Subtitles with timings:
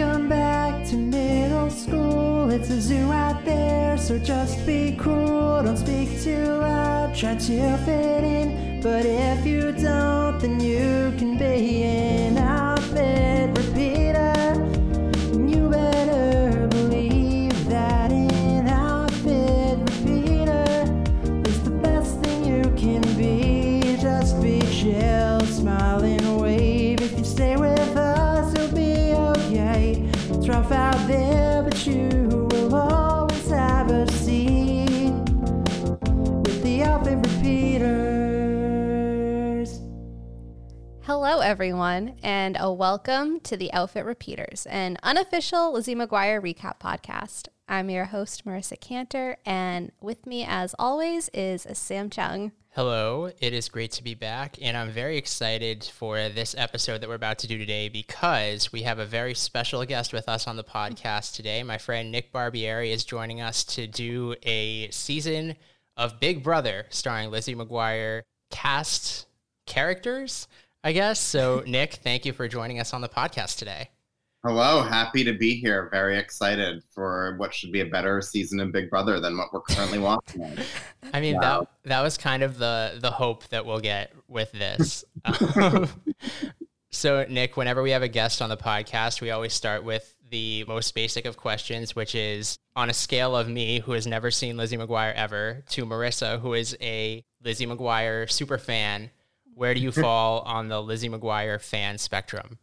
[0.00, 2.48] Welcome back to middle school.
[2.48, 5.62] It's a zoo out there, so just be cool.
[5.62, 8.80] Don't speak too loud, try to fit in.
[8.80, 10.99] But if you don't, then you
[41.50, 47.48] everyone, and a welcome to the Outfit Repeaters, an unofficial Lizzie McGuire recap podcast.
[47.68, 52.52] I'm your host, Marisa Cantor, and with me, as always, is Sam Chung.
[52.68, 57.08] Hello, it is great to be back, and I'm very excited for this episode that
[57.08, 60.54] we're about to do today because we have a very special guest with us on
[60.56, 61.64] the podcast today.
[61.64, 65.56] My friend Nick Barbieri is joining us to do a season
[65.96, 69.26] of Big Brother starring Lizzie McGuire cast
[69.66, 70.46] characters,
[70.82, 71.20] I guess.
[71.20, 73.90] So, Nick, thank you for joining us on the podcast today.
[74.42, 75.90] Hello, happy to be here.
[75.92, 79.60] Very excited for what should be a better season of Big Brother than what we're
[79.60, 80.56] currently watching.
[81.12, 81.68] I mean Wow.
[81.84, 85.04] that that was kind of the the hope that we'll get with this.
[85.56, 85.88] Um,
[86.92, 90.64] so Nick, whenever we have a guest on the podcast, we always start with the
[90.66, 94.56] most basic of questions, which is on a scale of me, who has never seen
[94.56, 99.10] Lizzie McGuire ever, to Marisa, who is a Lizzie McGuire super fan.
[99.54, 102.58] Where do you fall on the Lizzie McGuire fan spectrum?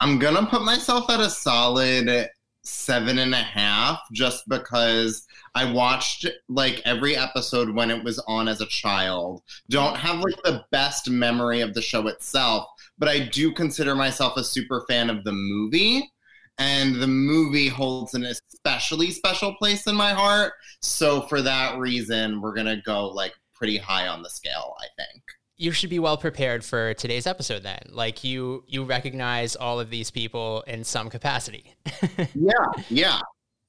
[0.00, 2.28] I'm gonna put myself at a solid
[2.62, 8.46] seven and a half just because I watched like every episode when it was on
[8.46, 9.42] as a child.
[9.70, 12.68] Don't have like the best memory of the show itself,
[12.98, 16.12] but I do consider myself a super fan of the movie.
[16.60, 20.54] And the movie holds an especially special place in my heart.
[20.82, 25.22] So for that reason, we're gonna go like pretty high on the scale, I think.
[25.58, 29.90] You should be well prepared for today's episode then like you you recognize all of
[29.90, 31.74] these people in some capacity
[32.34, 33.20] Yeah, yeah.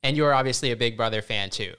[0.03, 1.73] and you're obviously a big brother fan too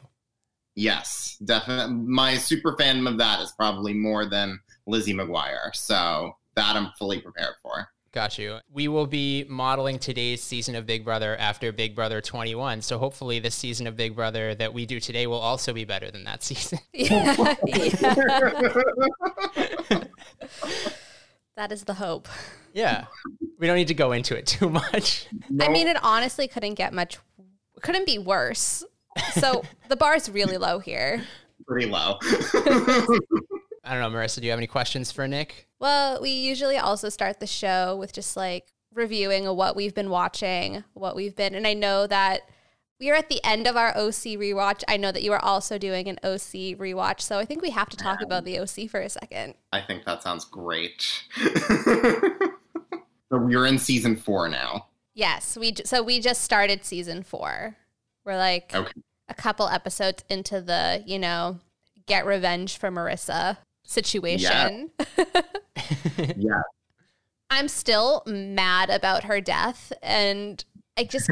[0.77, 1.95] Yes, definitely.
[1.95, 5.75] My super fandom of that is probably more than Lizzie McGuire.
[5.75, 7.89] So that I'm fully prepared for.
[8.13, 12.83] Got you we will be modeling today's season of big brother after big brother 21
[12.83, 16.11] so hopefully this season of big brother that we do today will also be better
[16.11, 17.95] than that season Yeah, yeah.
[21.57, 22.27] that is the hope.
[22.75, 23.05] yeah
[23.59, 25.27] we don't need to go into it too much
[25.61, 27.19] I mean, it honestly couldn't get much,
[27.83, 28.85] couldn't be worse.
[29.35, 31.23] So the bar is really low here.
[31.67, 32.19] pretty low.
[33.91, 37.09] i don't know marisa do you have any questions for nick Well, we usually also
[37.09, 41.67] start the show with just like reviewing what we've been watching, what we've been, and
[41.67, 42.41] I know that
[42.99, 44.83] we are at the end of our OC rewatch.
[44.89, 47.89] I know that you are also doing an OC rewatch, so I think we have
[47.89, 49.55] to talk about the OC for a second.
[49.73, 51.23] I think that sounds great.
[51.85, 52.51] so
[53.31, 54.87] we're in season four now.
[55.15, 57.77] Yes, we so we just started season four.
[58.25, 58.93] We're like Okay.
[59.29, 61.59] a couple episodes into the you know
[62.07, 63.59] get revenge for Marissa
[63.91, 64.91] situation.
[66.37, 66.63] Yeah.
[67.51, 70.63] I'm still mad about her death, and
[70.97, 71.31] I just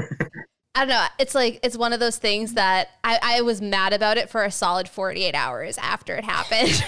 [0.74, 1.06] I don't know.
[1.18, 4.44] It's like it's one of those things that I, I was mad about it for
[4.44, 6.84] a solid 48 hours after it happened.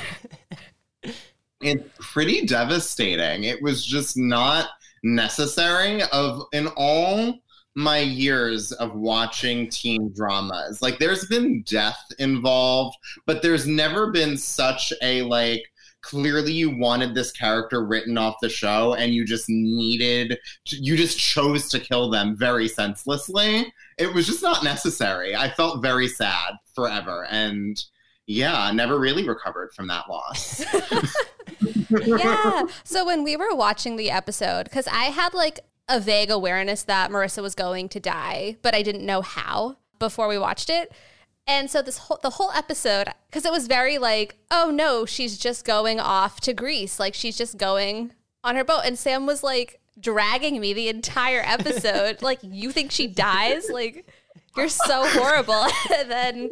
[1.62, 3.44] It's pretty devastating.
[3.44, 4.70] It was just not
[5.03, 7.38] necessary of in all
[7.80, 10.82] my years of watching teen dramas.
[10.82, 12.96] Like there's been death involved,
[13.26, 15.62] but there's never been such a like
[16.02, 21.18] clearly you wanted this character written off the show and you just needed you just
[21.18, 23.72] chose to kill them very senselessly.
[23.98, 25.36] It was just not necessary.
[25.36, 27.82] I felt very sad forever and
[28.26, 30.64] yeah, never really recovered from that loss.
[31.91, 32.62] yeah.
[32.84, 35.58] So when we were watching the episode, because I had like
[35.91, 40.28] a vague awareness that Marissa was going to die, but I didn't know how before
[40.28, 40.92] we watched it.
[41.47, 45.37] And so this whole the whole episode, because it was very like, oh no, she's
[45.37, 48.13] just going off to Greece, like she's just going
[48.45, 48.83] on her boat.
[48.84, 54.07] And Sam was like dragging me the entire episode, like you think she dies, like
[54.57, 55.66] you're so horrible.
[55.98, 56.51] and then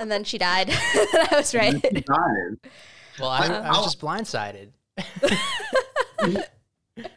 [0.00, 0.70] and then she died.
[0.72, 1.82] I was right.
[1.82, 2.72] Guys,
[3.20, 3.82] well I, I I'll- was uh-huh.
[3.82, 4.70] just blindsided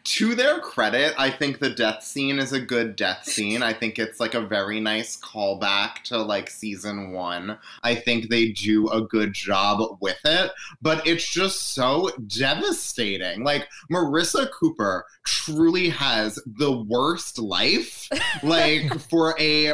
[0.03, 3.63] to their credit, I think the death scene is a good death scene.
[3.63, 7.57] I think it's like a very nice callback to like season one.
[7.83, 10.51] I think they do a good job with it,
[10.81, 13.44] but it's just so devastating.
[13.44, 18.09] Like Marissa Cooper truly has the worst life.
[18.44, 19.74] Like for a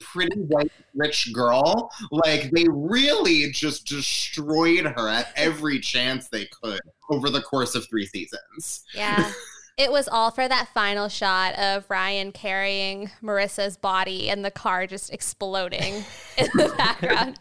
[0.00, 6.80] pretty white rich girl like they really just destroyed her at every chance they could
[7.10, 9.30] over the course of three seasons Yeah.
[9.78, 14.88] It was all for that final shot of Ryan carrying Marissa's body and the car
[14.88, 16.02] just exploding
[16.36, 17.38] in the background.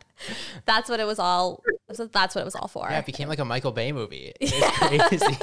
[0.66, 1.64] That's what it was all.
[1.88, 2.86] That's what it was all for.
[2.92, 4.34] Yeah, it became like a Michael Bay movie.
[4.40, 5.38] It was crazy.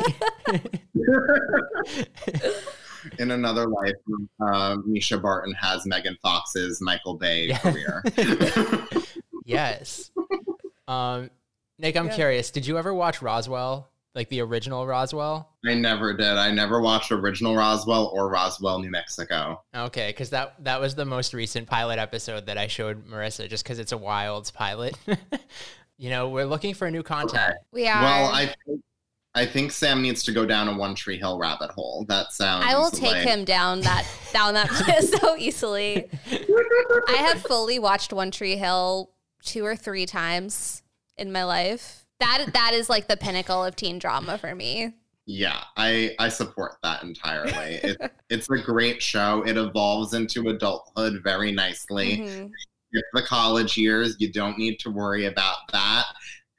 [3.18, 3.92] in another life
[4.40, 7.58] uh, mischa barton has megan fox's michael bay Yeah.
[7.58, 8.02] career
[9.44, 10.10] yes.
[10.88, 11.30] Um,
[11.78, 12.14] Nick, I'm Yeah.
[12.14, 12.50] curious.
[12.50, 15.50] Did you ever watch Roswell, like the original Roswell?
[15.66, 20.62] i never did i never watched original roswell or roswell new mexico Okay, because that
[20.64, 23.96] that was the most recent pilot episode that I showed Marisa, just because it's a
[23.98, 24.96] Wilds pilot.
[25.98, 27.56] you know, we're looking for new content.
[27.72, 28.02] We are.
[28.02, 28.80] well i think
[29.36, 32.64] i think sam needs to go down a one tree hill rabbit hole that sounds
[32.68, 34.70] I will take like- him down that down that
[35.20, 36.08] so easily.
[37.08, 39.10] I have fully watched One Tree Hill
[39.42, 40.82] two or three times
[41.16, 42.03] in my life.
[42.20, 44.94] That that is like the pinnacle of teen drama for me.
[45.26, 47.52] Yeah, I I support that entirely.
[47.52, 47.96] it,
[48.30, 49.42] it's a great show.
[49.46, 52.18] It evolves into adulthood very nicely.
[52.18, 52.50] Mhm.
[52.92, 56.04] If the college years, you don't need to worry about that.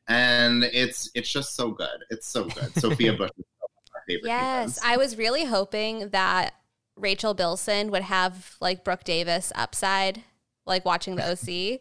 [0.08, 2.04] And it's it's just so good.
[2.10, 2.76] It's so good.
[2.78, 4.28] Sophia Bush is one of my favorite.
[4.30, 4.80] Yes.
[4.84, 6.54] I was really hoping that
[6.98, 10.24] Rachel Bilson would have like Brooke Davis upside,
[10.66, 11.80] like watching the OC.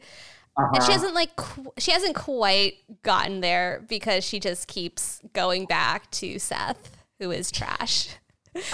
[0.56, 0.92] And she Uh-huh.
[0.92, 6.38] hasn't like qu- she hasn't quite gotten there because she just keeps going back to
[6.38, 8.08] Seth, who is trash.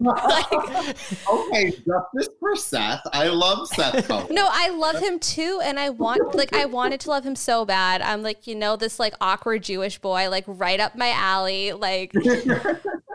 [0.00, 3.00] okay, justice for Seth.
[3.12, 4.26] I love Seth Cohen.
[4.34, 7.64] No, I love him too, and I want like I wanted to love him so
[7.64, 8.02] bad.
[8.02, 11.72] I'm like, you know, this like awkward Jewish boy, like right up my alley.
[11.72, 12.12] Like,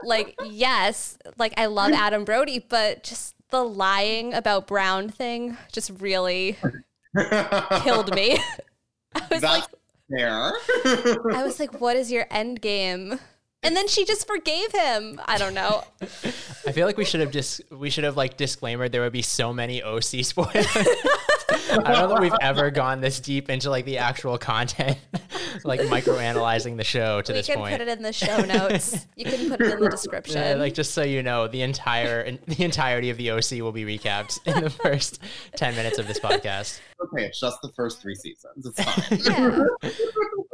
[0.03, 5.91] like yes, like I love Adam Brody, but just the lying about Brown thing just
[5.99, 6.57] really
[7.81, 8.37] killed me.
[9.15, 9.63] I was That's like,
[10.09, 10.53] fair.
[11.33, 13.19] I was like, what is your end game?
[13.61, 15.21] And then she just forgave him.
[15.25, 15.83] I don't know.
[16.01, 19.21] I feel like we should have just we should have like disclaimer there would be
[19.21, 20.67] so many OC spoilers.
[21.53, 24.97] I don't know that we've ever gone this deep into like the actual content,
[25.63, 27.59] like microanalyzing the show to we this point.
[27.59, 29.07] You can put it in the show notes.
[29.15, 30.41] You can put it in the description.
[30.41, 33.85] Uh, like just so you know, the entire the entirety of the OC will be
[33.85, 35.19] recapped in the first
[35.55, 36.79] ten minutes of this podcast.
[37.01, 38.65] okay, it's just the first three seasons.
[38.65, 39.19] It's fine.
[39.83, 39.91] yeah.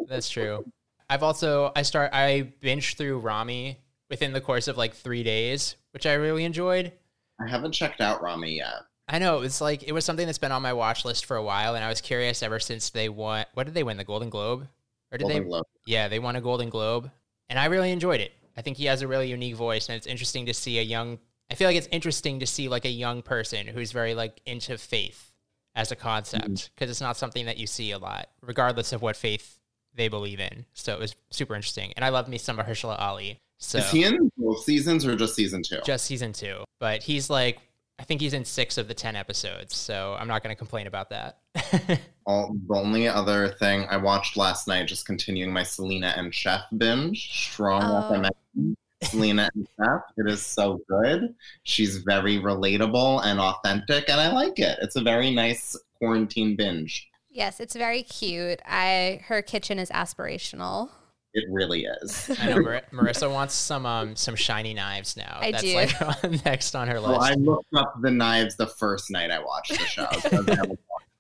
[0.08, 0.66] That's true.
[1.10, 3.80] I've also I start I binge through Ramy
[4.10, 6.92] within the course of like three days, which I really enjoyed.
[7.40, 8.82] I haven't checked out Ramy yet.
[9.10, 11.44] I know it's like it was something that's been on my watch list for a
[11.44, 13.46] while, and I was curious ever since they won.
[13.56, 13.98] What did they win?
[13.98, 14.68] The Golden Globe,
[15.12, 15.50] or did Golden they?
[15.50, 15.66] Globe.
[15.88, 17.10] Yeah, they won a Golden Globe,
[17.50, 18.32] and I really enjoyed it.
[18.56, 21.18] I think he has a really unique voice, and it's interesting to see a young.
[21.50, 24.78] I feel like it's interesting to see like a young person who's very like into
[24.78, 25.34] faith
[25.74, 26.68] as a concept mm-hmm.
[26.76, 29.58] because it's not something that you see a lot, regardless of what faith
[29.96, 30.66] they believe in.
[30.74, 33.40] So it was super interesting, and I love me some Mahershala Ali.
[33.58, 35.80] So Is he in both seasons or just season two?
[35.84, 37.58] just season two, but he's like.
[38.00, 40.88] I think he's in six of the ten episodes, so I'm not going to complain
[40.88, 41.40] about that.
[42.26, 46.62] All, the only other thing I watched last night, just continuing my Selena and Chef
[46.78, 48.02] binge, strong Oh.
[48.10, 48.76] recommend.
[49.04, 51.34] Selena and Chef, it is so good.
[51.64, 54.78] She's very relatable and authentic, and I like it.
[54.82, 57.08] It's a very nice quarantine binge.
[57.30, 58.62] Yes, it's very cute.
[58.66, 60.90] I her kitchen is aspirational.
[61.34, 62.36] It really is.
[62.42, 65.38] I know Mar- Marisa wants some um some shiny knives now.
[65.42, 65.76] I That's do.
[65.76, 67.10] like on, next on her list.
[67.12, 70.64] Well, I looked up the knives the first night I watched the show because I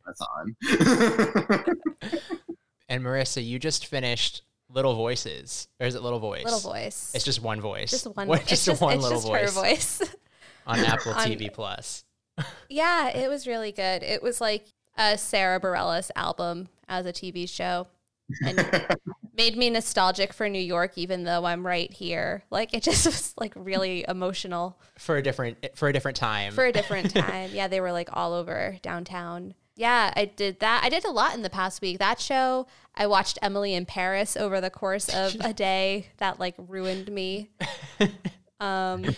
[0.07, 0.55] was on.
[2.89, 6.43] and Marisa, you just finished Little Voices, or is it Little Voice?
[6.43, 7.11] Little voice.
[7.13, 7.91] It's just one voice.
[7.91, 8.27] just one.
[8.27, 10.01] What- just, just, one it's little just voice, her voice.
[10.65, 12.03] on Apple on- TV Plus.
[12.69, 14.01] yeah, it was really good.
[14.01, 14.65] It was like
[14.97, 17.87] a Sara Bareilles album as a TV show,
[18.45, 18.57] and
[19.36, 22.43] made me nostalgic for New York, even though I'm right here.
[22.50, 26.53] Like it just was like really emotional For a different for a different time.
[26.53, 27.51] for a different time.
[27.53, 29.53] yeah, they were like all over downtown.
[29.75, 30.81] Yeah, I did that.
[30.83, 32.00] I did a lot in the past week.
[32.00, 36.07] That show, I watched Emily in Paris over the course of a day.
[36.17, 37.50] That like ruined me.
[38.59, 39.15] Um,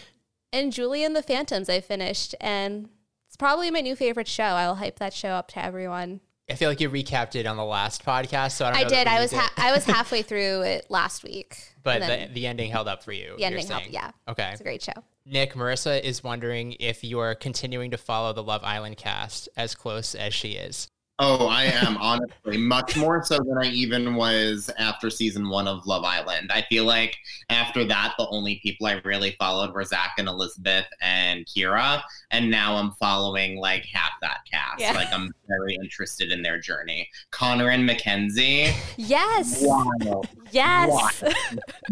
[0.53, 2.89] and Julie and the Phantoms, I finished, and
[3.27, 4.43] it's probably my new favorite show.
[4.43, 6.19] I will hype that show up to everyone.
[6.51, 8.85] I feel like you recapped it on the last podcast, so I don't.
[8.85, 9.07] I did.
[9.07, 11.57] I was ha- I was halfway through it last week.
[11.83, 13.33] but the, the ending held up for you.
[13.35, 13.87] the you're ending helped.
[13.89, 14.49] Yeah, Okay.
[14.51, 14.93] it's a great show.
[15.25, 20.13] Nick, Marisa is wondering if you're continuing to follow the Love Island cast as close
[20.15, 20.89] as she is.
[21.23, 25.85] Oh, I am honestly much more so than I even was after season one of
[25.85, 26.49] Love Island.
[26.51, 27.15] I feel like
[27.51, 32.01] after that, the only people I really followed were Zach and Elizabeth and Kira,
[32.31, 34.79] and now I'm following like half that cast.
[34.79, 34.93] Yeah.
[34.93, 37.07] Like I'm very interested in their journey.
[37.29, 39.61] Connor and Mackenzie, Yes.
[39.63, 40.27] wild.
[40.49, 41.23] Yes.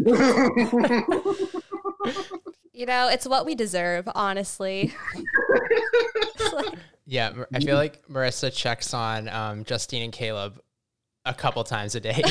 [2.72, 4.92] you know, it's what we deserve, honestly.
[7.10, 10.60] It's like- Yeah, I feel like Marisa checks on um, Justine and Caleb
[11.24, 12.22] a couple times a day.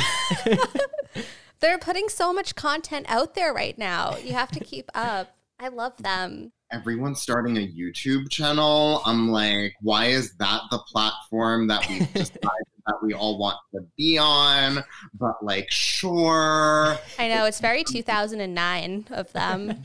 [1.60, 4.18] they're putting so much content out there right now.
[4.18, 5.36] You have to keep up.
[5.60, 6.52] I love them.
[6.72, 9.02] Everyone's starting a YouTube channel.
[9.06, 12.40] I'm like, why is that the platform that we decided
[12.86, 14.84] that we all want to be on?
[15.20, 16.98] But like, sure.
[17.18, 19.82] I know it's very 2009 of them.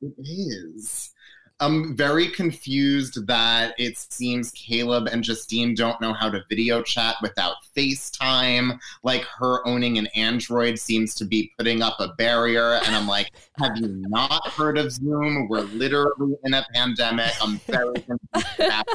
[0.00, 1.12] It is.
[1.60, 7.16] I'm very confused that it seems Caleb and Justine don't know how to video chat
[7.20, 8.78] without FaceTime.
[9.02, 12.80] Like her owning an Android seems to be putting up a barrier.
[12.86, 15.48] And I'm like, have you not heard of Zoom?
[15.48, 17.32] We're literally in a pandemic.
[17.42, 17.94] I'm very
[18.32, 18.86] confused about.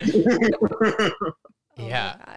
[1.76, 2.36] Oh Yeah.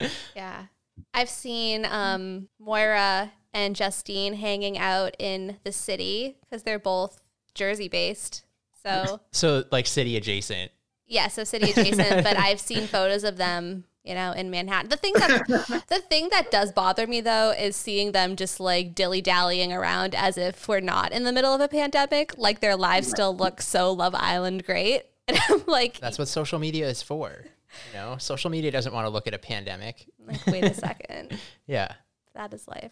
[0.34, 0.66] Yeah.
[1.12, 7.20] I've seen um, Moira and Justine hanging out in the city because they're both
[7.54, 8.44] Jersey based.
[8.82, 10.70] So, so, like, city adjacent.
[11.06, 14.88] yeah, so city adjacent, but I've seen photos of them, you know, in Manhattan.
[14.88, 18.94] The thing that the thing that does bother me though is seeing them just like
[18.94, 23.08] dilly-dallying around as if we're not in the middle of a pandemic, like their lives
[23.10, 25.02] still look so Love Island great.
[25.28, 27.44] And I'm like, That's what social media is for.
[27.92, 30.06] You know, social media doesn't want to look at a pandemic.
[30.26, 31.38] like wait a second.
[31.66, 31.92] Yeah.
[32.34, 32.90] That is life.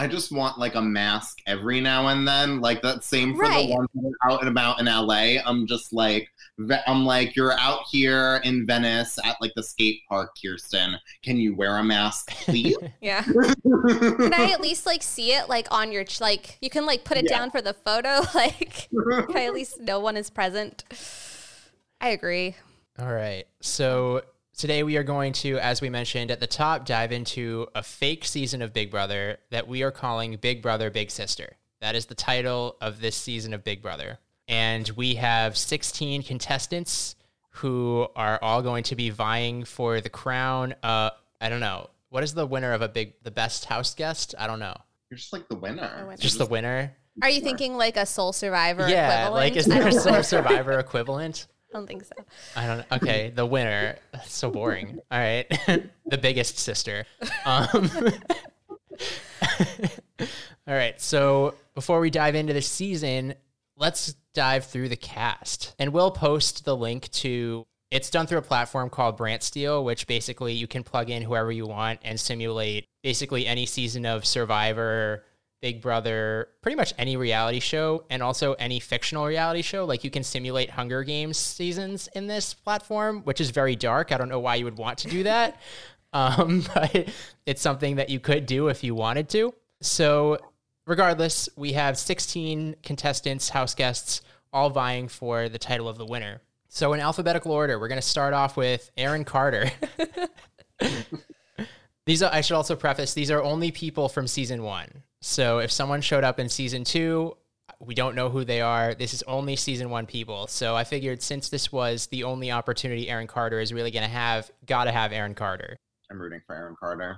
[0.00, 3.68] I just want like a mask every now and then, like that same for Right.
[3.68, 5.42] the ones that are out and about in LA.
[5.44, 6.26] I'm just like,
[6.86, 10.96] I'm like, you're out here in Venice at like the skate park, Kirsten.
[11.22, 12.76] Can you wear a mask, please?
[13.02, 13.22] Yeah.
[13.24, 17.04] Can I at least like see it like on your ch- like you can like
[17.04, 17.38] put it Yeah.
[17.38, 20.84] down for the photo like can I at least no one is present?
[22.00, 22.56] I agree.
[22.98, 23.44] All right.
[23.60, 24.22] So
[24.60, 28.26] today we are going to, as we mentioned at the top, dive into a fake
[28.26, 31.56] season of Big Brother that we are calling Big Brother Big Sister.
[31.80, 34.18] That is the title of this season of Big Brother.
[34.48, 37.16] And we have 16 contestants
[37.52, 40.74] who are all going to be vying for the crown.
[40.82, 41.08] Uh,
[41.40, 41.88] I don't know.
[42.10, 44.34] What is the winner of a big, the best house guest?
[44.38, 44.76] I don't know.
[45.08, 45.90] You're just like the winner.
[46.00, 46.16] The winner.
[46.18, 46.94] Just the winner.
[47.22, 49.22] Are you thinking like a sole survivor Yeah.
[49.22, 49.34] equivalent?
[49.34, 50.22] Like, is there a don't Sole.
[50.22, 51.46] Survivor equivalent?
[51.72, 52.14] I don't think so.
[52.56, 52.84] I don't.
[52.92, 53.96] Okay, the winner.
[54.12, 54.98] That's so boring.
[55.10, 55.46] All right,
[56.06, 57.06] the biggest sister.
[57.44, 57.90] Um,
[60.20, 61.00] all right.
[61.00, 63.34] So before we dive into the season,
[63.76, 67.66] let's dive through the cast, and we'll post the link to.
[67.92, 71.66] It's done through a platform called Brantsteele, which basically you can plug in whoever you
[71.66, 75.24] want and simulate basically any season of Survivor,
[75.60, 79.84] Big Brother, pretty much any reality show, and also any fictional reality show.
[79.84, 84.12] Like you can simulate Hunger Games seasons in this platform, which is very dark.
[84.12, 85.60] I don't know why you would want to do that,
[86.12, 87.08] um, but
[87.46, 89.54] it's something that you could do if you wanted to.
[89.80, 90.38] So,
[90.86, 96.42] regardless, we have 16 contestants, house guests, all vying for the title of the winner.
[96.68, 99.70] So, in alphabetical order, we're going to start off with Aaron Carter.
[102.06, 105.04] These are, I should also preface, these are only people from season one.
[105.22, 107.36] So if someone showed up in season two,
[107.78, 108.94] we don't know who they are.
[108.94, 110.46] This is only season one people.
[110.46, 114.10] So I figured since this was the only opportunity Aaron Carter is really going to
[114.10, 115.76] have, gotta have Aaron Carter.
[116.10, 117.16] I'm rooting for Aaron Carter.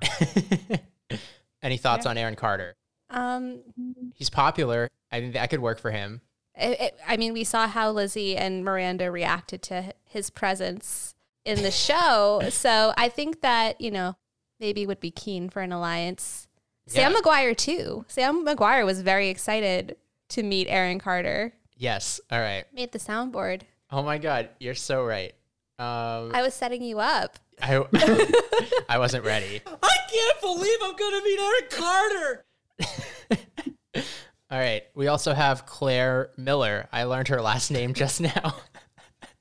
[1.62, 2.10] Any thoughts Yeah.
[2.10, 2.74] on Aaron Carter?
[3.10, 3.62] Um
[4.14, 4.88] He's popular.
[5.10, 6.20] I think that could work for him.
[6.56, 11.62] it, it- I mean, we saw how Lizzie and Miranda reacted to his presence in
[11.62, 12.42] the show.
[12.50, 14.16] so I think that, you know,
[14.60, 16.46] maybe would be keen for an alliance.
[16.86, 17.18] Sam Yeah.
[17.18, 18.04] McGuire, too.
[18.08, 19.96] Sam McGuire was very excited
[20.30, 21.52] to meet Aaron Carter.
[21.76, 22.20] Yes.
[22.30, 22.64] All right.
[22.72, 23.62] Made the soundboard.
[23.90, 24.48] Oh my God.
[24.58, 25.32] You're so right.
[25.78, 27.38] Um, I was setting you up.
[27.60, 27.76] I,
[28.88, 29.60] I wasn't ready.
[29.82, 32.44] I can't believe I'm going to meet Aaron Carter.
[34.50, 34.82] All right.
[34.94, 36.88] We also have Claire Miller.
[36.92, 38.56] I learned her last name just now.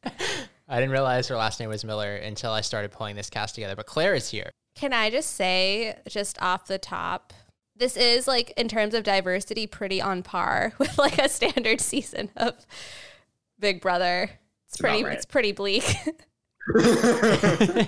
[0.04, 3.76] I didn't realize her last name was Miller until I started pulling this cast together.
[3.76, 4.52] But Claire is here.
[4.76, 7.34] Can I just say, just off the top,
[7.76, 12.30] this is like in terms of diversity, pretty on par with like a standard season
[12.38, 12.66] of
[13.60, 14.30] Big Brother.
[14.68, 15.04] It's about pretty.
[15.04, 15.18] right.
[15.18, 15.84] It's pretty bleak.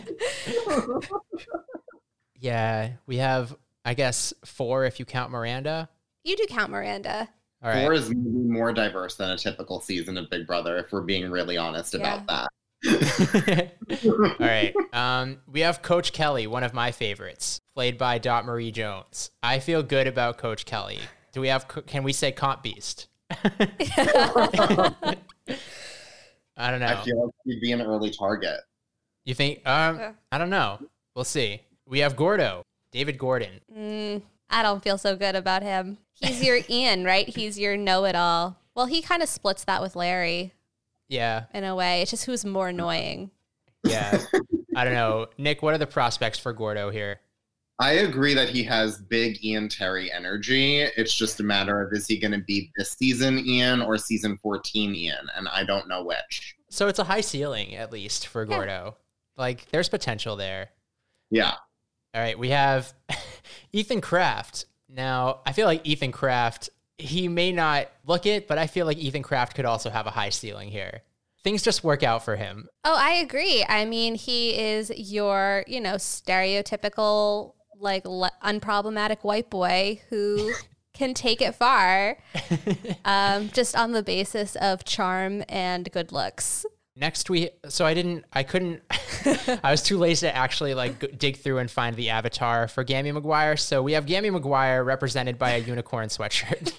[2.39, 5.87] yeah, we have, I guess, four if you count Miranda.
[6.23, 7.29] You do count Miranda.
[7.61, 7.83] All right.
[7.83, 11.31] Four is maybe more diverse than a typical season of Big Brother, if we're being
[11.31, 12.49] really honest about that.
[14.05, 14.73] All right.
[14.91, 19.31] Um, we have Coach Kelly, one of my favorites, played by Dot Marie Jones.
[19.41, 20.99] I feel good about Coach Kelly.
[21.31, 21.67] Do we have?
[21.67, 23.07] Can we say Comp Beast?
[26.55, 26.85] I don't know.
[26.85, 28.59] I feel like he'd be an early target.
[29.25, 29.61] You think?
[29.67, 30.11] Um, Yeah.
[30.31, 30.79] I don't know.
[31.15, 31.61] We'll see.
[31.87, 33.61] We have Gordo, David Gordon.
[33.75, 35.97] Mm, I don't feel so good about him.
[36.13, 37.27] He's your Ian, right?
[37.27, 38.57] He's your know-it-all.
[38.75, 40.53] Well, he kind of splits that with Larry
[41.09, 42.01] Yeah, in a way.
[42.01, 43.31] It's just who's more annoying.
[43.83, 44.21] yeah.
[44.75, 45.27] I don't know.
[45.37, 47.19] Nick, what are the prospects for Gordo here?
[47.79, 50.79] I agree that he has big Ian Terry energy.
[50.81, 54.37] It's just a matter of is he going to be this season Ian or season
[54.37, 55.27] 14 Ian?
[55.35, 56.55] And I don't know which.
[56.69, 58.55] So it's a high ceiling, at least for Yeah.
[58.55, 58.97] Gordo.
[59.37, 60.69] Like, there's potential there.
[61.29, 61.53] Yeah.
[62.15, 62.93] All right, we have
[63.73, 64.65] Ethan Kraft.
[64.87, 68.97] Now, I feel like Ethan Kraft, he may not look it, but I feel like
[68.97, 71.01] Ethan Kraft could also have a high ceiling here.
[71.43, 72.69] Things just work out for him.
[72.85, 73.65] Oh, I agree.
[73.67, 80.53] I mean, he is your, you know, stereotypical, like, le- unproblematic white boy who
[80.93, 82.17] can take it far
[83.03, 86.65] um, just on the basis of charm and good looks.
[86.95, 88.83] Next, we so I didn't, I couldn't,
[89.63, 92.83] I was too lazy to actually like go- dig through and find the avatar for
[92.83, 93.57] Gammy McGuire.
[93.59, 96.71] So we have Gammy McGuire represented by a unicorn sweatshirt.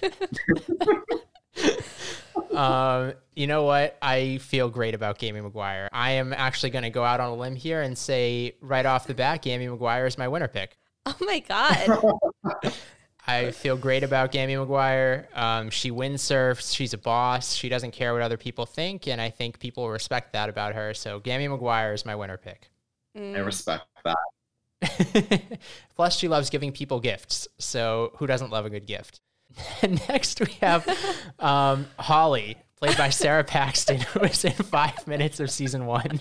[2.55, 3.97] um, you know what?
[4.01, 5.89] I feel great about Gammy McGuire.
[5.91, 9.07] I am actually going to go out on a limb here and say right off
[9.07, 10.77] the bat, Gammy McGuire is my winner pick.
[11.05, 12.73] Oh my God.
[13.27, 15.25] I feel great about Gammy McGuire.
[15.35, 16.75] Um, she windsurfs.
[16.75, 17.53] She's a boss.
[17.53, 20.93] She doesn't care what other people think, and I think people respect that about her.
[20.93, 22.69] So Gammy McGuire is my winner pick.
[23.15, 23.45] I Mm.
[23.45, 25.41] respect that.
[25.95, 27.47] Plus, she loves giving people gifts.
[27.57, 29.21] So who doesn't love a good gift?
[30.09, 30.87] Next, we have
[31.39, 36.19] um, Holly, played by Sara Paxton, who was in five minutes of season one.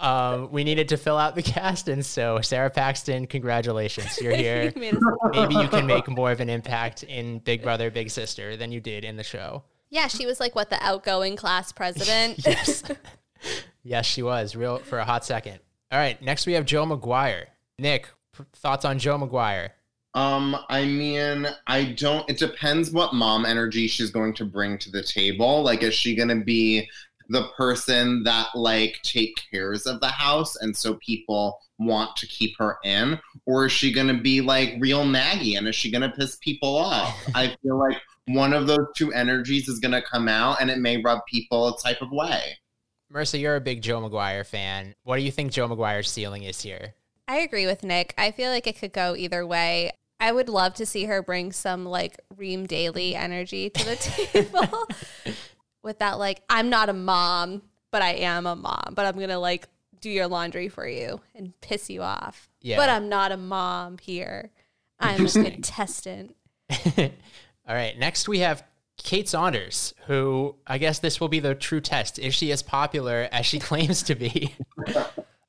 [0.00, 4.72] Um, we needed to fill out the cast, and so Sara Paxton, congratulations, you're here.
[4.74, 4.98] You
[5.32, 8.80] Maybe you can make more of an impact in Big Brother, Big Sister than you
[8.80, 9.62] did in the show.
[9.90, 12.38] yeah, she was like, what, the outgoing class president?
[12.46, 12.82] Yes.
[13.82, 15.58] yes, she was real for a hot second.
[15.92, 17.46] All right, next we have Jo McGuire.
[17.78, 19.70] Nick, p- thoughts on Jo McGuire?
[20.14, 22.28] Um, I mean, I don't.
[22.28, 25.62] It depends what mom energy she's going to bring to the table.
[25.62, 26.88] Like, is she going to be
[27.30, 32.56] the person that like take cares of the house, and so people want to keep
[32.58, 36.02] her in, or is she going to be like real naggy, and is she going
[36.02, 37.16] to piss people off?
[37.34, 40.78] I feel like one of those two energies is going to come out, and it
[40.78, 42.58] may rub people a type of way.
[43.12, 44.94] Marisa, you're a big Jo McGuire fan.
[45.04, 46.94] What do you think Jo McGuire's ceiling is here?
[47.26, 48.12] I agree with Nick.
[48.18, 49.92] I feel like it could go either way.
[50.18, 54.88] I would love to see her bring some like Reem Daily energy to the table
[55.82, 59.28] with that, like, I'm not a mom, but I am a mom, but I'm going
[59.28, 59.68] to like
[60.00, 62.48] do your laundry for you and piss you off.
[62.60, 62.76] Yeah.
[62.76, 64.50] But I'm not a mom here.
[64.98, 66.36] I'm a contestant.
[66.98, 68.64] All right, next we have
[68.96, 72.18] Kate Sanders, who I guess this will be the true test.
[72.18, 74.54] Is she as popular as she claims to be?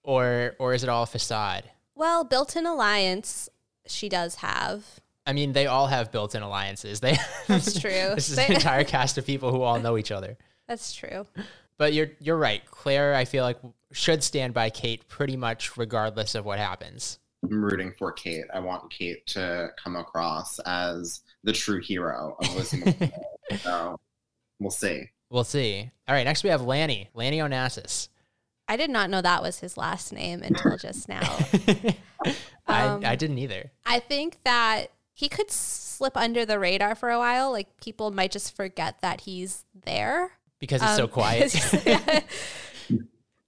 [0.03, 1.69] or or is it all a facade?
[1.95, 3.49] Well, built in alliance,
[3.85, 5.00] she does have.
[5.25, 6.99] I mean, they all have built-in alliances.
[6.99, 7.91] They That's true.
[8.15, 10.37] this is They- an entire cast of people who all know each other.
[10.67, 11.25] That's true.
[11.77, 12.61] But you're you're right.
[12.65, 13.57] Claire, I feel like
[13.91, 17.19] should stand by Kate pretty much regardless of what happens.
[17.43, 18.45] I'm rooting for Kate.
[18.53, 23.59] I want Kate to come across as the true hero of Lizzie McGuire.
[23.59, 23.99] so
[24.59, 25.09] we'll see.
[25.31, 25.89] We'll see.
[26.07, 28.09] All right, next we have Lanny, Lanny Onassis.
[28.67, 31.21] I did not know that was his last name until just now.
[32.67, 33.71] I, Um, I didn't either.
[33.85, 37.51] I think that he could slip under the radar for a while.
[37.51, 40.31] Like people might just forget that he's there.
[40.59, 41.53] Because he's so Um, quiet.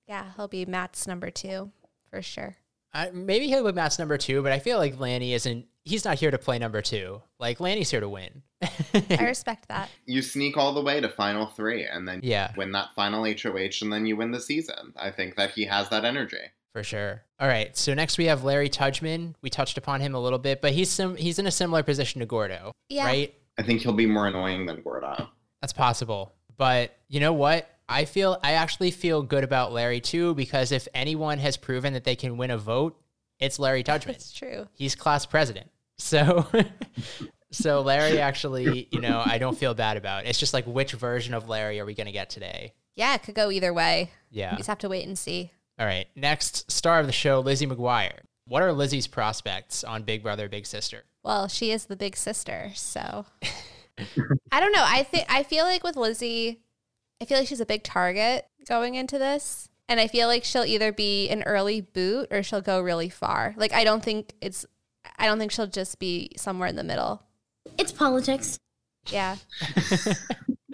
[0.07, 1.71] yeah, he'll be Matt's number two
[2.09, 2.57] for sure.
[2.93, 5.65] I, maybe he'll be Matt's number two, but I feel like Lanny isn't.
[5.83, 7.21] He's not here to play number two.
[7.39, 8.43] Like Lanny's here to win.
[8.61, 9.89] I respect that.
[10.05, 13.81] You sneak all the way to final three and then yeah, win that final HOH
[13.81, 14.93] and then you win the season.
[14.95, 16.37] I think that he has that energy.
[16.71, 17.23] for sure.
[17.43, 17.75] All right.
[17.75, 19.33] So next we have Larry Tudgman.
[19.41, 22.21] We touched upon him a little bit, but he's sim- he's in a similar position
[22.21, 23.03] to Gordo, Yeah.
[23.05, 23.33] right?
[23.57, 25.27] I think he'll be more annoying than Gordo.
[25.59, 26.31] That's possible.
[26.55, 27.69] But you know what?
[27.89, 32.05] I feel I actually feel good about Larry too because if anyone has proven that
[32.05, 32.97] they can win a vote,
[33.41, 34.11] it's Larry Tudgman.
[34.11, 34.69] It's true.
[34.71, 35.69] He's class president.
[35.97, 36.47] So
[37.51, 40.25] So Larry actually, you know, I don't feel bad about.
[40.27, 42.73] It's just like which version of Larry are we going to get today?
[42.95, 44.11] Yeah, it could go either way.
[44.31, 44.51] Yeah.
[44.51, 45.51] We just have to wait and see.
[45.79, 46.07] All right.
[46.15, 48.19] Next, star of the show, Lizzie McGuire.
[48.47, 51.03] What are Lizzie's prospects on Big Brother Big Sister?
[51.23, 53.25] Well, she is the big sister, so
[54.51, 54.83] I don't know.
[54.85, 56.59] I think I feel like with Lizzie,
[57.21, 59.69] I feel like she's a big target going into this.
[59.89, 63.53] And I feel like she'll either be an early boot or she'll go really far.
[63.57, 64.65] Like I don't think it's
[65.17, 67.23] I don't think she'll just be somewhere in the middle.
[67.77, 68.59] It's politics.
[69.09, 69.37] Yeah.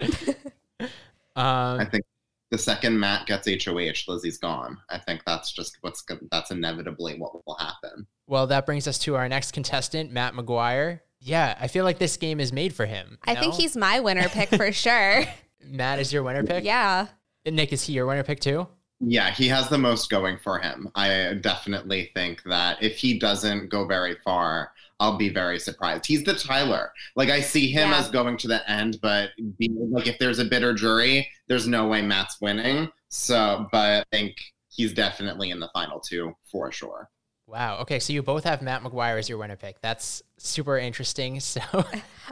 [1.36, 2.04] I Um, think
[2.50, 4.78] the second Matt gets HOH, Lizzie's gone.
[4.88, 8.06] I think that's just what's go- that's inevitably what will happen.
[8.26, 11.00] well, that brings us to our next contestant, Matt McGuire.
[11.20, 13.18] Yeah, I feel like this game is made for him.
[13.26, 13.40] I no?
[13.40, 15.24] think he's my winner pick for sure.
[15.64, 16.64] Matt is your winner pick.
[16.64, 17.06] yeah.
[17.44, 18.66] And Nick is he your winner pick too?
[19.00, 20.90] Yeah, he has the most going for him.
[20.94, 26.04] I definitely think that if he doesn't go very far, I'll be very surprised.
[26.06, 26.92] He's the Tyler.
[27.16, 27.98] Like I see him Yeah.
[27.98, 31.88] as going to the end, but being, like if there's a bitter jury, there's no
[31.88, 32.90] way Matt's winning.
[33.08, 34.36] So, but I think
[34.68, 37.08] he's definitely in the final two for sure.
[37.46, 37.78] Wow.
[37.78, 39.80] Okay, so you both have Matt McGuire as your winner pick.
[39.80, 41.40] That's super interesting.
[41.50, 41.60] So,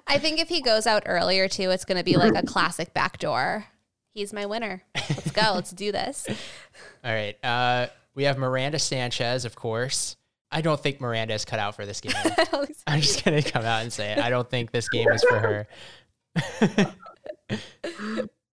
[0.07, 3.64] I think if he goes out earlier too, it's gonna be like a classic backdoor.
[4.18, 4.83] He's my winner.
[4.96, 5.52] Let's go.
[5.54, 6.26] Let's do this.
[7.04, 7.37] all right.
[7.44, 10.16] Uh, we have Miranda Sanchez, of course.
[10.50, 12.14] I don't think Miranda is cut out for this game.
[12.88, 14.18] I'm just gonna come out and say it.
[14.18, 15.68] I don't think this game is for her.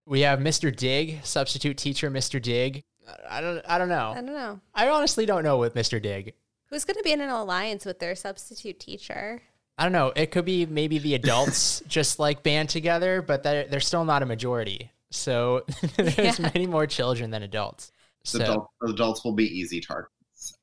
[0.06, 0.76] we have Mr.
[0.76, 2.40] Dig, substitute teacher, Mr.
[2.40, 2.84] Dig.
[3.28, 3.66] I don't.
[3.68, 4.12] I don't know.
[4.12, 4.60] I don't know.
[4.76, 6.00] I honestly don't know with Mr.
[6.00, 6.36] Dig.
[6.70, 9.42] Who's going to be in an alliance with their substitute teacher?
[9.80, 10.14] I don't know.
[10.16, 14.22] It could be maybe the adults just like band together, but they're, they're still not
[14.22, 14.92] a majority.
[15.12, 15.66] So
[15.98, 16.52] there's Yeah.
[16.54, 17.92] many more children than adults.
[18.24, 20.12] So adult, adults will be easy targets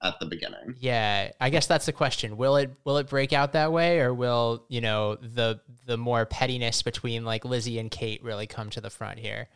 [0.03, 0.75] at the beginning.
[0.81, 2.37] yeah, I guess that's the question.
[2.37, 6.27] Will it will it break out that way, or will you know the the more
[6.27, 9.49] pettiness between like Lizzie and Kate really come to the front here?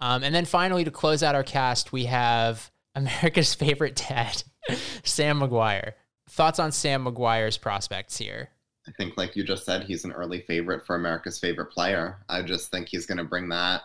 [0.00, 4.42] Um, and then finally, to close out our cast, we have America's favorite dad,
[5.04, 5.92] Sam McGuire.
[6.28, 8.48] Thoughts on Sam McGuire's prospects here?
[8.88, 12.18] I think, like you just said, he's an early favorite for America's favorite player.
[12.28, 13.82] I just think he's going to bring that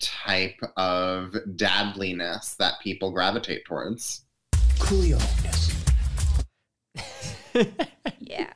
[0.00, 4.24] type of dadliness that people gravitate towards.
[4.78, 5.20] Coolio.
[8.18, 8.52] yeah.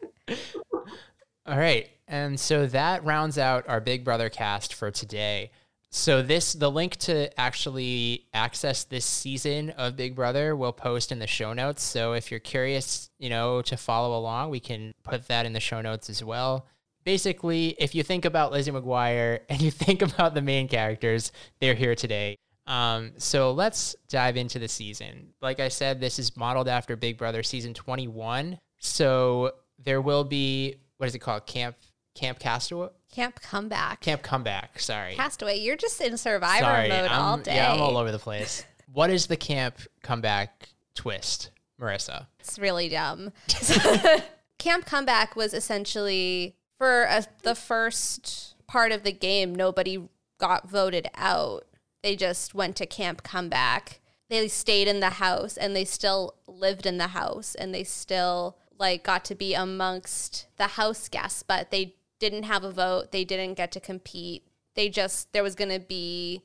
[1.46, 1.90] All right.
[2.08, 5.50] And so that rounds out our Big Brother cast for today.
[5.90, 11.20] So this the link to actually access this season of Big Brother will post in
[11.20, 11.84] the show notes.
[11.84, 15.60] So if you're curious, you know, to follow along, we can put that in the
[15.60, 16.66] show notes as well.
[17.04, 21.74] Basically, if you think about Lizzie McGuire and you think about the main characters, they're
[21.74, 22.36] here today.
[22.66, 25.34] Um, so let's dive into the season.
[25.42, 28.58] Like I said, this is modeled after Big Brother season 21.
[28.78, 31.46] So there will be what is it called?
[31.46, 31.76] Camp
[32.14, 32.88] Camp Castaway?
[33.12, 34.00] Camp Comeback.
[34.00, 34.78] Camp Comeback.
[34.78, 35.14] Sorry.
[35.14, 35.58] Castaway.
[35.58, 36.88] You're just in survivor Sorry.
[36.88, 37.56] mode I'm, all day.
[37.56, 38.64] Yeah, I'm all over the place.
[38.92, 42.26] what is the Camp Comeback twist, Marisa?
[42.40, 43.32] It's really dumb.
[44.58, 51.08] Camp Comeback was essentially for a, the first part of the game, nobody got voted
[51.14, 51.64] out.
[52.02, 54.00] They just went to Camp Comeback.
[54.28, 58.58] They stayed in the house and they still lived in the house and they still
[58.78, 63.12] like got to be amongst the house guests, but they didn't have a vote.
[63.12, 64.46] They didn't get to compete.
[64.74, 66.42] They just there was going to be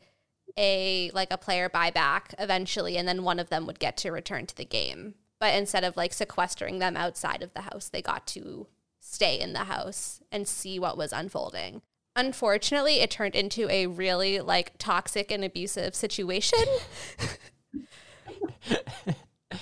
[0.57, 4.45] a like a player buyback eventually and then one of them would get to return
[4.45, 8.25] to the game but instead of like sequestering them outside of the house they got
[8.25, 8.65] to
[9.09, 11.81] stay in the house and see what was unfolding
[12.15, 16.59] unfortunately it turned into a really like toxic and abusive situation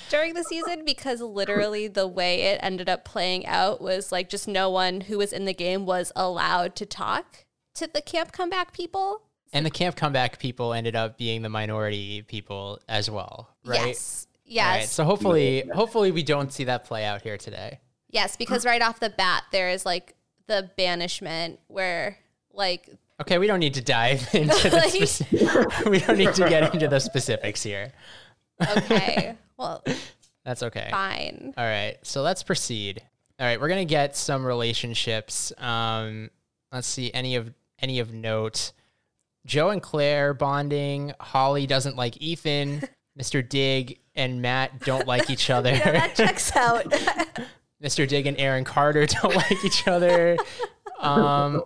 [0.10, 4.48] during the season because literally the way it ended up playing out was like just
[4.48, 8.74] no one who was in the game was allowed to talk to the camp comeback
[8.74, 9.22] people
[9.54, 13.88] And the Camp Comeback people ended up being the minority people as well, right?
[13.88, 14.28] Yes.
[14.50, 14.78] Yes.
[14.78, 17.80] right, so hopefully, hopefully we don't see that play out here today.
[18.10, 20.16] Yes, because right off the bat there is like
[20.48, 22.18] the banishment where
[22.54, 22.90] like
[23.20, 26.88] Okay, we don't need to dive into the specific, we don't need to get into
[26.88, 27.92] the specifics here.
[28.78, 29.84] okay, well,
[30.46, 30.88] That's okay.
[30.92, 31.54] fine.
[31.58, 33.02] All right, so let's proceed.
[33.40, 35.52] All right, we're gonna get some relationships.
[35.58, 36.30] Um,
[36.72, 38.72] let's see any of any of note.
[39.46, 41.14] Jo and Claire bonding.
[41.20, 42.84] Holly doesn't like Ethan.
[43.20, 43.48] Mr.
[43.48, 45.72] Dig and Matt don't like each other.
[45.72, 46.94] Yeah, that checks out.
[47.84, 48.08] Mr.
[48.08, 50.38] Dig and Aaron Carter don't like each other.
[51.00, 51.64] Um,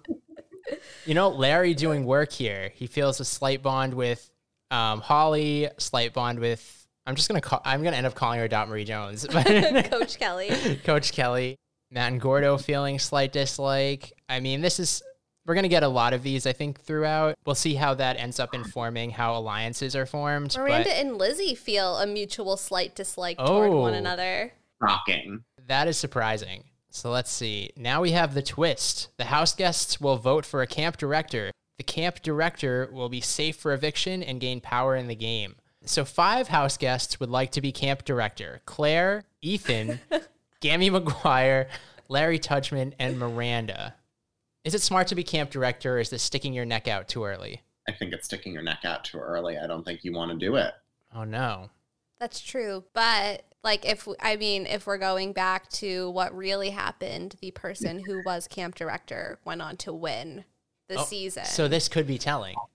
[1.05, 2.71] you know, Larry doing work here.
[2.75, 4.29] He feels a slight bond with
[4.69, 6.77] um, Holly, slight bond with.
[7.05, 7.61] I'm just gonna call.
[7.65, 10.79] I'm gonna end up calling her Dot Marie Jones, Coach Kelly.
[10.83, 11.57] Coach Kelly.
[11.89, 14.13] Matt and Gordo feeling slight dislike.
[14.29, 15.01] I mean, this is
[15.45, 17.35] we're gonna get a lot of these, I think, throughout.
[17.45, 20.55] We'll see how that ends up informing how alliances are formed.
[20.55, 24.53] Miranda but and Lizzie feel a mutual slight dislike toward one another.
[24.81, 25.43] Shocking.
[25.71, 26.65] That is surprising.
[26.89, 27.71] So let's see.
[27.77, 29.07] Now we have the twist.
[29.15, 31.51] The house guests will vote for a camp director.
[31.77, 35.55] The camp director will be safe for eviction and gain power in the game.
[35.85, 40.01] So five house guests would like to be camp director: Claire, Ethan,
[40.59, 41.69] Gammy McGuire,
[42.09, 43.95] Larry Tudgman, and Miranda.
[44.65, 47.23] Is it smart to be camp director, or is this sticking your neck out too
[47.23, 47.61] early?
[47.87, 49.57] I think it's sticking your neck out too early.
[49.57, 50.73] I don't think you want to do it.
[51.15, 51.69] Oh no.
[52.19, 52.83] That's true.
[52.93, 57.99] But like if I mean if we're going back to what really happened, the person
[57.99, 60.45] who was camp director went on to win
[60.87, 61.45] the Oh, season.
[61.45, 62.55] So this could be telling.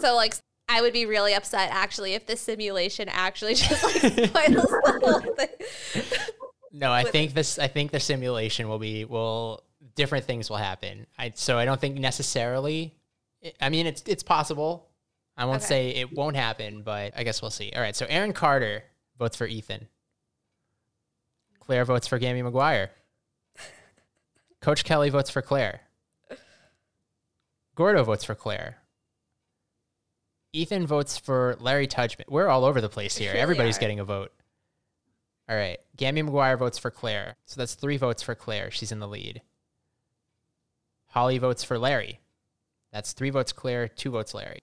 [0.00, 0.34] So like
[0.68, 5.34] I would be really upset actually if this simulation actually just like spoils the whole
[5.34, 5.48] thing.
[6.72, 7.58] No, I think this.
[7.58, 9.62] I think the simulation will be will
[9.94, 11.06] different things will happen.
[11.18, 12.94] I so I don't think necessarily.
[13.60, 14.88] I mean, it's it's possible.
[15.36, 15.66] I won't Okay.
[15.66, 17.72] say it won't happen, but I guess we'll see.
[17.74, 18.82] All right, so Aaron Carter
[19.18, 19.88] votes for Ethan.
[21.60, 22.88] Claire votes for Gammy McGuire.
[24.60, 25.80] Coach Kelly votes for Claire.
[27.74, 28.78] Gordo votes for Claire.
[30.52, 32.24] Ethan votes for Larry Tudgman.
[32.28, 33.30] We're all over the place here.
[33.30, 33.80] really Everybody's are.
[33.80, 34.32] getting a vote.
[35.48, 35.78] All right.
[35.96, 37.36] Gammy McGuire votes for Claire.
[37.44, 38.70] So that's three votes for Claire.
[38.70, 39.42] She's in the lead.
[41.08, 42.20] Holly votes for Larry.
[42.92, 44.60] That's three votes Claire, two votes Larry.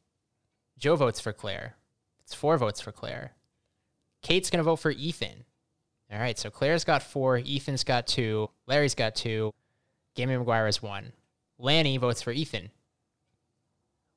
[0.77, 1.75] Jo votes for Claire.
[2.23, 3.33] It's four votes for Claire.
[4.25, 5.43] Kate's going to vote for Ethan.
[6.11, 6.37] All right.
[6.39, 7.37] So Claire's got four.
[7.37, 8.49] Ethan's got two.
[8.65, 9.53] Larry's got two.
[10.15, 11.11] Gammy McGuire has one.
[11.59, 12.71] Lanny votes for Ethan.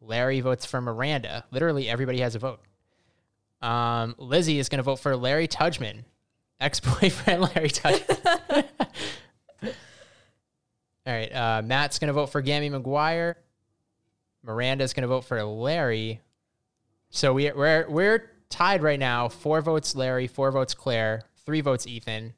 [0.01, 1.45] Larry votes for Miranda.
[1.51, 2.61] Literally everybody has a vote.
[3.61, 6.05] Um, Lizzie is going to vote for Larry Tudgman,
[6.61, 8.65] ex-boyfriend Larry Tudgman.
[11.07, 13.35] All right, uh, Matt's going to vote for Gammy McGuire.
[14.43, 16.21] Miranda's going to vote for Larry.
[17.11, 19.29] So we, we're we're tied right now.
[19.29, 22.35] Four votes Larry, four votes Claire, three votes Ethan.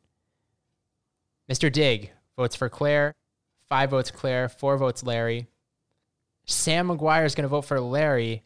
[1.51, 1.73] Mr.
[1.73, 3.15] Dig votes for Claire,
[3.69, 5.47] five votes Claire, four votes Larry.
[6.45, 8.43] Sam McGuire is going to vote for Larry,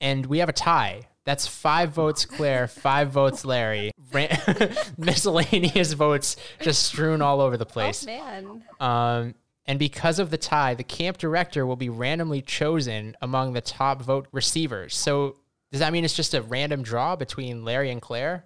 [0.00, 1.08] and we have a tie.
[1.24, 3.90] That's five votes Claire, five votes Larry.
[4.12, 4.38] Ran-
[4.98, 8.04] miscellaneous votes just strewn all over the place.
[8.04, 8.64] Oh man.
[8.78, 9.34] Um,
[9.66, 14.00] and because of the tie, the camp director will be randomly chosen among the top
[14.00, 14.94] vote receivers.
[14.94, 15.36] So
[15.72, 18.44] does that mean it's just a random draw between Larry and Claire?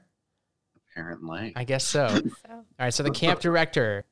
[0.93, 1.53] Apparently.
[1.55, 2.07] I guess so.
[2.51, 2.95] All right.
[2.95, 4.05] So the camp director,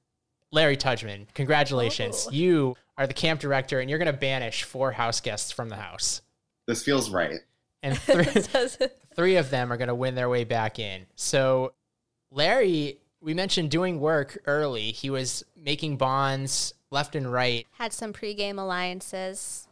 [0.53, 2.27] Larry Tudgman, congratulations.
[2.29, 2.33] Oh.
[2.33, 5.77] You are the camp director, and you're going to banish four house guests from the
[5.77, 6.23] house.
[6.67, 7.41] This feels right.
[7.83, 8.25] And three,
[9.17, 11.07] three of them are going to win their way back in.
[11.15, 11.73] So,
[12.31, 14.93] Larry, we mentioned doing work early.
[14.93, 17.67] He was making bonds left and right.
[17.73, 19.67] Had some pregame alliances.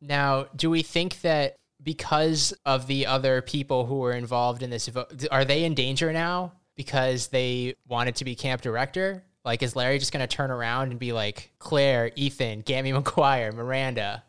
[0.00, 4.88] Now, do we think that because of the other people who were involved in this
[4.88, 9.24] vote, are they in danger now because they wanted to be camp director?
[9.44, 13.52] Like, is Larry just going to turn around and be like, Claire, Ethan, Gammy McGuire,
[13.54, 14.22] Miranda,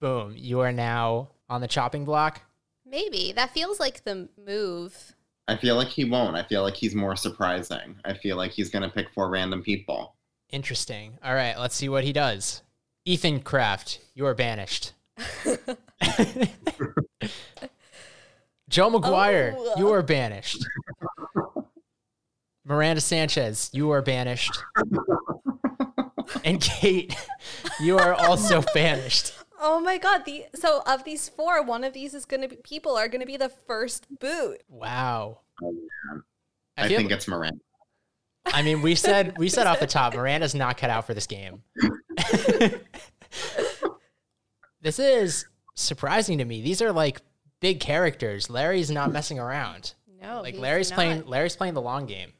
[0.00, 2.42] boom, you are now on the chopping block?
[2.86, 5.14] Maybe that feels like the move.
[5.48, 6.36] I feel like he won't.
[6.36, 7.96] I feel like he's more surprising.
[8.04, 10.14] I feel like he's going to pick four random people.
[10.50, 11.18] Interesting.
[11.24, 12.62] All right, let's see what he does.
[13.04, 14.92] Ethan Kraft, you are banished.
[18.68, 19.74] Jo McGuire, Oh.
[19.76, 20.66] you are banished.
[22.64, 24.56] Miranda Sanchez, you are banished.
[26.44, 27.14] and Kate,
[27.80, 29.34] you are also banished.
[29.60, 30.24] Oh my god!
[30.24, 33.36] The so of these four, one of these is gonna be people are gonna be
[33.36, 34.62] the first boot.
[34.68, 35.40] Wow.
[35.62, 35.74] Oh,
[36.76, 37.60] I, I, feel, think it's Miranda.
[38.46, 41.26] I mean, we said we said off the top, Miranda's not cut out for this
[41.26, 41.62] game.
[44.82, 46.60] This is surprising to me.
[46.60, 47.22] These are like
[47.60, 48.50] big characters.
[48.50, 49.94] Larry's not messing around.
[50.20, 50.96] No, like he's Larry's not.
[50.96, 52.32] playing Larry's playing the long game.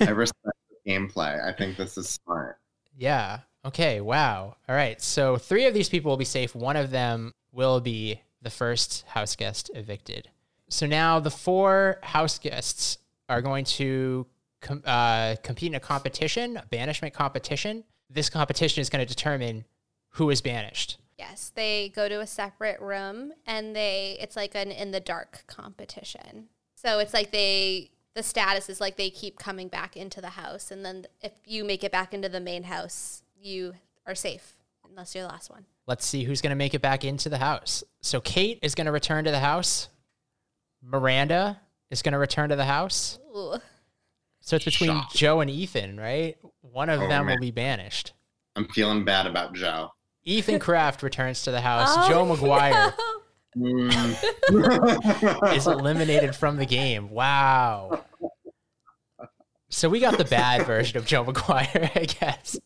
[0.00, 1.42] I respect the gameplay.
[1.42, 2.58] I think this is smart.
[2.96, 3.40] Yeah.
[3.64, 4.00] Okay.
[4.00, 4.56] Wow.
[4.68, 5.00] All right.
[5.00, 6.54] So three of these people will be safe.
[6.54, 10.28] One of them will be the first house guest evicted.
[10.68, 14.26] So now the four house guests are going to
[14.60, 17.84] com- uh, compete in a competition, a banishment competition.
[18.10, 19.64] This competition is going to determine
[20.10, 20.98] who is banished.
[21.18, 25.44] Yes, they go to a separate room and they it's like an in the dark
[25.46, 26.48] competition.
[26.74, 30.70] So it's like they the status is like they keep coming back into the house
[30.70, 33.74] and then if you make it back into the main house, you
[34.06, 34.54] are safe
[34.88, 35.64] unless you're the last one.
[35.86, 37.84] Let's see who's going to make it back into the house.
[38.00, 39.88] So Kate is going to return to the house.
[40.82, 43.18] Miranda is going to return to the house.
[43.36, 43.54] Ooh.
[44.40, 45.16] So it's between Shocked.
[45.16, 46.36] Jo and Ethan, right?
[46.60, 47.34] One of Oh, them man.
[47.36, 48.12] will be banished.
[48.56, 49.90] I'm feeling bad about Jo.
[50.24, 51.88] Ethan Kraft returns to the house.
[51.90, 52.96] Oh, Jo McGuire no.
[53.56, 55.56] Mm.
[55.56, 57.08] is eliminated from the game.
[57.10, 58.02] Wow.
[59.68, 62.58] So we got the bad version of Jo McGuire, I guess.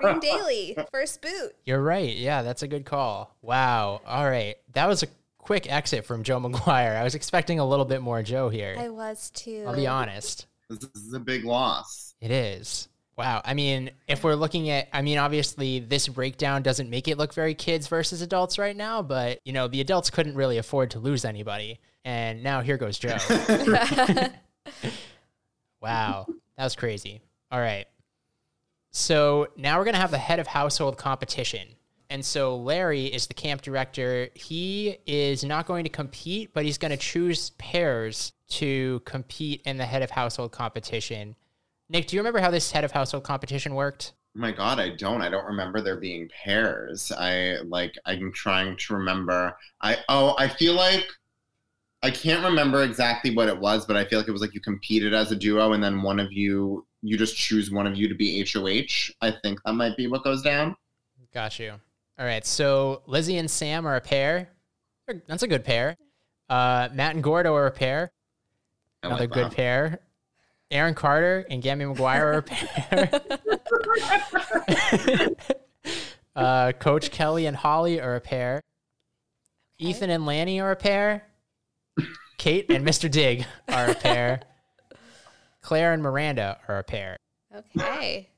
[0.00, 1.52] Green Daily, first boot.
[1.64, 2.16] You're right.
[2.16, 3.36] Yeah, that's a good call.
[3.42, 4.00] Wow.
[4.06, 4.56] All right.
[4.72, 6.96] That was a quick exit from Jo McGuire.
[6.96, 8.74] I was expecting a little bit more Jo here.
[8.78, 9.64] I was too.
[9.68, 10.46] I'll be honest.
[10.68, 12.14] this is a big loss.
[12.20, 12.87] It is.
[13.18, 13.42] Wow.
[13.44, 17.34] I mean, if we're looking at, I mean, obviously this breakdown doesn't make it look
[17.34, 21.00] very kids versus adults right now, but, you know, the adults couldn't really afford to
[21.00, 21.80] lose anybody.
[22.04, 23.08] And now here goes Jo.
[25.82, 26.26] wow.
[26.56, 27.20] That was crazy.
[27.50, 27.86] All right.
[28.92, 31.66] So now we're going to have the head of household competition.
[32.10, 34.28] And so Larry is the camp director.
[34.34, 39.76] He is not going to compete, but he's going to choose pairs to compete in
[39.76, 41.34] the head of household competition.
[41.90, 44.12] Nick, do you remember how this head of household competition worked?
[44.36, 45.22] Oh my god, I don't.
[45.22, 47.10] I don't remember there being pairs.
[47.10, 49.56] I like I'm trying to remember.
[49.80, 51.06] I oh, I feel like
[52.02, 54.60] I can't remember exactly what it was, but I feel like it was like you
[54.60, 58.08] competed as a duo and then one of you you just choose one of you
[58.08, 59.12] to be HOH.
[59.20, 60.76] I think that might be what goes down.
[61.32, 61.72] Got you.
[62.18, 62.44] All right.
[62.44, 64.50] So Lizzie and Sam are a pair.
[65.26, 65.96] That's a good pair.
[66.48, 68.12] Uh, Matt and Gordo are a pair.
[69.02, 70.00] Another like good pair.
[70.70, 73.10] Aaron Carter and Gammy McGuire are a pair.
[76.36, 78.62] uh, Coach Kelly and Holly are a pair.
[79.78, 81.24] Ethan and Lanny are a pair.
[82.36, 83.10] Kate and Mr.
[83.10, 84.40] Dig are a pair.
[85.62, 87.16] Claire and Miranda are a pair.
[87.76, 88.28] Okay.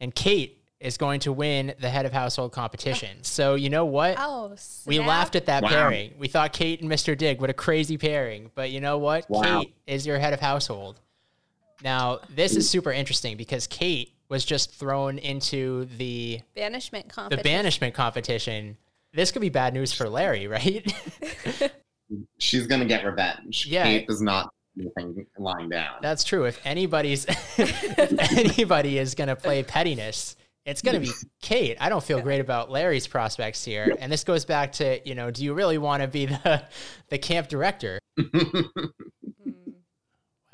[0.00, 3.22] And Kate is going to win the head of household competition.
[3.22, 4.16] So you know what?
[4.18, 4.54] Oh,
[4.86, 5.68] We laughed at that Wow.
[5.70, 6.14] pairing.
[6.18, 7.16] We thought Kate and Mr.
[7.16, 8.50] Dig, what a crazy pairing.
[8.54, 9.28] But you know what?
[9.30, 9.60] Wow.
[9.62, 11.00] Kate is your head of household.
[11.82, 17.44] Now, this is super interesting because Kate was just thrown into the banishment the competition.
[17.44, 18.76] banishment competition.
[19.12, 20.92] This could be bad news for Larry, right?
[22.38, 23.66] She's gonna get revenge.
[23.66, 23.84] Yeah.
[23.84, 25.96] Kate is not anything lying down.
[26.02, 26.44] That's true.
[26.44, 27.26] If anybody's
[27.58, 31.76] if anybody is going to play pettiness, it's going to be Kate.
[31.80, 33.96] I don't feel great about Larry's prospects here.
[33.98, 36.62] And this goes back to, you know, do you really want to be the
[37.08, 37.98] the camp director?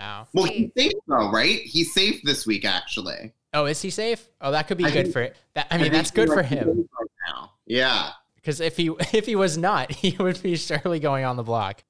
[0.04, 0.28] Wow.
[0.34, 1.60] well, he's safe though, right?
[1.62, 3.32] He's safe this week, actually.
[3.52, 4.28] Oh, is he safe?
[4.40, 5.22] Oh, that could be I good think- for
[5.56, 7.52] I mean, think that's good for him right now.
[7.66, 8.10] Yeah.
[8.36, 11.82] because if he if he was not, he would be surely going on the block.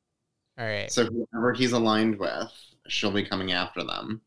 [0.59, 0.91] All right.
[0.93, 2.53] So whoever he's aligned with,
[2.87, 4.21] she'll be coming after them.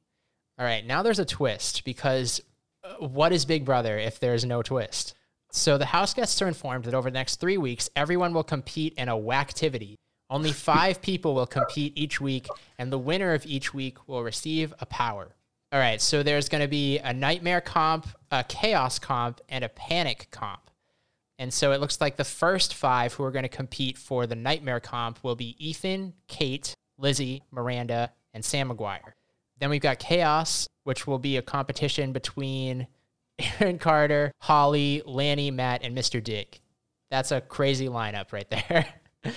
[0.59, 2.41] All right, now there's a twist because
[2.83, 5.13] uh, what is Big Brother if there's no twist?
[5.51, 8.93] So the house guests are informed that over the next three weeks, everyone will compete
[8.97, 9.95] in a whacktivity.
[10.29, 14.73] Only five people will compete each week, and the winner of each week will receive
[14.79, 15.35] a power.
[15.71, 19.69] All right, so there's going to be a nightmare comp, a chaos comp, and a
[19.69, 20.69] panic comp.
[21.39, 24.35] And so it looks like the first five who are going to compete for the
[24.35, 29.13] nightmare comp will be Ethan, Kate, Lizzie, Miranda, and Sam McGuire.
[29.59, 32.87] Then we've got Chaos, which will be a competition between
[33.59, 36.23] Aaron Carter, Holly, Lanny, Matt, and Mr.
[36.23, 36.59] Dig.
[37.11, 38.87] That's a crazy lineup right there.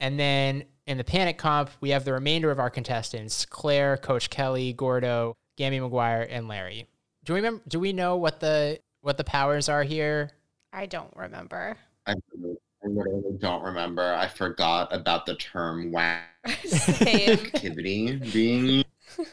[0.00, 4.30] and then in the Panic Comp, we have the remainder of our contestants Claire, Coach
[4.30, 6.86] Kelly, Gordo, Gammy McGuire, and Larry.
[7.24, 10.30] Do we remember do we know what the what the powers are here?
[10.72, 11.76] I don't remember.
[12.06, 14.14] I, I literally don't remember.
[14.14, 18.84] I forgot about the term whack activity being.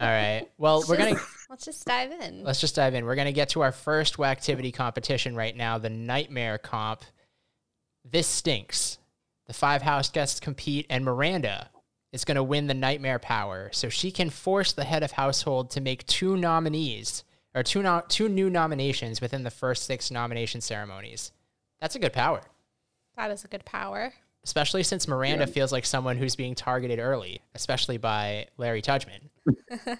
[0.00, 0.48] All right.
[0.56, 1.20] Well, we're going to
[1.50, 2.44] Let's just dive in.
[2.44, 3.04] Let's just dive in.
[3.04, 7.02] We're going to get to our first activity competition right now, the Nightmare Comp.
[8.10, 8.98] This stinks.
[9.46, 11.70] The five house guests compete, and Miranda
[12.12, 13.68] is going to win the Nightmare Power.
[13.72, 18.02] So she can force the head of household to make two nominees or two, no-
[18.08, 21.32] two new nominations within the first six nomination ceremonies.
[21.80, 22.42] That's a good power,
[23.16, 24.12] That is a good power.
[24.44, 29.30] especially since Miranda feels like someone who's being targeted early, especially by Larry Tudgman.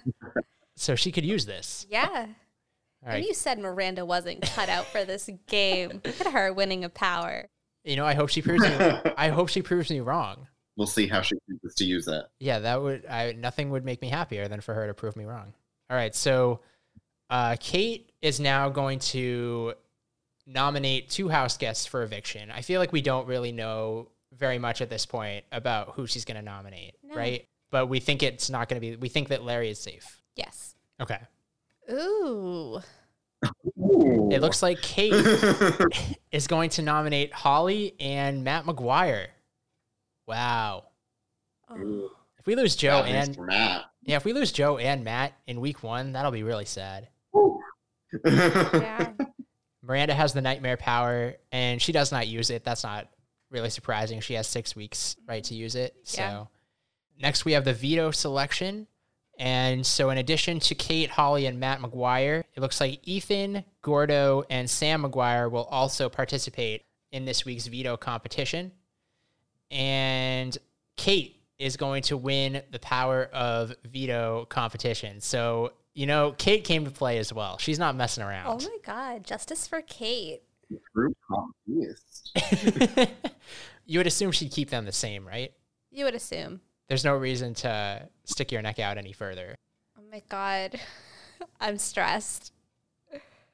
[0.77, 1.87] so she could use this.
[1.91, 2.07] Yeah.
[3.03, 3.17] All right.
[3.17, 6.01] And you said Miranda wasn't cut out for this game.
[6.05, 7.49] Look at her winning a power.
[7.85, 8.69] You know, I hope she proves me.
[9.17, 10.47] I hope she proves me wrong.
[10.77, 12.29] we'll see how she chooses to use that.
[12.39, 13.07] Yeah, that would.
[13.07, 15.53] I nothing would make me happier than for her to prove me wrong.
[15.89, 16.61] All right, so
[17.31, 19.75] uh, Kate is now going to
[20.47, 22.51] nominate two house guests for eviction.
[22.51, 26.25] I feel like we don't really know very much at this point about who she's
[26.25, 27.15] going to nominate, No.
[27.17, 27.45] right?
[27.71, 28.97] But we think it's not going to be.
[28.97, 30.21] We think that Larry is safe.
[30.37, 30.75] Yes.
[31.01, 31.19] Okay.
[31.91, 32.81] Ooh.
[33.43, 35.13] It looks like Kate
[36.33, 39.27] is going to nominate Holly and Matt McGuire.
[40.27, 40.85] Wow.
[41.69, 42.11] Oh.
[42.39, 43.85] If we lose Jo Bad and Matt.
[44.03, 47.09] yeah, if we lose Jo and Matt in week one, that'll be really sad.
[48.25, 49.13] Yeah.
[49.83, 52.65] Miranda has the nightmare power and she does not use it.
[52.65, 53.09] That's not
[53.51, 54.21] really surprising.
[54.21, 55.97] She has six weeks right to use it.
[56.05, 56.45] So Yeah.
[57.19, 58.87] next we have the veto selection.
[59.41, 64.45] And so in addition to Kate, Holly, and Matt McGuire, it looks like Ethan, Gordo,
[64.51, 68.71] and Sam McGuire will also participate in this week's veto competition.
[69.71, 70.57] And
[70.99, 75.23] Kate is going to win the power of veto competition.
[75.23, 77.57] So, you know, Kate came to play as well.
[77.57, 78.63] She's not messing around.
[78.63, 79.25] oh my God.
[79.25, 80.43] Justice for Kate.
[80.95, 81.17] Group
[81.67, 82.39] confused.
[83.87, 85.55] you would assume she'd keep them the same, right?
[85.91, 86.61] You would assume.
[86.91, 89.55] There's no reason to stick your neck out any further.
[89.97, 90.79] Oh my God.
[91.61, 92.53] I'm stressed.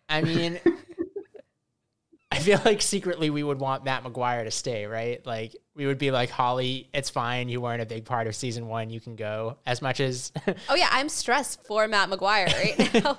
[0.09, 0.59] I mean,
[2.32, 5.24] I feel like secretly we would want Matt McGuire to stay, right?
[5.26, 7.51] Like we would be like, Holly, it's fine.
[7.51, 8.89] You weren't a big part of season one.
[8.89, 9.59] You can go.
[9.66, 10.32] As much as
[10.70, 13.18] Oh yeah, I'm stressed for Matt McGuire right now.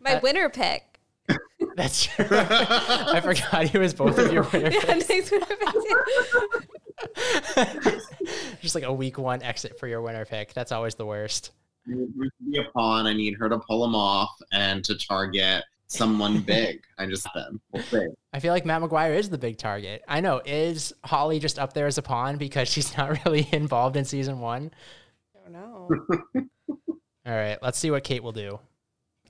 [0.00, 0.82] My Uh, winner pick.
[1.76, 2.26] that's true.
[2.30, 5.30] I forgot he was both of your winner Yeah, picks.
[7.00, 8.56] Nick's winner pick too.
[8.60, 10.52] Just like a week one exit for your winner pick.
[10.54, 11.52] That's always the worst.
[11.86, 13.06] You need be a pawn.
[13.06, 16.82] I need her to pull him off and to target someone big.
[16.98, 17.60] I just them.
[17.70, 17.82] We'll.
[18.32, 20.02] I feel like Matt McGuire is the big target.
[20.08, 20.40] I know.
[20.44, 24.40] Is Holly just up there as a pawn because she's not really involved in season
[24.40, 24.70] one?
[25.34, 25.88] I don't know.
[27.24, 28.58] All right, let's see what Kate will do.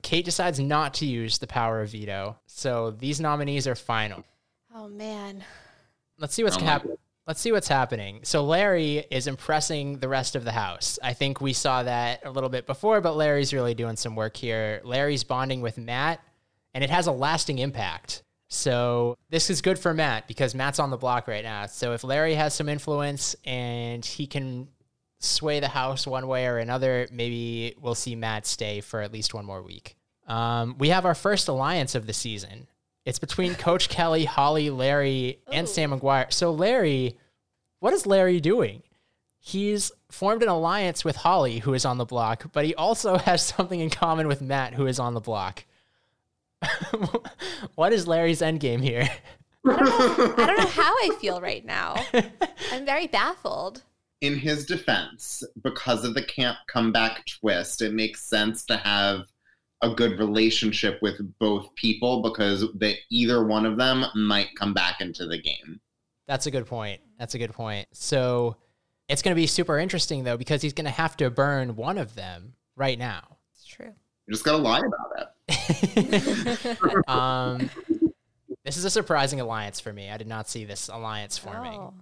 [0.02, 2.38] Kate decides not to use the power of veto.
[2.46, 4.24] So these nominees are final.
[4.74, 5.44] Oh man.
[6.18, 6.96] Let's see what's Oh my happening.
[7.26, 8.20] Let's see what's happening.
[8.24, 10.98] So Larry is impressing the rest of the house.
[11.02, 14.36] I think we saw that a little bit before, but Larry's really doing some work
[14.36, 14.80] here.
[14.82, 16.20] Larry's bonding with Matt,
[16.74, 18.24] and it has a lasting impact.
[18.48, 21.66] So this is good for Matt because Matt's on the block right now.
[21.66, 24.68] So if Larry has some influence and he can
[25.20, 29.32] sway the house one way or another, maybe we'll see Matt stay for at least
[29.32, 29.94] one more week.
[30.26, 32.66] Um, we have our first alliance of the season.
[33.04, 35.70] It's between Coach Kelly, Holly, Larry, and Ooh.
[35.70, 35.98] Sam oh.
[35.98, 36.32] McGuire.
[36.32, 37.16] So Larry,
[37.80, 38.82] what is Larry doing?
[39.38, 43.44] He's formed an alliance with Holly, who is on the block, but he also has
[43.44, 45.64] something in common with Matt, who is on the block.
[47.74, 49.08] what is Larry's endgame here?
[49.66, 51.96] I don't know how I feel right now.
[52.70, 53.82] I'm very baffled.
[54.20, 59.24] In his defense, because of the camp comeback twist, it makes sense to have
[59.82, 65.00] a good relationship with both people because they either one of them might come back
[65.00, 65.80] into the game.
[66.26, 67.00] That's a good point.
[67.18, 67.88] That's a good point.
[67.92, 68.56] So
[69.08, 71.98] it's going to be super interesting, though, because he's going to have to burn one
[71.98, 73.38] of them right now.
[73.54, 73.92] It's true.
[74.26, 77.08] You just gotta lie about it.
[77.08, 77.70] um,
[78.64, 80.10] this is a surprising alliance for me.
[80.10, 81.80] I did not see this alliance forming.
[81.80, 81.94] Oh.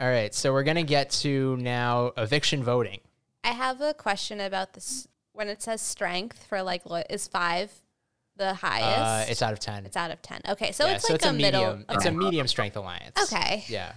[0.00, 3.00] All right, so we're gonna get to now eviction voting.
[3.44, 5.06] I have a question about this.
[5.34, 7.70] When it says strength for like, lo- is five
[8.36, 9.28] the highest?
[9.28, 9.84] Uh, it's out of ten.
[9.84, 10.40] It's out of 10.
[10.48, 11.60] Okay, so yeah, it's so like it's a, a, middle.
[11.60, 11.84] medium.
[11.90, 13.32] It's a medium strength alliance.
[13.32, 13.64] Okay.
[13.68, 13.92] Yeah.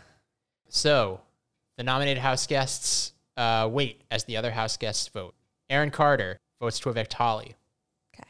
[0.69, 1.21] So
[1.77, 5.33] the nominated house guests uh, wait as the other house guests vote.
[5.69, 7.55] Aaron Carter votes to evict Holly.
[8.13, 8.29] Okay.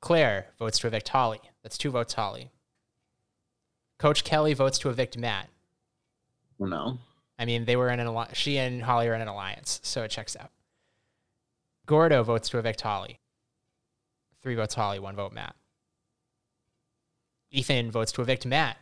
[0.00, 1.40] Claire votes to evict Holly.
[1.62, 2.50] That's two votes Holly.
[3.98, 5.48] Coach Kelly votes to evict Matt.
[6.58, 6.98] No.
[7.38, 8.36] I mean, they were in an alliance.
[8.36, 10.50] She and Holly are in an alliance, so it checks out.
[11.90, 13.18] Gordo votes to evict Holly.
[14.44, 15.56] Three votes Holly, one vote Matt.
[17.50, 18.76] Ethan votes to evict Matt.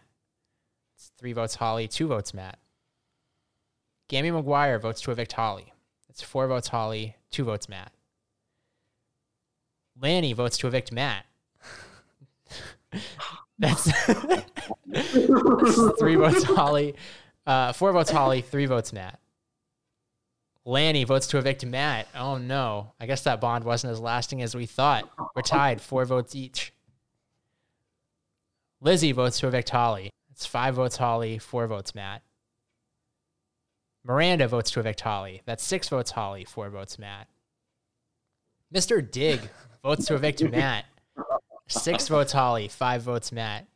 [0.94, 2.58] It's three votes Holly, two votes Matt.
[4.08, 5.72] Gammy McGuire votes to evict Holly.
[6.10, 7.92] It's four votes Holly, two votes Matt.
[9.98, 11.24] Lanny votes to evict Matt.
[13.58, 13.84] That's,
[14.86, 16.94] that's three votes Holly,
[17.46, 19.18] uh, four votes Holly, three votes Matt.
[20.68, 22.08] Lanny votes to evict Matt.
[22.14, 22.92] Oh no.
[23.00, 25.08] I guess that bond wasn't as lasting as we thought.
[25.34, 26.74] We're tied, four votes each.
[28.82, 30.10] Lizzie votes to evict Holly.
[30.30, 32.22] It's five votes Holly, four votes Matt.
[34.04, 35.40] Miranda votes to evict Holly.
[35.46, 37.28] That's six votes Holly, four votes Matt.
[38.72, 39.10] Mr.
[39.10, 39.40] Dig
[39.82, 40.84] votes to evict Matt.
[41.66, 43.66] Six votes Holly, five votes Matt.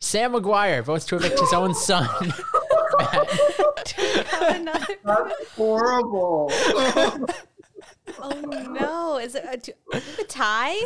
[0.00, 2.08] Sam McGuire votes to evict his own son.
[3.12, 3.90] Matt.
[4.28, 6.50] Have another- That's horrible.
[8.20, 8.40] oh
[8.70, 9.18] no!
[9.18, 9.72] Is it a, do-
[10.20, 10.76] a tie?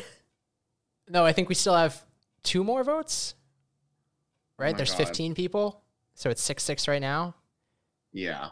[1.09, 2.03] No, I think we still have
[2.43, 3.35] two more votes.
[4.59, 4.73] Oh right?
[4.73, 4.99] my There's God.
[4.99, 5.83] 15 people.
[6.15, 7.35] So it's 6 6 right now.
[8.13, 8.49] yeah.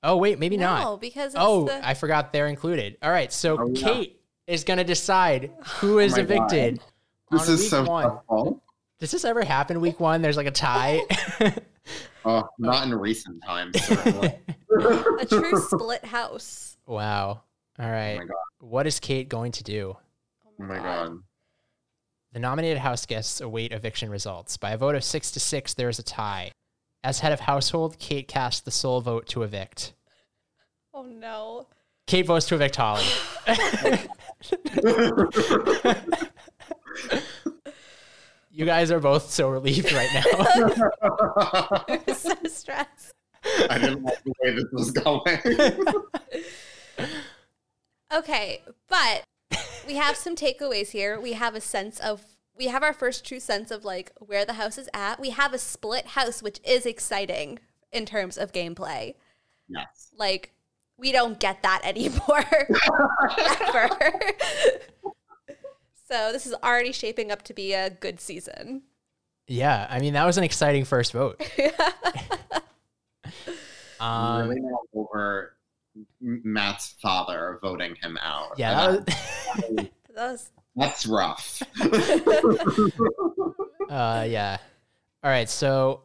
[0.00, 1.00] Oh, wait, maybe no, not.
[1.00, 2.96] because it's Oh, the, I forgot they're included.
[3.02, 3.32] All right.
[3.32, 3.82] So Oh, yeah.
[3.88, 5.50] Kate is going to decide
[5.80, 6.30] who is oh my God.
[6.52, 6.80] evicted.
[7.32, 8.04] This on is week so one.
[8.04, 8.62] stressful.
[8.98, 10.22] Does this ever happen week one?
[10.22, 11.00] There's like a tie.
[12.24, 13.76] Oh, not in recent times.
[13.90, 16.76] A true split house.
[16.86, 17.42] wow.
[17.78, 18.16] All right.
[18.16, 18.36] Oh my God.
[18.60, 19.96] What is Kate going to do?
[20.44, 21.18] Oh my oh god.
[22.32, 24.58] The nominated house guests await eviction results.
[24.58, 26.50] By a vote of six to six, there is a tie.
[27.02, 29.94] As head of household, Kate cast the sole vote to evict.
[30.92, 31.68] Oh no.
[32.06, 33.04] Kate votes to evict Holly.
[38.58, 40.24] you guys are both so relieved right now.
[41.88, 43.14] I'm so stressed.
[43.70, 46.02] I didn't like the way this was going.
[48.10, 49.22] Okay, but
[49.86, 51.20] we have some takeaways here.
[51.20, 52.22] We have a sense of
[52.56, 55.20] we have our first true sense of like where the house is at.
[55.20, 57.58] We have a split house, which is exciting
[57.92, 59.14] in terms of gameplay.
[59.68, 60.10] yes.
[60.16, 60.52] Like
[60.96, 62.46] we don't get that anymore
[63.38, 63.90] ever.
[66.08, 68.82] So this is already shaping up to be a good season.
[69.46, 71.40] yeah, I mean that was an exciting first vote.
[74.00, 75.56] Um, really not over
[76.20, 78.56] Matt's father voting him out.
[78.56, 81.60] yeah, And that was, That was that's rough.
[83.90, 84.58] uh, yeah.
[85.24, 86.02] All right, so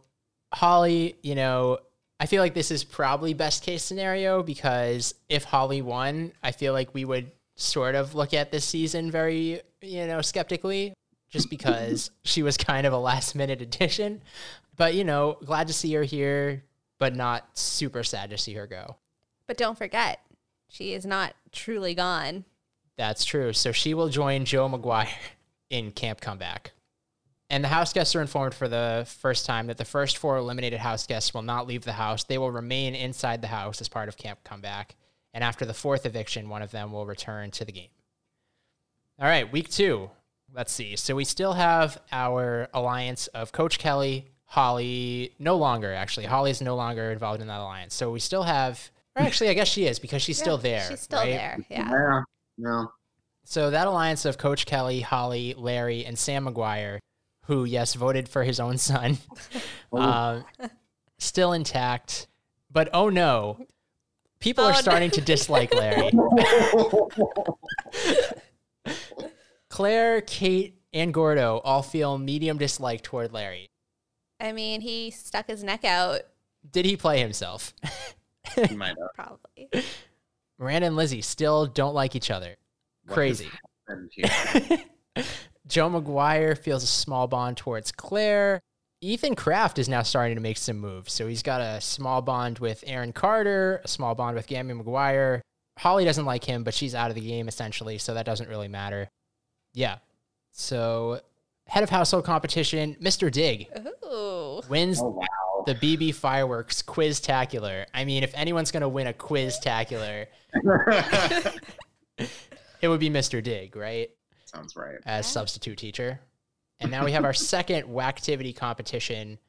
[0.52, 1.78] Holly, you know,
[2.20, 6.74] I feel like this is probably best case scenario because if Holly won, I feel
[6.74, 10.94] like we would sort of look at this season very, you know, skeptically,
[11.30, 14.22] just because she was kind of a last minute addition.
[14.76, 16.64] But you know, glad to see her here,
[17.00, 18.98] but not super sad to see her go.
[19.46, 20.20] But don't forget,
[20.68, 22.46] she is not truly gone.
[22.98, 23.54] That's true.
[23.54, 25.10] So she will join Jo McGuire
[25.70, 26.72] in Camp Comeback.
[27.50, 30.80] And the house guests are informed for the first time that the first four eliminated
[30.80, 32.24] house guests will not leave the house.
[32.24, 34.96] They will remain inside the house as part of Camp Comeback.
[35.36, 37.90] And after the fourth eviction, one of them will return to the game.
[39.24, 40.10] All right, week two.
[40.54, 40.98] Let's see.
[40.98, 46.26] So we still have our alliance of Coach Kelly, Holly, no longer, actually.
[46.26, 47.94] Holly's no longer involved in that alliance.
[47.94, 50.86] So we still have, or actually, I guess she is because she's still there.
[50.90, 51.30] She's still right?
[51.30, 51.58] there.
[51.70, 51.90] Yeah.
[51.90, 52.22] yeah.
[52.58, 52.92] No.
[53.46, 57.00] So that alliance of Coach Kelly, Holly, Larry, and Sam McGuire,
[57.46, 59.20] who yes voted for his own son,
[59.94, 60.44] um,
[61.18, 62.28] still intact.
[62.70, 63.68] But oh no,
[64.42, 64.82] people Oh, are no.
[64.82, 66.12] starting to dislike Larry.
[69.70, 73.70] Claire, Kate, and Gordo all feel medium dislike toward Larry.
[74.40, 76.22] I mean, he stuck his neck out,
[76.70, 77.74] Did he play himself?
[78.56, 79.14] He might have.
[79.16, 79.70] probably.
[80.60, 82.58] Miranda and Lizzie still don't like each other.
[83.06, 83.50] What Crazy.
[85.66, 88.60] Jo McGuire feels a small bond towards Claire.
[89.02, 91.14] Ethan Kraft is now starting to make some moves.
[91.14, 95.42] So he's got a small bond with Aaron Carter, a small bond with Gammy McGuire.
[95.78, 98.68] Holly doesn't like him, but she's out of the game essentially, so that doesn't really
[98.68, 99.10] matter.
[99.74, 99.98] Yeah.
[100.52, 101.20] So
[101.68, 103.32] head of household competition, Mr.
[103.32, 103.68] Dig
[104.06, 104.62] Ooh.
[104.70, 105.64] wins Oh wow.
[105.66, 107.86] the BB Fireworks Quiz Tacular.
[107.94, 110.28] I mean, if anyone's going to win a Quiz Tacular,
[112.82, 113.42] it would be Mr.
[113.42, 114.10] Dig, right?
[114.46, 114.96] Sounds right.
[115.06, 115.32] as Yeah.
[115.32, 116.20] substitute teacher.
[116.80, 119.40] And now we have our second Whacktivity competition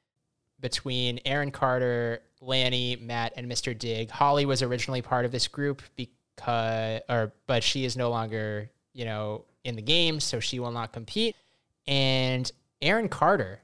[0.61, 3.77] between Aaron Carter, Lanny, Matt, and Mr.
[3.77, 4.09] Dig.
[4.11, 5.83] Holly was originally part of this group
[6.37, 10.73] because, or but she is no longer, you know, in the game, so she will
[10.73, 11.37] not compete.
[11.87, 12.51] And
[12.83, 13.61] Aaron Carter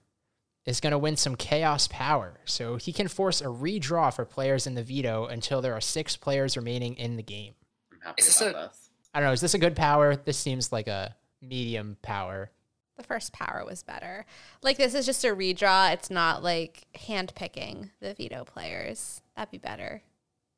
[0.67, 4.67] is going to win some chaos power, so he can force a redraw for players
[4.67, 7.55] in the veto until there are six players remaining in the game.
[7.93, 8.91] I'm happy Is this about this.
[9.13, 9.33] I don't know.
[9.33, 10.17] Is this a good power?
[10.17, 12.51] This seems like a medium power.
[12.97, 14.27] The first power was better.
[14.63, 15.93] Like this is just a redraw.
[15.93, 19.23] It's not like hand picking the veto players.
[19.35, 20.03] That'd be better.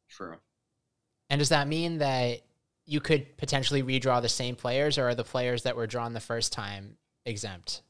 [0.09, 0.37] True.
[1.33, 2.43] And does that mean that
[2.85, 6.21] you could potentially redraw the same players, or are the players that were drawn the
[6.21, 7.81] first time exempt?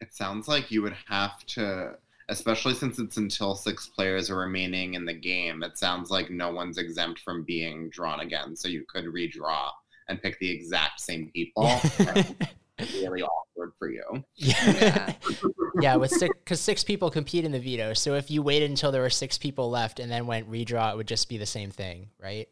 [0.00, 1.94] It sounds like you would have to,
[2.28, 5.64] especially since it's until six players are remaining in the game.
[5.64, 9.68] It sounds like no one's exempt from being drawn again, so you could redraw
[10.06, 11.68] and pick the exact same people.
[12.14, 12.36] Um,
[12.78, 14.02] That's really awkward for you.
[14.34, 15.12] yeah,
[15.80, 15.96] yeah.
[15.96, 17.92] With six, because six people compete in the veto.
[17.92, 20.96] So if you waited until there were six people left and then went redraw, it
[20.96, 22.48] would just be the same thing, right?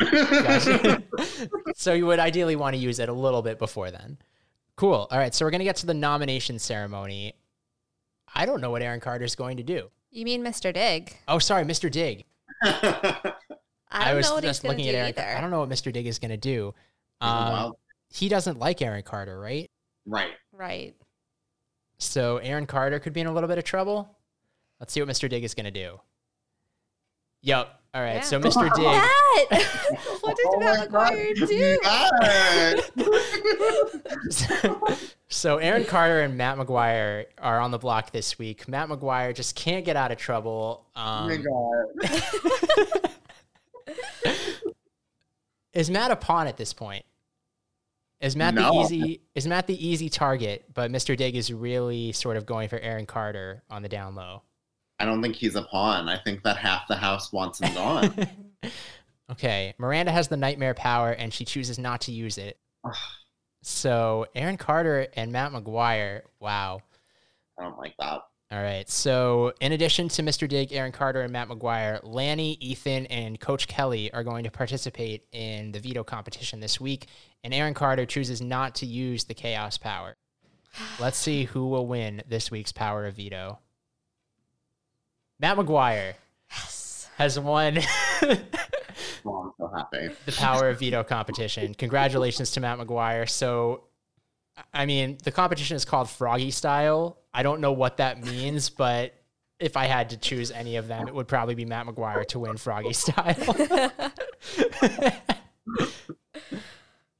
[0.00, 1.02] Gotcha.
[1.76, 4.18] so you would ideally want to use it a little bit before then.
[4.76, 5.06] Cool.
[5.10, 5.34] All right.
[5.34, 7.34] So we're gonna get to the nomination ceremony.
[8.34, 9.90] I don't know what Aaron Carter's going to do.
[10.10, 10.72] You mean Mr.
[10.72, 11.16] Dig?
[11.28, 11.90] Oh, sorry, Mr.
[11.90, 12.24] Dig.
[12.62, 15.08] I don't was know what he's just gonna looking do at Aaron.
[15.08, 15.36] either.
[15.36, 15.92] I don't know what Mr.
[15.92, 16.74] Dig is going to do.
[17.20, 17.78] Um, well,
[18.10, 19.70] he doesn't like Aaron Carter, right?
[20.06, 20.32] right.
[20.52, 20.94] Right.
[21.98, 24.16] So Aaron Carter could be in a little bit of trouble.
[24.78, 25.28] Let's see what Mr.
[25.28, 26.00] Dig is going to do.
[27.42, 27.68] Yep.
[27.92, 28.20] All right, Yeah.
[28.20, 28.72] so Mr.
[28.74, 28.84] Dig.
[28.84, 29.10] Matt,
[30.20, 31.78] what did Oh Matt my McGuire do?
[34.78, 34.98] Matt.
[35.28, 38.68] so Aaron Carter and Matt McGuire are on the block this week.
[38.68, 40.86] Matt McGuire just can't get out of trouble.
[40.96, 43.10] Oh my Um, God.
[45.72, 47.04] is Matt a pawn at this point?
[48.20, 49.22] Is Matt the easy?
[49.34, 50.66] Is Matt the easy target?
[50.74, 51.16] But Mr.
[51.16, 54.42] Dig is really sort of going for Aaron Carter on the down low.
[54.98, 56.08] I don't think he's a pawn.
[56.08, 58.28] I think that half the house wants him gone.
[59.30, 62.58] Okay, Miranda has the nightmare power and she chooses not to use it.
[63.62, 66.22] So Aaron Carter and Matt McGuire.
[66.40, 66.80] Wow.
[67.58, 68.22] I don't like that.
[68.52, 68.88] All right.
[68.90, 70.48] So, in addition to Mr.
[70.48, 75.24] Dig, Aaron Carter, and Matt McGuire, Lanny, Ethan, and Coach Kelly are going to participate
[75.30, 77.06] in the veto competition this week.
[77.44, 80.16] And Aaron Carter chooses not to use the chaos power.
[81.00, 83.60] Let's see who will win this week's power of veto.
[85.38, 86.14] Matt McGuire
[87.16, 87.78] has won
[89.24, 90.08] Oh, I'm so happy.
[90.26, 91.74] the power of veto competition.
[91.74, 93.28] Congratulations to Matt McGuire.
[93.28, 93.84] So,
[94.72, 97.18] I mean, the competition is called Froggy Style.
[97.32, 99.14] I don't know what that means, but
[99.58, 102.38] if I had to choose any of them, it would probably be Matt McGuire to
[102.38, 103.34] win Froggy Style.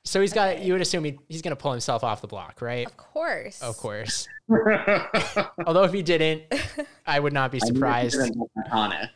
[0.05, 0.63] so he's got.
[0.63, 2.87] You would assume he, he's going to pull himself off the block, right?
[2.87, 3.63] Of course.
[3.63, 4.27] Of course.
[5.67, 6.43] Although if he didn't,
[7.07, 8.19] I would not be surprised.
[8.67, 9.09] Iconic.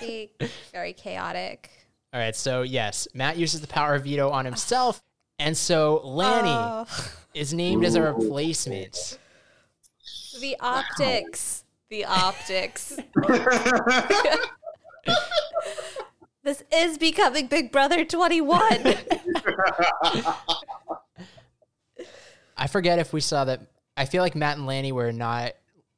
[0.00, 0.30] Be
[0.72, 1.70] very chaotic.
[2.14, 5.02] All right, so yes, Matt uses the power of veto on himself,
[5.38, 6.86] and so Lanny Oh,
[7.34, 9.18] is named as a replacement.
[10.40, 11.64] the optics.
[11.90, 12.96] The optics.
[16.42, 18.60] This is becoming Big Brother 21.
[22.56, 23.62] I forget if we saw that.
[23.96, 25.52] I feel like Matt and Lanny were not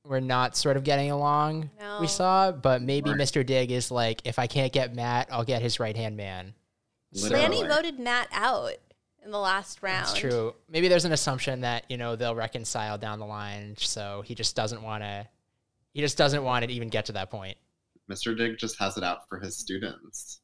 [0.05, 1.71] were not sort of getting along.
[1.81, 1.99] No.
[2.01, 3.19] We saw, but maybe Right.
[3.19, 3.45] Mr.
[3.45, 6.55] Dig is like, if I can't get Matt, I'll get his right hand man.
[7.13, 7.43] Literally.
[7.43, 8.75] Lanny voted Matt out
[9.27, 10.07] in the last round.
[10.07, 10.55] That's true.
[10.71, 14.57] Maybe there's an assumption that you know they'll reconcile down the line, so he just
[14.57, 15.27] doesn't want to.
[15.93, 17.57] He just doesn't want to even get to that point.
[18.11, 18.37] Mr.
[18.37, 20.41] Dig just has it out for his students.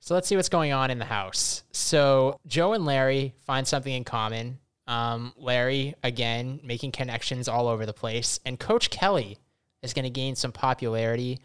[0.00, 1.64] So let's see what's going on in the house.
[1.72, 4.58] So Jo and Larry find something in common.
[4.86, 8.38] Um, Larry, again, making connections all over the place.
[8.44, 9.38] And Coach Kelly
[9.82, 11.40] is going to gain some popularity.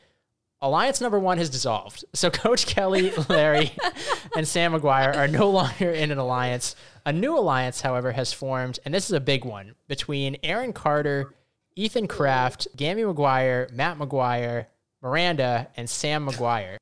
[0.63, 2.05] Alliance number one has dissolved.
[2.13, 3.71] So Coach Kelly, Larry,
[4.35, 6.75] and Sam McGuire are no longer in an alliance.
[7.05, 11.33] A new alliance, however, has formed, and this is a big one, between Aaron Carter,
[11.75, 14.67] Ethan Kraft, Gammy McGuire, Matt McGuire,
[15.01, 16.77] Miranda, and Sam McGuire.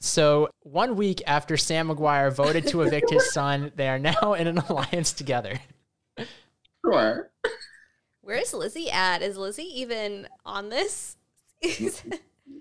[0.00, 4.46] So, one week after Sam McGuire voted to evict his son, they are now in
[4.46, 5.60] an alliance together.
[6.84, 7.30] Sure.
[8.20, 9.22] Where's Lizzie at?
[9.22, 11.16] Is Lizzie even on this?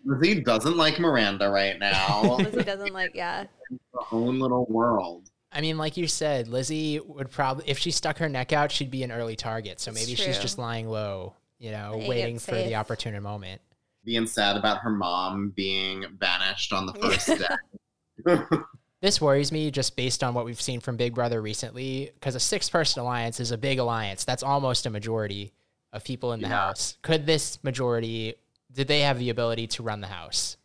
[0.06, 2.36] Lizzie doesn't like Miranda right now.
[2.40, 3.46] Lizzie doesn't like, yeah.
[3.72, 5.30] her own little world.
[5.52, 8.92] I mean, like you said, Lizzie would probably, if she stuck her neck out, she'd
[8.92, 9.80] be an early target.
[9.80, 12.68] So maybe she's just lying low, you know, Playing waiting for safe.
[12.68, 13.62] the opportune moment.
[14.04, 18.36] Being sad about her mom being banished on the first day.
[19.02, 22.40] This worries me just based on what we've seen from Big Brother recently, because a
[22.40, 24.24] six person alliance is a big alliance.
[24.24, 25.54] That's almost a majority
[25.94, 26.56] of people in the Yeah.
[26.68, 26.98] house.
[27.04, 28.34] Could this majority,
[28.76, 30.58] did they have the ability to run the house?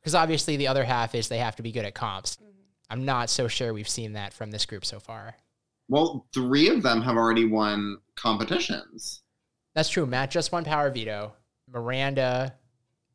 [0.00, 2.36] Because obviously the other half is they have to be good at comps.
[2.36, 2.50] Mm-hmm.
[2.90, 5.36] I'm not so sure we've seen that from this group so far.
[5.88, 9.22] well, three of them have already won competitions.
[9.74, 10.04] That's true.
[10.06, 11.32] Matt just won Power Veto.
[11.70, 12.54] Miranda.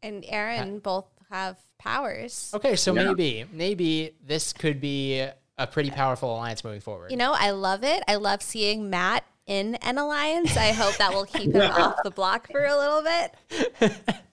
[0.02, 2.52] And Aaron both have powers.
[2.56, 3.04] Okay, so Yeah.
[3.06, 5.20] maybe, maybe this could be
[5.58, 7.12] a pretty powerful alliance moving forward.
[7.12, 8.04] You know, I love it.
[8.08, 10.56] I love seeing Matt in an alliance.
[10.58, 14.12] I hope that will keep him off the block for a little bit.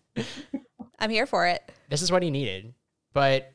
[0.99, 1.73] I'm here for it.
[1.89, 2.75] this is what he needed.
[3.13, 3.53] But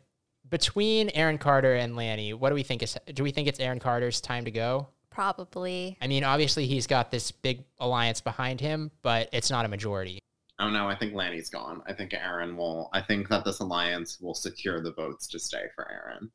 [0.49, 3.79] between Aaron Carter and Lanny, what do we think is do we think it's Aaron
[3.79, 4.87] Carter's time to go?
[5.09, 5.97] Probably.
[6.01, 10.19] I mean, obviously he's got this big alliance behind him, but it's not a majority.
[10.59, 11.81] Oh no, I think Lanny's gone.
[11.87, 12.89] I think Aaron will.
[12.93, 16.31] I think that this alliance will secure the votes to stay for Aaron.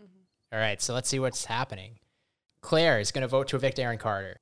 [0.00, 0.54] Mm-hmm.
[0.54, 1.98] All right, so let's see what's happening.
[2.60, 4.36] Claire is going to vote to evict Aaron Carter.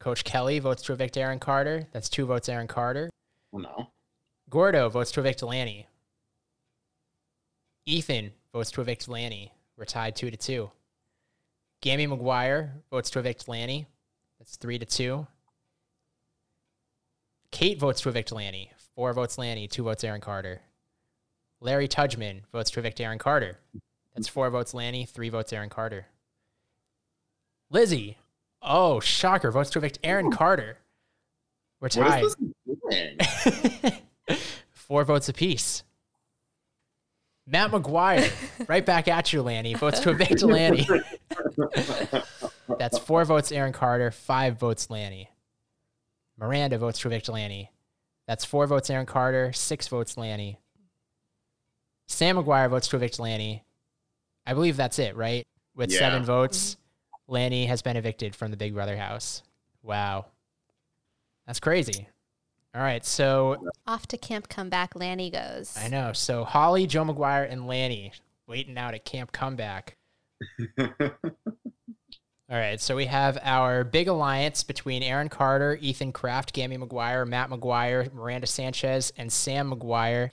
[0.00, 1.88] Coach Kelly votes to evict Aaron Carter.
[1.92, 3.10] That's two votes Aaron Carter.
[3.52, 3.88] Well, no.
[4.54, 5.88] Gordo votes to evict Lanny.
[7.86, 9.52] Ethan votes to evict Lanny.
[9.76, 10.70] We're tied two to two.
[11.80, 13.88] Gammy McGuire votes to evict Lanny.
[14.38, 15.26] That's three to two.
[17.50, 18.70] Kate votes to evict Lanny.
[18.94, 20.60] Four votes Lanny, two votes Aaron Carter.
[21.60, 23.58] Larry Tudgman votes to evict Aaron Carter.
[24.14, 26.06] That's four votes Lanny, three votes Aaron Carter.
[27.70, 28.18] Lizzie,
[28.62, 30.78] oh, shocker, votes to evict Aaron Carter.
[31.80, 32.22] We're tied.
[34.84, 34.98] is this doing?
[34.98, 35.82] Four votes apiece.
[37.46, 38.32] Matt McGuire,
[38.68, 39.74] right back at you, Lanny.
[39.74, 40.86] Votes to evict Lanny.
[42.78, 45.30] That's four votes Aaron Carter, five votes Lanny.
[46.38, 47.70] Miranda votes to evict Lanny.
[48.26, 50.58] That's four votes Aaron Carter, six votes Lanny.
[52.08, 53.64] Sam McGuire votes to evict Lanny.
[54.46, 55.46] I believe that's it, right?
[55.74, 55.98] With Yeah.
[55.98, 57.32] seven votes, mm-hmm.
[57.32, 59.42] Lanny has been evicted from the Big Brother house.
[59.82, 60.26] Wow.
[61.46, 62.08] That's crazy.
[62.74, 65.76] All right, so Off to camp comeback, Lanny goes.
[65.78, 66.12] I know.
[66.12, 68.12] So Holly, Jo McGuire, and Lanny
[68.46, 69.96] waiting out at Camp Comeback.
[72.54, 77.26] All right, so we have our big alliance between Aaron Carter, Ethan Kraft, Gammy McGuire,
[77.26, 80.30] Matt McGuire, Miranda Sanchez, and Sam McGuire.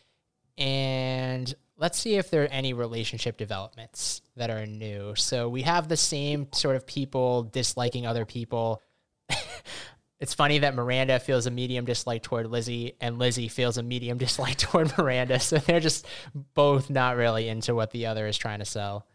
[0.57, 5.15] And let's see if there are any relationship developments that are new.
[5.15, 8.81] So we have the same sort of people disliking other people.
[10.21, 14.17] it's funny that Miranda feels a medium dislike toward Lizzie, and Lizzie feels a medium
[14.19, 15.39] dislike toward Miranda.
[15.39, 16.05] So they're just
[16.53, 19.07] both not really into what the other is trying to sell.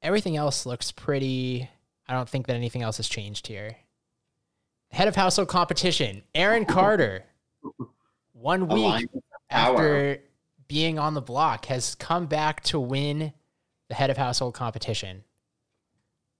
[0.00, 1.68] Everything else looks pretty.
[2.06, 3.76] I don't think that anything else has changed here.
[4.92, 7.24] Head of household competition, Aaron Carter.
[8.32, 9.74] One week Alliance of power.
[9.74, 10.22] after
[10.68, 13.32] being on the block, has come back to win
[13.88, 15.24] the head of household competition.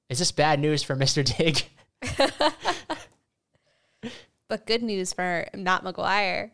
[0.08, 1.24] Is this bad news for Mr.
[1.24, 1.64] Dig?
[4.48, 6.52] But good news for Matt McGuire.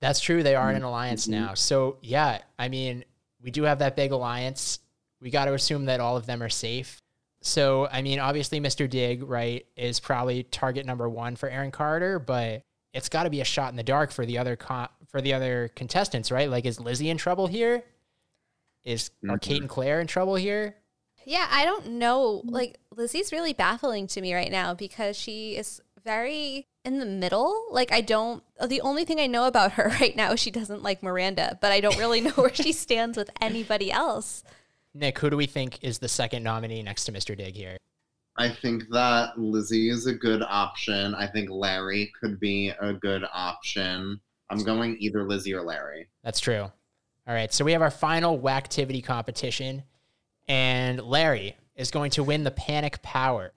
[0.00, 0.42] That's true.
[0.42, 1.54] They are in an alliance now.
[1.54, 3.04] So, yeah, I mean,
[3.42, 4.80] we do have that big alliance.
[5.20, 7.00] We got to assume that all of them are safe.
[7.40, 8.88] So, I mean, obviously, Mr.
[8.88, 12.62] Dig, right, is probably target number one for Aaron Carter, but
[12.92, 15.34] it's got to be a shot in the dark for the other con- for the
[15.34, 16.50] other contestants, right?
[16.50, 17.84] Like, is Lizzie in trouble here?
[18.84, 19.36] Is are mm-hmm.
[19.36, 20.76] Kate and Claire in trouble here?
[21.24, 22.42] Yeah, I don't know.
[22.44, 27.66] Like Lizzie's really baffling to me right now because she is very in the middle.
[27.70, 30.82] Like I don't the only thing I know about her right now is she doesn't
[30.82, 34.42] like Miranda, but I don't really know where she stands with anybody else.
[34.94, 37.36] Nick, who do we think is the second nominee next to Mr.
[37.36, 37.76] Dig here?
[38.36, 41.14] I think that Lizzie is a good option.
[41.14, 44.20] I think Larry could be a good option.
[44.48, 46.08] I'm going either Lizzie or Larry.
[46.22, 46.62] That's true.
[46.62, 49.82] All right, so we have our final Whacktivity competition,
[50.46, 53.52] and Larry is going to win the Panic Power.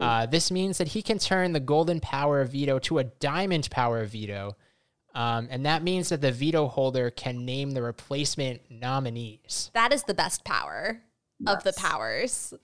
[0.00, 3.68] Uh, this means that he can turn the Golden Power of Veto to a Diamond
[3.70, 4.56] Power of Veto,
[5.14, 9.70] um, and that means that the veto holder can name the replacement nominees.
[9.74, 11.00] That is the best power
[11.46, 11.78] of the Yes.
[11.78, 12.50] powers.
[12.50, 12.58] The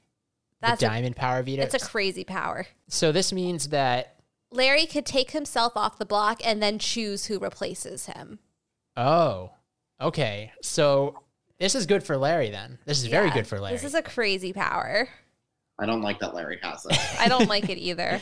[0.60, 1.62] That's a, Diamond Power of Veto.
[1.62, 2.66] it's a crazy power.
[2.88, 4.16] so this means that
[4.50, 8.38] Larry could take himself off the block and then choose who replaces him.
[8.96, 9.50] oh,
[10.00, 10.52] okay.
[10.60, 11.22] So
[11.58, 12.78] this is good for Larry then.
[12.84, 13.76] This is very good for Larry.
[13.76, 15.08] This is a crazy power.
[15.82, 16.96] I don't like that Larry has it.
[17.18, 18.20] I don't like it either.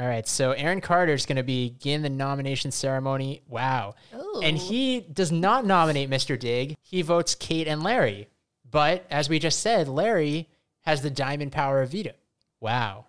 [0.01, 3.43] All right, so Aaron Carter is going to begin the nomination ceremony.
[3.47, 3.95] Wow.
[4.17, 4.41] Ooh.
[4.43, 6.37] And he does not nominate Mr.
[6.37, 6.75] Dig.
[6.83, 8.27] He votes Kate and Larry.
[8.69, 10.49] But as we just said, Larry
[10.81, 12.15] has the diamond power of veto.
[12.61, 13.07] Wow.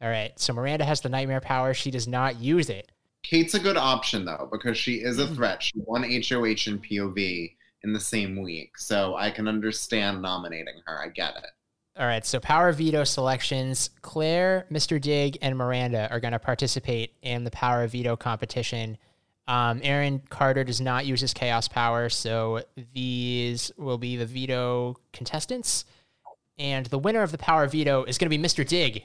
[0.00, 1.74] All right, so Miranda has the nightmare power.
[1.74, 2.90] She does not use it.
[3.22, 5.34] Kate's a good option though because she is a hmm.
[5.34, 5.62] threat.
[5.62, 7.54] She won HOH and POV
[7.84, 11.02] in the same week, so I can understand nominating her.
[11.02, 11.50] I get it.
[11.98, 13.90] All right, so power veto selections.
[14.00, 15.00] Claire, Mr.
[15.00, 18.96] Dig, and Miranda are going to participate in the power veto competition.
[19.46, 22.62] Um, Aaron Carter does not use his chaos power, so
[22.94, 25.84] these will be the veto contestants.
[26.58, 28.66] And the winner of the power veto is going to be Mr.
[28.66, 29.02] Dig.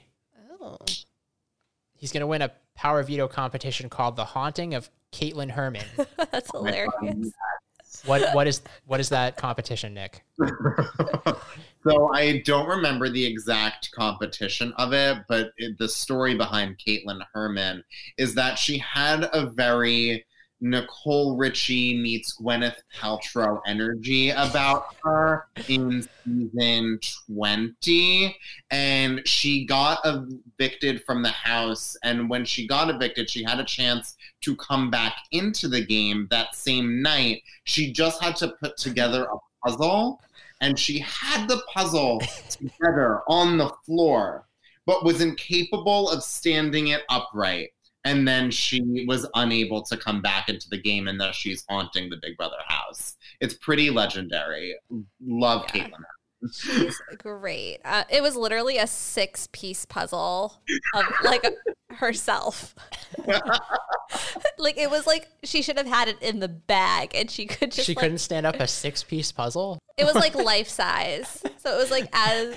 [0.62, 0.78] Oh.
[1.96, 5.86] He's going to win a power veto competition called The Haunting of Kaitlyn Herman.
[6.32, 7.32] That's hilarious.
[8.06, 10.24] What what is what is that competition, Nick?
[11.84, 17.22] so I don't remember the exact competition of it, but it, the story behind Kaitlyn
[17.34, 17.84] Herman
[18.18, 20.26] is that she had a very
[20.60, 27.00] Nicole Richie meets Gwyneth Paltrow energy about her in season
[27.30, 28.36] 20.
[28.72, 31.96] And she got evicted from the house.
[32.04, 36.28] And when she got evicted, she had a chance to come back into the game
[36.32, 37.44] that same night.
[37.66, 39.38] She just had to put together a
[39.68, 40.20] puzzle
[40.62, 44.48] and she had the puzzle together on the floor,
[44.86, 47.70] but was incapable of standing it upright.
[48.06, 52.10] And then she was unable to come back into the game, and thus she's haunting
[52.10, 53.18] the Big Brother house.
[53.42, 54.76] It's pretty legendary.
[55.26, 55.88] Love Yeah.
[55.88, 56.04] Kaitlyn.
[56.54, 57.80] She's great.
[57.84, 60.62] Uh, it was literally a six piece puzzle
[60.94, 61.44] of like
[61.90, 62.76] herself.
[64.58, 67.72] like it was like she should have had it in the bag and she could
[67.72, 69.80] just she like, couldn't stand up a six piece puzzle.
[69.98, 71.42] it was like life size.
[71.58, 72.56] So it was like as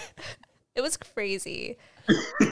[0.74, 1.78] it was crazy.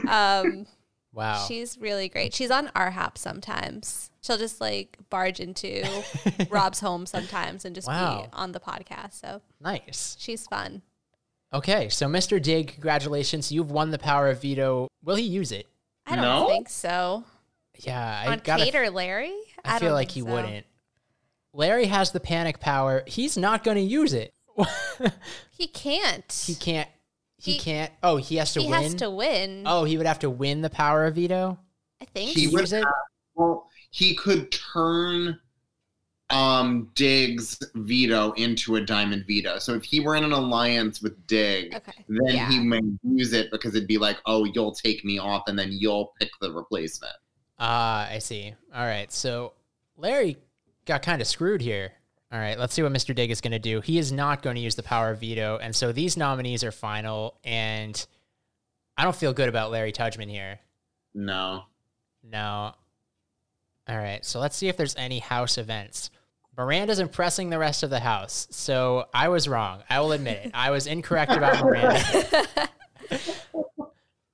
[0.09, 0.67] Um
[1.13, 1.45] Wow.
[1.49, 2.35] She's really great.
[2.35, 4.11] She's on RHAP sometimes.
[4.21, 5.85] She'll just like barge into
[6.51, 8.23] Rob's home sometimes and just Wow.
[8.23, 9.15] be on the podcast.
[9.15, 10.17] So nice.
[10.19, 10.83] she's fun.
[11.53, 12.41] Okay, so Mr.
[12.43, 13.51] Dig, congratulations.
[13.51, 14.89] You've won the power of veto.
[15.03, 15.67] Will he use it?
[16.07, 16.47] I don't No?
[16.47, 17.25] think so.
[17.79, 19.33] Yeah, I on gotta Kate or Larry?
[19.65, 20.27] I, feel like he so.
[20.27, 20.67] wouldn't.
[21.55, 23.03] Larry has the panic power.
[23.07, 24.33] He's not going to use it.
[25.51, 26.45] He can't.
[26.47, 26.89] he can't.
[27.39, 27.93] He, He- can't.
[28.03, 28.83] Oh, he has to He win.
[28.83, 29.63] has to win.
[29.67, 31.59] Oh, he would have to win the power of veto.
[32.01, 32.85] I think He would use it.
[33.35, 35.39] Well, he could turn
[36.31, 39.59] um Dig's veto into a diamond veto.
[39.59, 42.05] So if he were in an alliance with Dig, Okay.
[42.07, 42.51] then Yeah.
[42.51, 45.71] he may use it because it'd be like, oh, you'll take me off, and then
[45.73, 47.15] you'll pick the replacement.
[47.59, 48.55] Ah, I see.
[48.75, 49.55] All right, so
[49.97, 50.37] Larry
[50.85, 51.93] got kind of screwed here.
[52.31, 53.15] All right, let's see what Mr.
[53.15, 53.81] Dig is going to do.
[53.81, 56.71] He is not going to use the power of veto, and so these nominees are
[56.71, 57.39] final.
[57.43, 58.07] And
[58.99, 60.61] I don't feel good about Larry Tudgman here.
[61.15, 61.65] No.
[62.23, 62.75] No.
[63.89, 66.11] All right, so let's see if there's any house events.
[66.57, 69.83] Miranda's impressing the rest of the house, so I was wrong.
[69.89, 70.51] I will admit it.
[70.53, 72.69] I was incorrect about Miranda.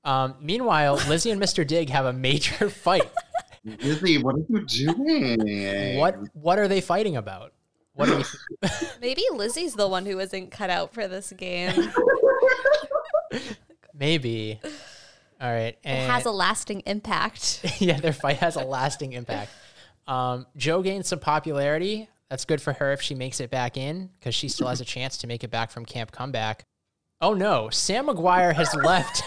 [0.05, 1.67] um, meanwhile, Lizzie and Mr.
[1.67, 3.09] Dig have a major fight.
[3.65, 5.97] Lizzie, what are you doing?
[5.99, 7.53] What What are they fighting about?
[7.95, 8.25] What are you?
[9.01, 11.73] Maybe Lizzie's the one who wasn't cut out for this game.
[13.95, 14.61] Maybe.
[15.41, 17.61] All right, It has a lasting impact.
[17.79, 19.51] yeah, their fight has a lasting impact.
[20.07, 22.09] Um, Jo gained some popularity.
[22.31, 24.85] That's good for her if she makes it back in because she still has a
[24.85, 26.65] chance to make it back from Camp Comeback.
[27.21, 29.23] Oh no, Sam McGuire has left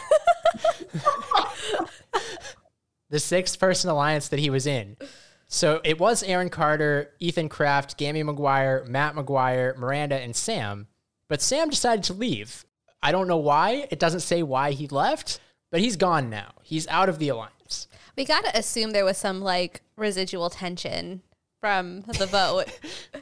[3.10, 4.98] the sixth person alliance that he was in.
[5.48, 10.88] So it was Aaron Carter, Ethan Kraft, Gammy McGuire, Matt McGuire, Miranda, and Sam.
[11.30, 12.66] But Sam decided to leave.
[13.02, 13.88] I don't know why.
[13.90, 15.40] It doesn't say why he left,
[15.72, 16.52] but he's gone now.
[16.64, 17.88] He's out of the alliance.
[18.18, 21.22] we got to assume there was some like residual tension
[21.62, 22.66] from the vote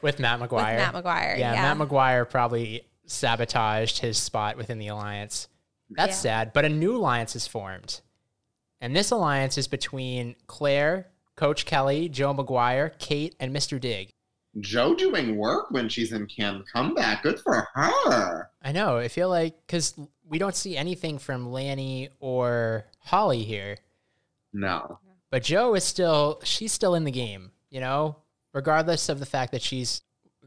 [0.02, 0.78] with Matt with McGuire.
[0.78, 1.38] Matt McGuire.
[1.38, 1.74] yeah, Yeah.
[1.76, 5.48] Matt McGuire probably sabotaged his spot within the alliance.
[5.92, 6.22] That's Yeah.
[6.42, 8.02] sad, but a new alliance is formed.
[8.82, 13.80] And this alliance is between Claire, Coach Kelly, Jo McGuire, Kate, and Mr.
[13.80, 14.14] Dig.
[14.62, 17.24] Jo doing work when she's in Camp Comeback.
[17.24, 18.50] Good for her.
[18.64, 18.98] I know.
[18.98, 19.94] I feel like because
[20.28, 23.78] we don't see anything from Lanny or Holly here,
[24.54, 25.00] No.
[25.30, 27.52] but Jo is still she's still in the game.
[27.70, 28.16] You know,
[28.54, 30.02] regardless of the fact that she's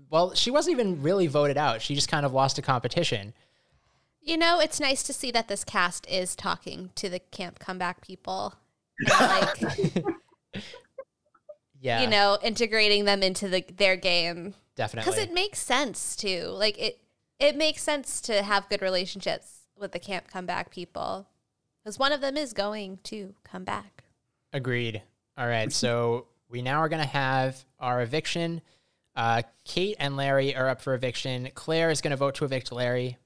[0.09, 1.83] well, she wasn't even really voted out.
[1.83, 3.35] She just kind of lost a competition.
[4.23, 8.01] You know, it's nice to see that this cast is talking to the camp comeback
[8.01, 8.55] people.
[9.21, 10.05] Like,
[11.81, 14.55] Yeah, you know, integrating them into the their game.
[14.75, 15.11] definitely.
[15.11, 16.47] Because it makes sense too.
[16.49, 17.01] Like it
[17.39, 21.29] it makes sense to have good relationships with the camp comeback people.
[21.83, 24.05] Because one of them is going to come back.
[24.53, 25.03] Agreed.
[25.37, 28.61] All right, so we now are going to have our eviction.
[29.15, 31.49] Uh, Kate and Larry are up for eviction.
[31.55, 33.19] Claire is going to vote to evict Larry.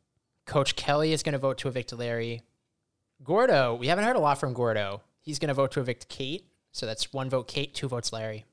[0.46, 2.42] Coach Kelly is going to vote to evict Larry.
[3.22, 5.02] Gordo, we haven't heard a lot from Gordo.
[5.20, 6.44] He's going to vote to evict Kate.
[6.72, 8.46] So that's one vote Kate, two votes Larry.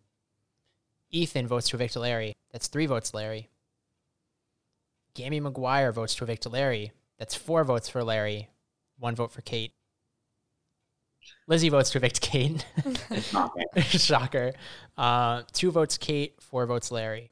[1.10, 2.36] Ethan votes to evict Larry.
[2.52, 3.50] That's three votes Larry.
[5.16, 6.92] Gammy McGuire votes to evict Larry.
[7.18, 8.50] That's four votes for Larry,
[8.98, 9.74] one vote for Kate.
[11.48, 12.66] Lizzie votes to evict Kate.
[13.78, 14.54] Shocker.
[14.98, 17.32] Uh, two votes Kate, four votes Larry.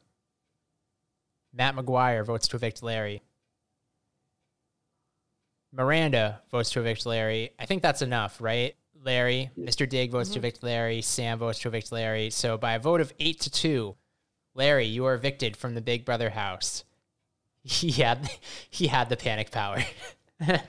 [1.54, 3.22] Matt McGuire votes to evict Larry.
[5.72, 7.52] Miranda votes to evict Larry.
[7.60, 8.76] I think that's enough, right?
[9.08, 9.88] Larry, Mr.
[9.88, 10.40] Dig votes to mm-hmm.
[10.48, 11.02] evict Larry.
[11.02, 12.30] Sam votes to evict Larry.
[12.30, 13.96] So by a vote of eight to two,
[14.54, 16.84] Larry, you are evicted from the Big Brother house.
[17.64, 18.30] He had
[18.70, 19.84] he had the panic power.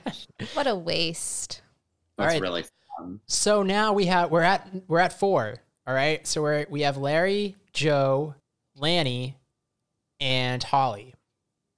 [0.53, 1.61] What a waste.
[2.17, 2.41] All That's right.
[2.41, 2.63] really
[2.97, 3.21] fun.
[3.27, 5.55] So now we have we're at we're at four.
[5.87, 6.25] All right.
[6.27, 8.35] So we're we have Larry, Jo,
[8.75, 9.37] Lanny,
[10.19, 11.13] and Holly.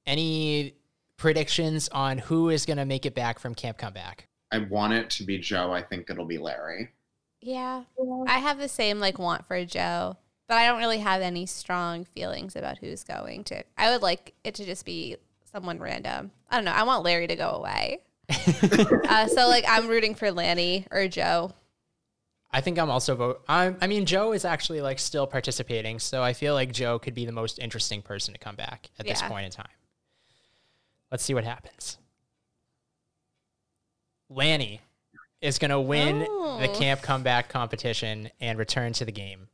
[0.07, 0.73] Any
[1.17, 4.27] predictions on who is going to make it back from Camp Comeback?
[4.51, 5.71] I want it to be Jo.
[5.71, 6.89] I think it'll be Larry.
[7.41, 7.83] Yeah.
[8.27, 12.05] I have the same like want for Jo, but I don't really have any strong
[12.05, 13.63] feelings about who's going to.
[13.77, 15.17] I would like it to just be
[15.51, 16.31] someone random.
[16.49, 16.71] I don't know.
[16.71, 18.01] I want Larry to go away.
[19.09, 21.51] uh, so like I'm rooting for Lanny or Jo.
[22.53, 23.43] I think I'm also vote.
[23.47, 27.13] I, I mean, Jo is actually like still participating, so I feel like Jo could
[27.13, 29.67] be the most interesting person to come back at this point in time.
[31.09, 31.97] Let's see what happens.
[34.31, 34.81] Lanny
[35.41, 36.75] is going to win the Oh.
[36.77, 39.47] camp comeback competition and return to the game.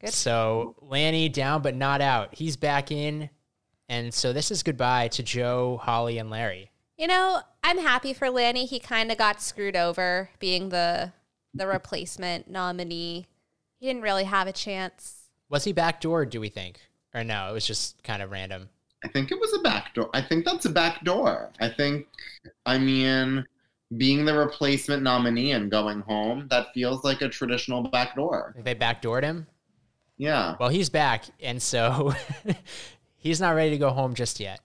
[0.00, 0.12] Good.
[0.12, 2.34] So Lanny down but not out.
[2.34, 3.30] He's back in,
[3.88, 6.70] and so this is goodbye to Jo, Holly, and Larry.
[6.96, 8.64] You know, I'm happy for Lanny.
[8.64, 11.12] He kind of got screwed over being the
[11.54, 13.26] the replacement nominee.
[13.80, 15.30] He didn't really have a chance.
[15.48, 16.78] Was he backdoored, do we think?
[17.14, 18.68] Or no, it was just kind of random.
[19.02, 20.10] I think it was a backdoor.
[20.12, 21.50] I think that's a backdoor.
[21.60, 22.06] I think,
[22.66, 23.44] I mean,
[23.96, 28.54] being the replacement nominee and going home, that feels like a traditional backdoor.
[28.58, 29.46] They backdoored him?
[30.18, 30.56] Yeah.
[30.58, 32.12] Well, he's back, and so
[33.16, 34.60] he's not ready to go home just yet.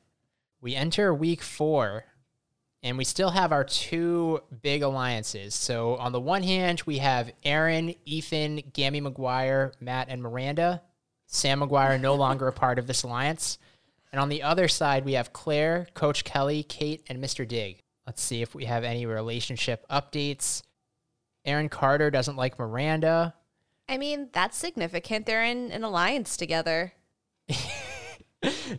[0.62, 2.06] We enter week four,
[2.82, 5.56] and we still have our two big alliances.
[5.56, 10.82] So, on the one hand, we have Aaron, Ethan, Gammy McGuire, Matt, and Miranda.
[11.28, 13.58] Sam McGuire no longer a part of this alliance.
[14.12, 17.48] And on the other side, we have Claire, Coach Kelly, Kate, and Mr.
[17.48, 17.83] Dig.
[18.06, 20.62] Let's see if we have any relationship updates.
[21.46, 23.34] Aaron Carter doesn't like Miranda.
[23.88, 25.26] I mean, that's significant.
[25.26, 26.94] They're in an alliance together.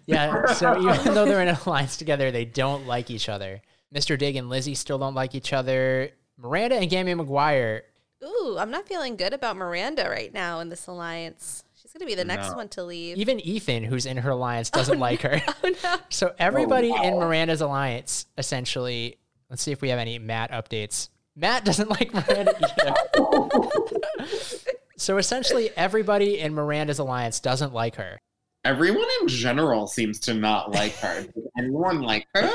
[0.06, 3.62] Yeah, so even though they're in an alliance together, they don't like each other.
[3.94, 4.18] Mr.
[4.18, 6.10] Dig and Lizzie still don't like each other.
[6.36, 7.82] Miranda and Gammy McGuire,
[8.24, 11.63] Ooh, I'm not feeling good about Miranda right now in this alliance.
[11.95, 12.57] She's going to be the next No.
[12.57, 13.18] one to leave.
[13.18, 15.40] even Ethan, who's in her alliance, oh, doesn't like her.
[15.62, 15.97] oh, no.
[16.11, 17.14] So everybody Oh, in.
[17.20, 19.18] Miranda's alliance, essentially,
[19.49, 21.09] let's see if we have any Matt updates.
[21.36, 24.28] Matt doesn't like Miranda either.
[24.97, 28.20] so essentially, everybody in Miranda's alliance doesn't like her.
[28.64, 31.22] Everyone in general seems to not like her.
[31.22, 32.51] Does anyone like her?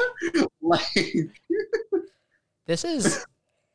[0.62, 0.84] Like,
[2.66, 3.26] This is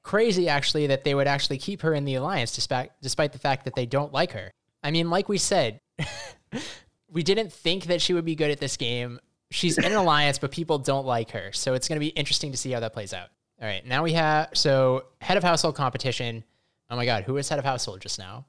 [0.03, 3.65] crazy, actually, that they would actually keep her in the alliance despite despite the fact
[3.65, 4.53] that they don't like her.
[4.85, 5.81] I mean, like we said,
[7.11, 9.19] we didn't think that she would be good at this game.
[9.51, 12.53] She's in an alliance, but people don't like her, so it's going to be interesting
[12.53, 13.29] to see how that plays out.
[13.61, 16.45] All right, now we have so head of household competition.
[16.91, 18.47] Oh my God, who was head of household just now?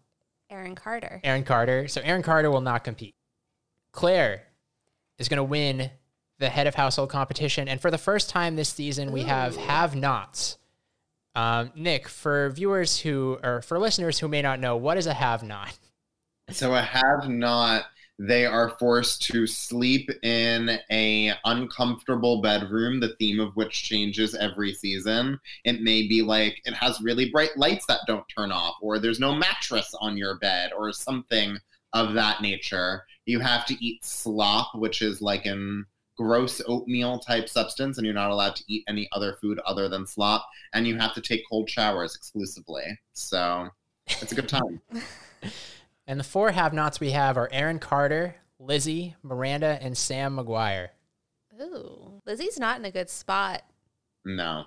[0.50, 1.22] Aaron Carter.
[1.24, 1.88] Aaron Carter.
[1.88, 3.16] So Aaron Carter will not compete.
[3.92, 4.44] Claire
[5.18, 5.90] is going to win
[6.40, 7.68] the head of household competition.
[7.68, 10.58] And for the first time this season, we have have nots.
[11.34, 15.14] Um, Nick, for viewers who, or for listeners who may not know, what is a
[15.14, 15.78] have not?
[16.52, 17.86] So I have not.
[18.18, 24.74] They are forced to sleep in a uncomfortable bedroom, the theme of which changes every
[24.74, 25.38] season.
[25.66, 29.20] It may be like it has really bright lights that don't turn off, or there's
[29.20, 31.58] no mattress on your bed, or something
[31.92, 33.04] of that nature.
[33.26, 35.86] You have to eat slop, which is like an
[36.18, 40.08] gross oatmeal type substance, and you're not allowed to eat any other food other than
[40.08, 40.48] slop.
[40.74, 42.98] And you have to take cold showers exclusively.
[43.12, 43.68] So
[44.08, 44.82] it's a good time.
[46.08, 50.90] And the four have nots we have are Aaron Carter, Lizzie, Miranda, and Sam McGuire.
[51.60, 53.64] Ooh, Lizzie's not in a good spot.
[54.24, 54.66] No.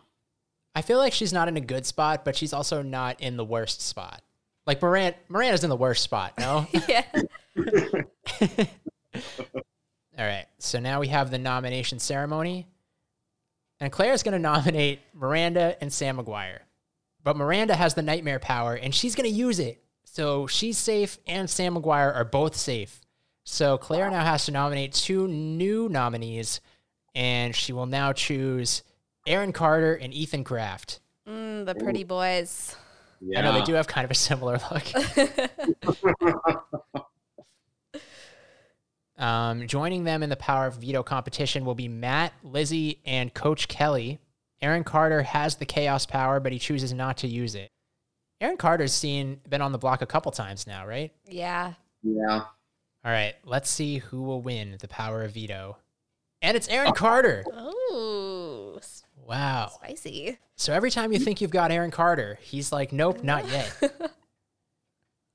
[0.74, 3.44] I feel like she's not in a good spot, but she's also not in the
[3.44, 4.22] worst spot.
[4.66, 6.66] Like Miranda, Miranda's in the worst spot, no?
[6.88, 7.04] yeah.
[10.18, 10.46] All right.
[10.58, 12.66] So now we have the nomination ceremony.
[13.80, 16.60] And Claire's going to nominate Miranda and Sam McGuire.
[17.22, 19.82] But Miranda has the nightmare power and she's going to use it.
[20.12, 23.00] So she's safe and Sam McGuire are both safe.
[23.44, 26.60] So Claire now has to nominate two new nominees
[27.14, 28.82] and she will now choose
[29.26, 31.00] Aaron Carter and Ethan Kraft.
[31.28, 32.74] Mm, the pretty boys.
[33.20, 33.38] Yeah.
[33.38, 34.84] I know they do have kind of a similar look.
[39.18, 43.66] Um, joining them in the power of veto competition will be Matt, Lizzie, and Coach
[43.66, 44.20] Kelly.
[44.62, 47.72] Aaron Carter has the chaos power, but he chooses not to use it.
[48.40, 51.12] Aaron Carter's seen been on the block a couple times now, right?
[51.26, 51.74] Yeah.
[52.02, 52.42] Yeah.
[53.04, 55.76] All right, let's see who will win the power of veto.
[56.42, 57.44] And it's Aaron Carter.
[57.52, 58.80] Oh.
[59.26, 59.70] Wow.
[59.74, 60.38] spicy.
[60.56, 63.72] So every time you think you've got Aaron Carter, he's like, nope, not yet.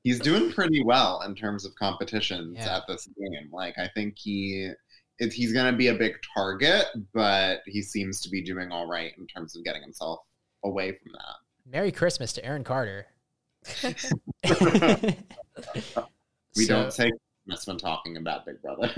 [0.04, 2.76] He's doing pretty well in terms of competitions Yeah.
[2.76, 3.50] at this game.
[3.54, 4.70] Like I think he
[5.18, 8.86] it, he's going to be a big target, but he seems to be doing all
[8.86, 10.20] right in terms of getting himself
[10.66, 11.36] away from that.
[11.66, 13.08] Merry Christmas to Aaron Carter.
[16.56, 17.12] We So- don't say
[17.48, 18.92] Christmas when talking about Big Brother.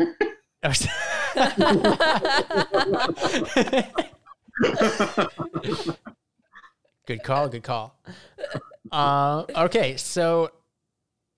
[7.06, 7.50] good call.
[7.50, 8.00] Good call.
[8.92, 10.52] Uh, okay, so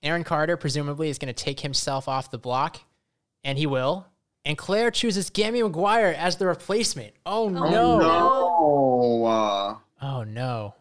[0.03, 2.80] Aaron Carter presumably is going to take himself off the block,
[3.43, 4.05] and he will.
[4.45, 7.13] And Claire chooses Gammy McGuire as the replacement.
[7.25, 7.99] Oh, no.
[7.99, 9.25] no.
[9.25, 10.75] Uh, Oh no.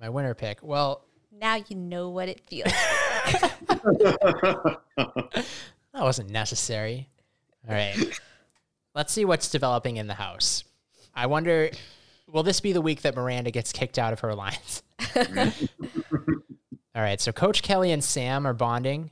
[0.00, 0.60] My winner pick.
[0.62, 2.72] Well, now you know what it feels.
[3.68, 5.44] Like.
[5.98, 7.08] That wasn't necessary.
[7.68, 7.96] All right.
[8.94, 10.64] Let's see what's developing in the house.
[11.14, 11.70] I wonder
[12.28, 14.82] will this be the week that Miranda gets kicked out of her alliance?
[15.16, 19.10] All right, so Coach Kelly and Sam are bonding,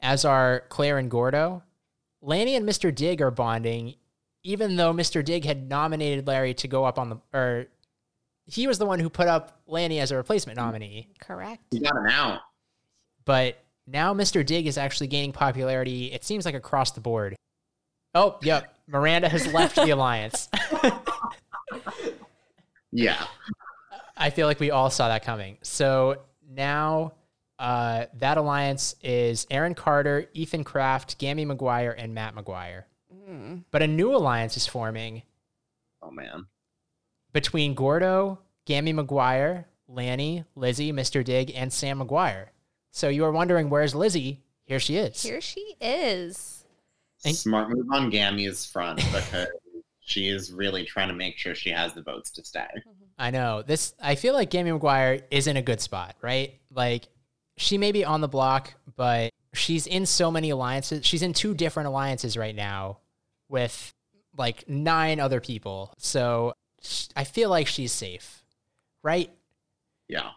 [0.00, 1.62] as are Claire and Gordo.
[2.20, 2.94] Lanny and Mr.
[2.94, 3.94] Dig are bonding,
[4.42, 5.24] even though Mr.
[5.24, 7.66] Dig had nominated Larry to go up on the or
[8.46, 11.08] he was the one who put up Lanny as a replacement nominee.
[11.20, 11.62] Correct.
[11.70, 12.40] He got him out.
[13.24, 14.44] But now Mr.
[14.44, 16.12] Dig is actually gaining popularity.
[16.12, 17.36] It seems like across the board.
[18.14, 18.76] Oh, yep.
[18.86, 20.48] Miranda has left the alliance.
[22.94, 23.26] Yeah.
[24.16, 25.58] I feel like we all saw that coming.
[25.62, 27.14] So now
[27.58, 32.84] uh, that alliance is Aaron Carter, Ethan Kraft, Gammy McGuire, and Matt McGuire.
[33.72, 35.22] But a new alliance is forming
[36.02, 36.46] Oh man.
[37.34, 41.22] Between Gordo, Gammy McGuire, Lanny, Lizzie, Mr.
[41.22, 42.46] Dig, and Sam McGuire.
[42.92, 44.42] So you are wondering where's Lizzie?
[44.64, 45.22] Here she is.
[45.22, 46.64] Here she is.
[47.22, 49.48] Thank- Smart move on Gammy's front because
[50.00, 52.60] she is really trying to make sure she has the votes to stay.
[52.60, 53.04] Mm-hmm.
[53.18, 53.62] I know.
[53.62, 56.54] This I feel like Gammy McGuire is in a good spot, right?
[56.70, 57.08] Like
[57.56, 61.04] she may be on the block, but she's in so many alliances.
[61.04, 62.98] She's in two different alliances right now
[63.48, 63.92] with
[64.36, 65.94] like nine other people.
[65.98, 66.63] So sh-
[67.16, 68.44] I feel like she's safe,
[69.02, 69.30] right?
[70.08, 70.30] Yeah.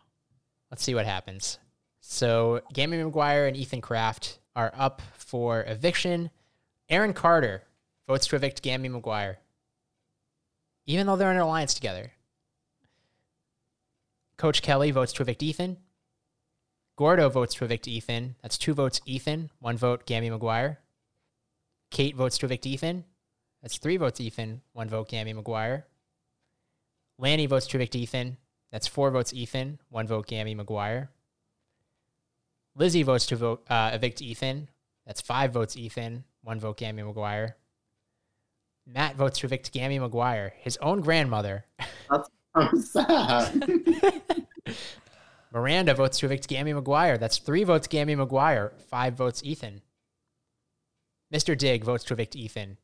[0.71, 1.59] Let's see what happens.
[2.01, 6.29] So Gammy McGuire and Ethan Kraft are up for eviction.
[6.89, 7.63] Aaron Carter
[8.07, 9.37] votes to evict Gammy McGuire,
[10.85, 12.13] even though they're in an alliance together.
[14.37, 15.77] Coach Kelly votes to evict Ethan.
[16.95, 18.35] Gordo votes to evict Ethan.
[18.41, 20.77] That's two votes Ethan, one vote Gammy McGuire.
[21.91, 23.03] Kate votes to evict Ethan.
[23.61, 25.83] That's three votes Ethan, one vote Gammy McGuire.
[27.18, 28.38] Lanny votes to evict Ethan.
[28.72, 31.09] That's four votes Ethan, one vote Gammy McGuire.
[32.76, 34.70] Lizzie votes to vote uh, evict Ethan.
[35.05, 37.53] That's five votes Ethan, one vote Gammy McGuire.
[38.86, 41.65] Matt votes to evict Gammy McGuire, his own grandmother.
[42.55, 43.68] I'm sad.
[45.51, 47.20] Miranda votes to evict Gammy McGuire.
[47.20, 49.82] That's three votes Gammy McGuire, five votes Ethan.
[51.34, 51.57] Mr.
[51.57, 52.78] Dig votes to evict Ethan.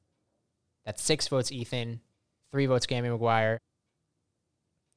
[0.86, 2.02] That's six votes Ethan,
[2.52, 3.58] three votes Gammy McGuire.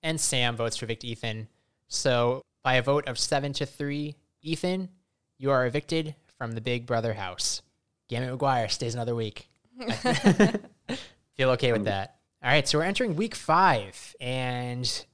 [0.06, 1.48] And Sam votes to evict Ethan.
[1.88, 4.88] So by a vote of seven to three, Ethan,
[5.36, 7.60] you are evicted from the Big Brother house.
[8.08, 9.48] Gammy McGuire stays another week.
[11.34, 12.18] Feel okay with that.
[12.40, 15.04] All right, so we're entering week five, and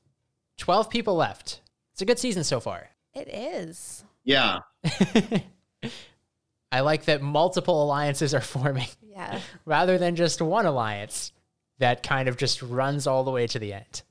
[0.59, 1.62] 12 people left.
[1.95, 2.90] It's a good season so far.
[3.14, 4.05] It is.
[4.24, 4.59] yeah.
[6.70, 9.40] I like that multiple alliances are forming Yeah.
[9.64, 11.32] rather than just one alliance
[11.78, 14.03] that kind of just runs all the way to the end.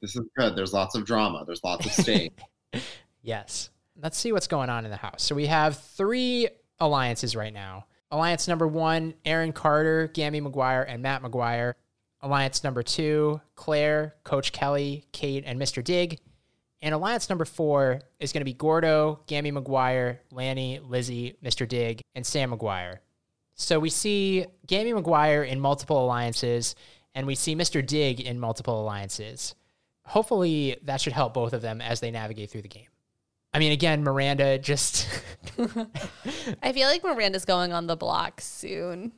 [0.00, 0.56] This is good.
[0.56, 1.44] There's lots of drama.
[1.46, 2.38] There's lots of stake.
[3.22, 3.70] Yes.
[4.00, 5.22] Let's see what's going on in the house.
[5.22, 6.48] So we have three
[6.80, 7.84] alliances right now.
[8.10, 11.74] Alliance number one, Aaron Carter, Gammy McGuire, and Matt McGuire.
[12.22, 15.84] Alliance number two, Claire, Coach Kelly, Kate, and Mr.
[15.84, 16.18] Dig.
[16.80, 21.68] And alliance number four is going to be Gordo, Gammy McGuire, Lanny, Lizzie, Mr.
[21.68, 22.98] Dig, and Sam McGuire.
[23.54, 26.76] So we see Gammy McGuire in multiple alliances,
[27.18, 27.84] and we see Mr.
[27.84, 29.56] Dig in multiple alliances.
[30.04, 32.86] Hopefully, that should help both of them as they navigate through the game.
[33.52, 35.08] I mean, again, Miranda just
[36.62, 39.10] I feel like Miranda's going on the block soon.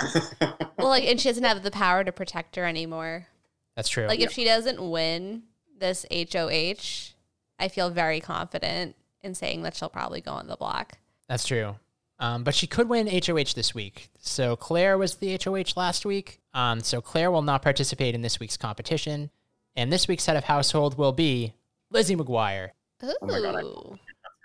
[0.78, 3.26] well, like, and she doesn't have the power to protect her anymore.
[3.74, 4.06] that's true.
[4.06, 5.42] Like, if she doesn't win
[5.76, 7.14] this HOH,
[7.58, 10.98] I feel very confident in saying that she'll probably go on the block.
[11.28, 11.74] That's true.
[12.20, 14.10] Um, but she could win HOH this week.
[14.18, 16.40] So Claire was the HOH last week.
[16.52, 19.30] Um, so Claire will not participate in this week's competition.
[19.74, 21.54] And this week's head of household will be
[21.90, 22.70] Lizzie McGuire.
[23.02, 23.14] Ooh.
[23.22, 23.62] my God, I-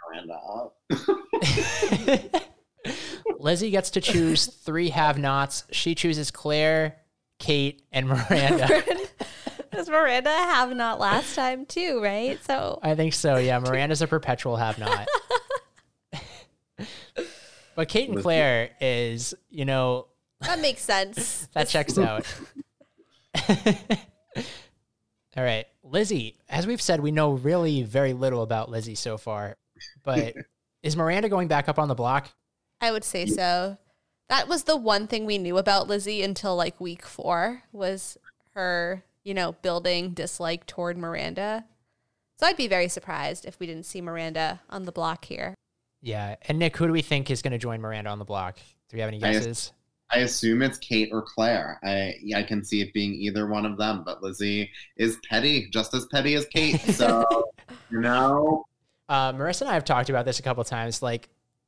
[0.07, 0.69] Miranda.
[3.39, 5.65] Lizzie gets to choose three have nots.
[5.71, 6.95] She chooses Claire,
[7.39, 8.83] Kate, and Miranda.
[9.71, 12.41] Does Miranda have not last time too, right?
[12.45, 13.35] So I think so.
[13.37, 15.07] Yeah, Miranda's a perpetual have not.
[17.75, 20.07] but Kate and Claire is, you know,
[20.41, 21.47] that makes sense.
[21.53, 22.25] that checks out.
[25.37, 26.37] All right, Lizzie.
[26.49, 29.57] As we've said, we know really very little about Lizzie so far.
[30.03, 30.35] But
[30.81, 32.29] is Miranda going back up on the block?
[32.79, 33.77] I would say so.
[34.29, 38.17] That was the one thing we knew about Lizzie until like week four was
[38.53, 41.65] her, you know, building dislike toward Miranda.
[42.39, 45.55] So I'd be very surprised if we didn't see Miranda on the block here.
[46.05, 46.35] Yeah.
[46.47, 48.57] And Nick, who do we think is going to join Miranda on the block?
[48.89, 49.73] Do we have any I- guesses?
[50.11, 51.79] I assume it's Kate or Claire.
[51.83, 55.95] I I can see it being either one of them, but Lizzie is petty, just
[55.95, 56.79] as petty as Kate.
[56.93, 57.25] So
[57.89, 58.65] you know,
[59.09, 61.01] Uh, Marisa and I have talked about this a couple times.
[61.01, 61.27] Like,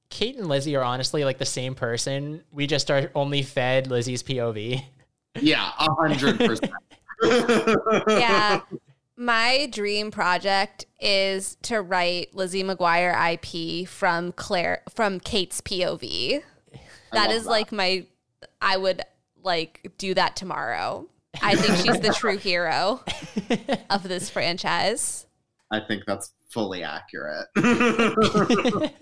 [0.09, 2.43] Kate and Lizzie are honestly like the same person.
[2.51, 4.83] We just are only fed Lizzie's POV.
[5.41, 6.71] yeah, a hundred percent.
[8.07, 8.61] Yeah.
[9.17, 16.43] My dream project is to write Lizzie McGuire IP from Claire from Kate's POV.
[17.11, 17.49] That is that.
[17.49, 18.05] like my
[18.61, 19.01] I would
[19.43, 21.07] like do that tomorrow.
[21.41, 23.03] I think she's the true hero
[23.89, 25.25] of this franchise.
[25.71, 27.47] I think that's fully accurate.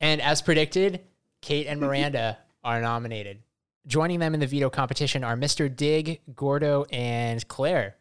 [0.00, 1.00] And as predicted,
[1.42, 3.42] Kate and Miranda are nominated.
[3.86, 5.74] Joining them in the veto competition are Mr.
[5.74, 7.96] Dig, Gordo, and Claire.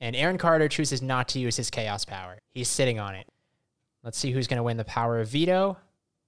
[0.00, 2.38] And Aaron Carter chooses not to use his chaos power.
[2.52, 3.26] He's sitting on it.
[4.02, 5.78] Let's see who's going to win the power of veto.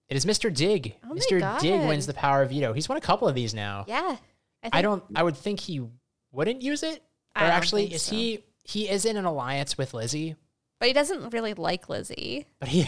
[0.08, 0.52] It is Mr.
[0.52, 0.96] Dig.
[1.04, 1.60] Oh my Mr.
[1.60, 2.72] Dig wins the power of veto.
[2.72, 3.84] He's won a couple of these now.
[3.86, 4.16] Yeah.
[4.62, 5.04] think, I don't.
[5.14, 5.82] I would think he
[6.32, 7.02] wouldn't use it.
[7.36, 8.14] I Or don't actually, think is so.
[8.16, 8.44] he?
[8.64, 10.34] He is in an alliance with Lizzie,
[10.80, 12.46] But he doesn't really like Lizzie.
[12.58, 12.86] but he.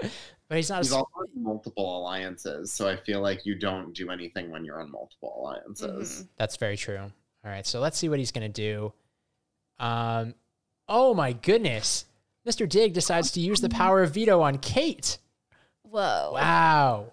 [0.48, 0.82] but he's not.
[0.82, 4.64] He's a, also in multiple alliances, so I feel like you don't do anything when
[4.64, 6.10] you're on multiple alliances.
[6.10, 6.22] Mm-hmm.
[6.36, 6.98] That's very true.
[6.98, 8.92] All right, so let's see what he's going to do.
[9.80, 10.34] Um,
[10.88, 12.04] oh my goodness.
[12.46, 12.68] Mr.
[12.68, 15.18] Dig decides to use the power of veto on Kate.
[15.82, 16.30] Whoa.
[16.34, 17.06] Wow.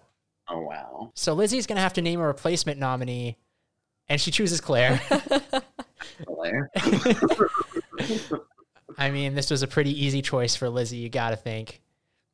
[0.48, 1.12] Oh wow.
[1.16, 3.38] So Lizzie's going to have to name a replacement nominee,
[4.08, 5.02] and she chooses Claire.
[6.26, 6.70] Claire.
[8.98, 11.82] I mean, this was a pretty easy choice for Lizzie, you got to think.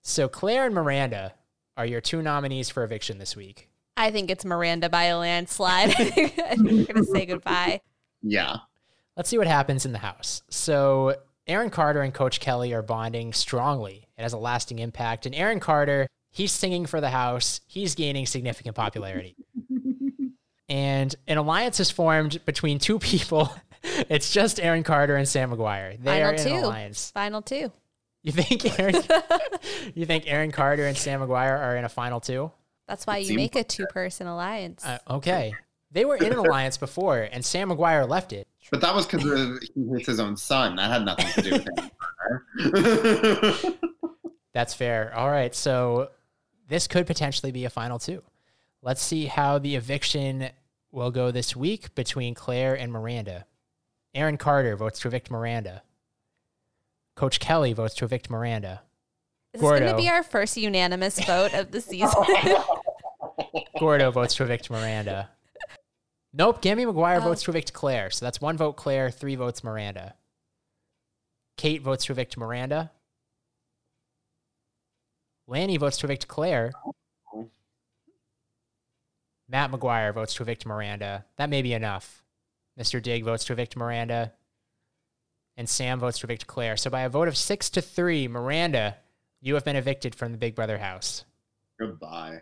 [0.01, 1.33] So Claire and Miranda
[1.75, 3.69] are your two nominees for eviction this week.
[3.97, 5.89] I think it's Miranda by a landslide.
[5.97, 7.81] I think we're going to say goodbye.
[8.21, 8.57] Yeah.
[9.15, 10.41] Let's see what happens in the house.
[10.49, 11.15] So,
[11.47, 14.07] Aaron Carter and Coach Kelly are bonding strongly.
[14.17, 15.25] It has a lasting impact.
[15.25, 19.35] And Aaron Carter, he's singing for the house, he's gaining significant popularity.
[20.69, 23.53] and an alliance is formed between two people.
[23.83, 25.97] it's just Aaron Carter and Sam McGuire.
[26.01, 26.65] They Final are in an two.
[26.65, 27.11] alliance.
[27.11, 27.71] Final two.
[28.23, 28.95] You think Aaron
[29.93, 32.51] You think Aaron Carter and Sam McGuire are in a final two?
[32.87, 34.85] That's why you seems make a two person alliance.
[34.85, 35.53] Uh, okay.
[35.91, 38.47] They were in an alliance before, and Sam McGuire left it.
[38.71, 39.23] But that was because
[39.75, 40.75] he hates his own son.
[40.77, 41.67] That had nothing to do with
[43.67, 43.73] him.
[44.53, 45.13] That's fair.
[45.15, 45.53] All right.
[45.53, 46.09] So
[46.67, 48.21] this could potentially be a final two.
[48.81, 50.49] Let's see how the eviction
[50.91, 53.45] will go this week between Claire and Miranda.
[54.13, 55.83] Aaron Carter votes to evict Miranda.
[57.15, 58.81] Coach Kelly votes to evict Miranda.
[59.53, 62.23] Is this going to be our first unanimous vote of the season?
[63.79, 65.29] Gordo votes to evict Miranda.
[66.33, 66.61] Nope.
[66.61, 67.25] Gammy McGuire Oh.
[67.25, 68.09] votes to evict Claire.
[68.09, 70.15] So that's one vote Claire, three votes Miranda.
[71.57, 72.91] Kate votes to evict Miranda.
[75.47, 76.71] Lanny votes to evict Claire.
[79.47, 81.25] Matt McGuire votes to evict Miranda.
[81.35, 82.23] That may be enough.
[82.79, 83.01] Mr.
[83.01, 84.33] Dig votes to evict Miranda.
[85.55, 86.77] And Sam votes to evict Claire.
[86.77, 88.97] So by a vote of six to three, Miranda,
[89.41, 91.25] you have been evicted from the Big Brother house.
[91.79, 92.41] Goodbye.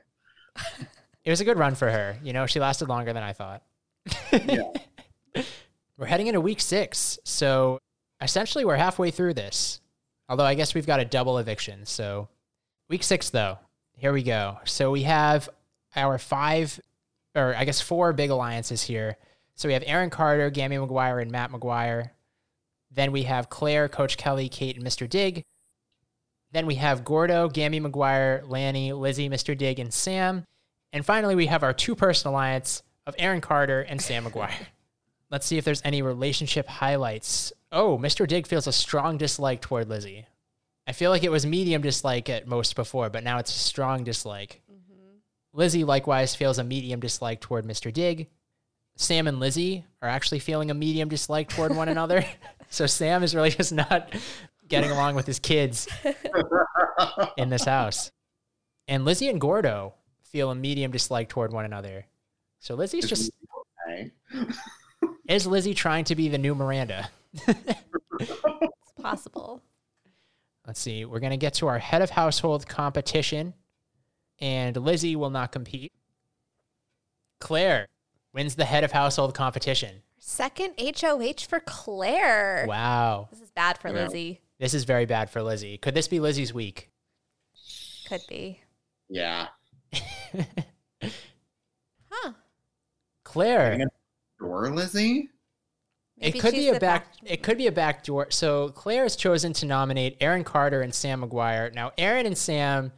[1.24, 2.18] It was a good run for her.
[2.24, 3.62] You know, she lasted longer than I thought.
[5.98, 7.20] we're heading into week six.
[7.24, 7.80] So
[8.22, 9.82] essentially, we're halfway through this.
[10.30, 11.86] Although I guess we've got a double eviction.
[11.86, 12.30] So
[12.90, 13.58] week six, though,
[13.98, 14.60] here we go.
[14.66, 15.50] So we have
[15.96, 16.80] our five,
[17.36, 19.18] or I guess four big alliances here.
[19.56, 22.12] So we have Aaron Carter, Gammy McGuire, and Matt McGuire.
[22.92, 25.10] Then we have Claire, Coach Kelly, Kate, and Mr.
[25.10, 25.44] Dig.
[26.52, 29.58] Then we have Gordo, Gammy McGuire, Lanny, Lizzie, Mr.
[29.58, 30.46] Dig, and Sam.
[30.92, 34.68] And finally, we have our two person alliance of Aaron Carter and Sam McGuire.
[35.30, 37.54] Let's see if there's any relationship highlights.
[37.72, 38.28] Oh, Mr.
[38.28, 40.26] Dig feels a strong dislike toward Lizzie.
[40.86, 44.04] I feel like it was medium dislike at most before, but now it's a strong
[44.04, 44.62] dislike.
[44.72, 45.18] Mm-hmm.
[45.54, 47.94] Lizzie likewise feels a medium dislike toward Mr.
[47.94, 48.28] Dig.
[48.98, 52.26] Sam and Lizzie are actually feeling a medium dislike toward one another.
[52.74, 54.16] So Sam is really just not
[54.70, 55.90] getting along with his kids
[57.38, 58.14] in this house.
[58.88, 62.06] And Lizzie and Gordo feel a medium dislike toward one another.
[62.62, 63.32] So Lizzie's just
[63.90, 64.12] Okay.
[65.28, 67.10] is Lizzie trying to be the new Miranda?
[67.48, 69.62] it's possible.
[70.68, 71.04] Let's see.
[71.06, 73.56] We're going to get to our head of household competition,
[74.40, 75.92] and Lizzie will not compete.
[77.40, 77.88] Claire
[78.32, 80.04] wins the head of household competition.
[80.20, 82.66] Second HOH for Claire.
[82.68, 83.28] Wow.
[83.32, 84.04] This is bad for Yeah.
[84.04, 84.40] Lizzie.
[84.60, 85.80] This is very bad for Lizzie.
[85.80, 86.92] Could this be Lizzie's week?
[88.08, 88.60] Could be.
[89.10, 89.48] Yeah.
[92.14, 92.34] Huh.
[93.32, 93.86] Claire.
[94.40, 95.30] Door Lizzie?
[96.18, 98.28] Maybe it could be a the back, it could be a back door.
[98.30, 101.74] So Claire has chosen to nominate Aaron Carter and Sam McGuire.
[101.74, 102.92] Now Aaron and Sam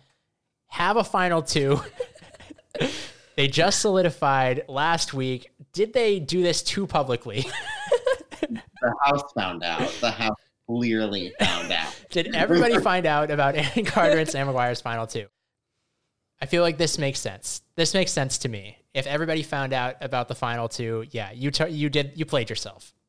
[0.67, 1.79] have a final two.
[3.35, 5.51] they just solidified last week.
[5.71, 7.45] Did they do this too publicly?
[8.83, 9.89] The house found out.
[10.01, 10.35] The house
[10.67, 11.95] clearly found out.
[12.09, 15.27] Did everybody find out about Aaron Carter and Sam McGuire's final two?
[16.43, 17.61] I feel like this makes sense.
[17.77, 18.77] This makes sense to me.
[18.93, 22.49] If everybody found out about the final two, yeah, you t- you did you played
[22.49, 22.93] yourself.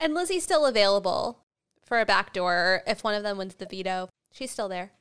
[0.00, 1.38] And Lizzie's still available
[1.86, 4.10] for a backdoor if one of them wins the veto.
[4.32, 4.92] She's still there.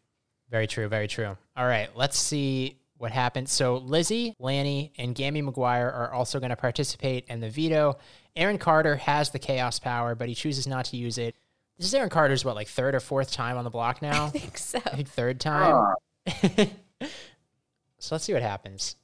[0.49, 1.35] Very true, very true.
[1.57, 3.51] All right, let's see what happens.
[3.51, 7.97] So Lizzie, Lanny, and Gammy McGuire are also going to participate in the veto.
[8.35, 11.35] Aaron Carter has the chaos power, but he chooses not to use it.
[11.77, 14.25] This is Aaron Carter's what, like third or fourth time on the block now?
[14.25, 14.79] I think so.
[14.85, 15.95] I think third time.
[18.03, 18.97] So let's see what happens.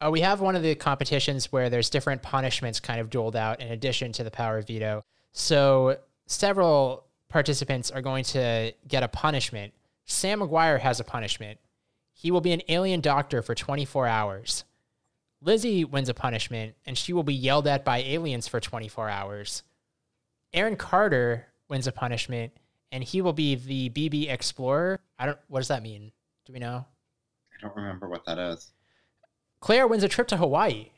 [0.00, 3.60] Uh, we have one of the competitions where there's different punishments kind of doled out
[3.60, 5.04] in addition to the power of veto.
[5.32, 9.74] So several participants are going to get a punishment.
[10.06, 11.58] Sam McGuire has a punishment.
[12.14, 14.64] He will be an alien doctor for 24 hours.
[15.42, 19.64] Lizzie wins a punishment, and she will be yelled at by aliens for 24 hours.
[20.54, 22.52] Aaron Carter wins a punishment,
[22.92, 25.00] and he will be the BB Explorer.
[25.18, 25.38] I don't.
[25.48, 26.12] What does that mean?
[26.46, 26.84] Do we know?
[27.52, 28.72] I don't remember what that is.
[29.60, 30.90] Claire wins a trip to Hawaii.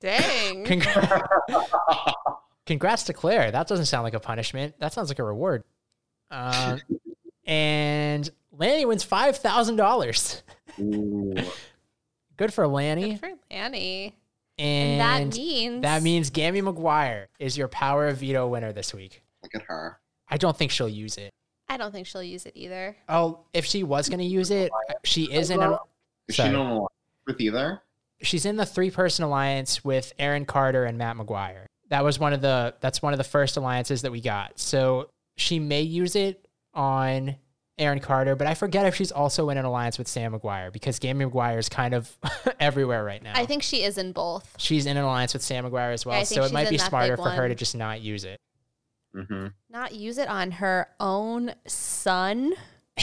[0.00, 0.64] Dang.
[0.66, 1.26] Congra-
[2.66, 3.50] Congrats to Claire.
[3.52, 4.74] That doesn't sound like a punishment.
[4.80, 5.62] That sounds like a reward.
[6.30, 6.80] Um,
[7.44, 10.42] and Lanny wins five thousand dollars.
[10.76, 13.12] Good for Lanny.
[13.12, 14.16] Good for Lanny.
[14.58, 18.92] And, And, that means that means Gammy McGuire is your power of veto winner this
[18.92, 19.22] week.
[19.54, 19.98] Look at her.
[20.28, 21.30] I don't think she'll use it.
[21.68, 22.96] I don't think she'll use it either.
[23.08, 25.78] Oh, if she was going to use it, uh, she is in a,
[26.28, 26.48] Is Sorry.
[26.50, 26.88] she no
[27.26, 27.82] with either?
[28.22, 31.66] she's in the three person alliance with Aaron Carter and Matt McGuire.
[31.90, 34.58] That was one of the that's one of the first alliances that we got.
[34.58, 37.36] So she may use it on
[37.78, 40.98] Aaron Carter, but I forget if she's also in an alliance with Sam McGuire because
[40.98, 42.16] Gammy McGuire is kind of
[42.60, 43.32] everywhere right now.
[43.34, 44.54] I think she is in both.
[44.56, 46.66] she's in an alliance with Sam McGuire as well, I think so it she's might
[46.68, 47.48] in be that smarter big for her one.
[47.50, 48.40] to just not use it.
[49.16, 49.46] Mm-hmm.
[49.70, 52.52] Not use it on her own son.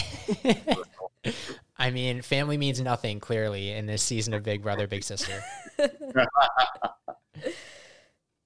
[1.77, 5.43] I mean, family means nothing clearly in this season of Big Brother Big Sister.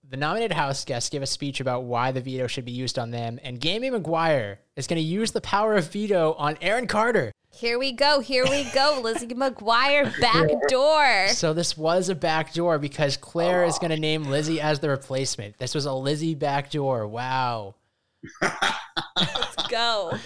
[0.10, 3.12] the nominated house guests give a speech about why the veto should be used on
[3.12, 7.32] them, and Gammy McGuire is going to use the power of veto on Aaron Carter.
[7.52, 8.20] Here we go.
[8.20, 9.00] Here we go.
[9.04, 11.28] Lizzie McGuire back door.
[11.30, 15.58] So this was a backdoor because Claire is going to name Lizzie as the replacement.
[15.58, 17.08] This was a Lizzie backdoor.
[17.08, 17.76] Wow.
[18.42, 20.18] Let's go.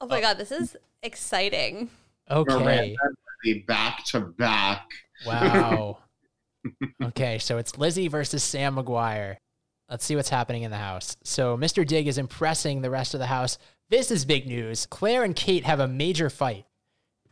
[0.00, 0.20] Oh my oh.
[0.20, 1.90] god, this is exciting.
[2.30, 2.96] Okay.
[3.44, 4.90] The back to back.
[5.24, 5.98] Wow.
[7.02, 9.36] okay, so it's Lizzie versus Sam McGuire.
[9.88, 11.16] Let's see what's happening in the house.
[11.22, 11.86] So Mr.
[11.86, 13.58] Dig is impressing the rest of the house.
[13.88, 14.86] This is big news.
[14.86, 16.64] Claire and Kate have a major fight.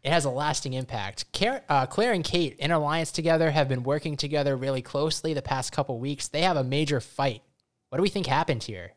[0.05, 1.32] It has a lasting impact.
[1.32, 5.43] Car- uh, Claire and Kate, in alliance together, have been working together really closely the
[5.43, 6.28] past couple weeks.
[6.28, 7.43] They have a major fight.
[7.89, 8.93] What do we think happened here?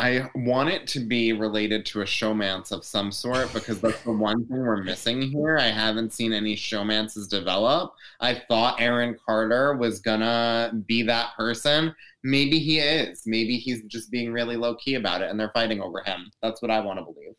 [0.00, 4.12] I want it to be related to a showmance of some sort because that's the
[4.12, 5.58] one thing we're missing here.
[5.58, 7.92] I haven't seen any showmances develop.
[8.18, 11.94] I thought Aaron Carter was gonna be that person.
[12.22, 13.24] Maybe he is.
[13.26, 16.30] Maybe he's just being really low key about it and they're fighting over him.
[16.42, 17.34] That's what I want to believe.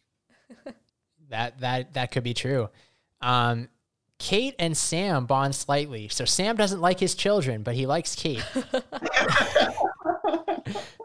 [1.30, 2.70] That that that could be true.
[3.22, 3.70] Um,
[4.20, 6.10] Kate and Sam bond slightly.
[6.10, 8.44] So Sam doesn't like his children, but he likes Kate.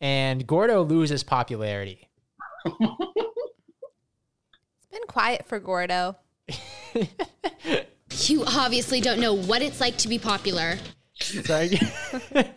[0.00, 2.08] and Gordo loses popularity.
[2.64, 2.78] It's
[4.90, 6.16] been quiet for Gordo.
[8.28, 10.78] You obviously don't know what it's like to be popular.
[11.14, 11.78] Sorry.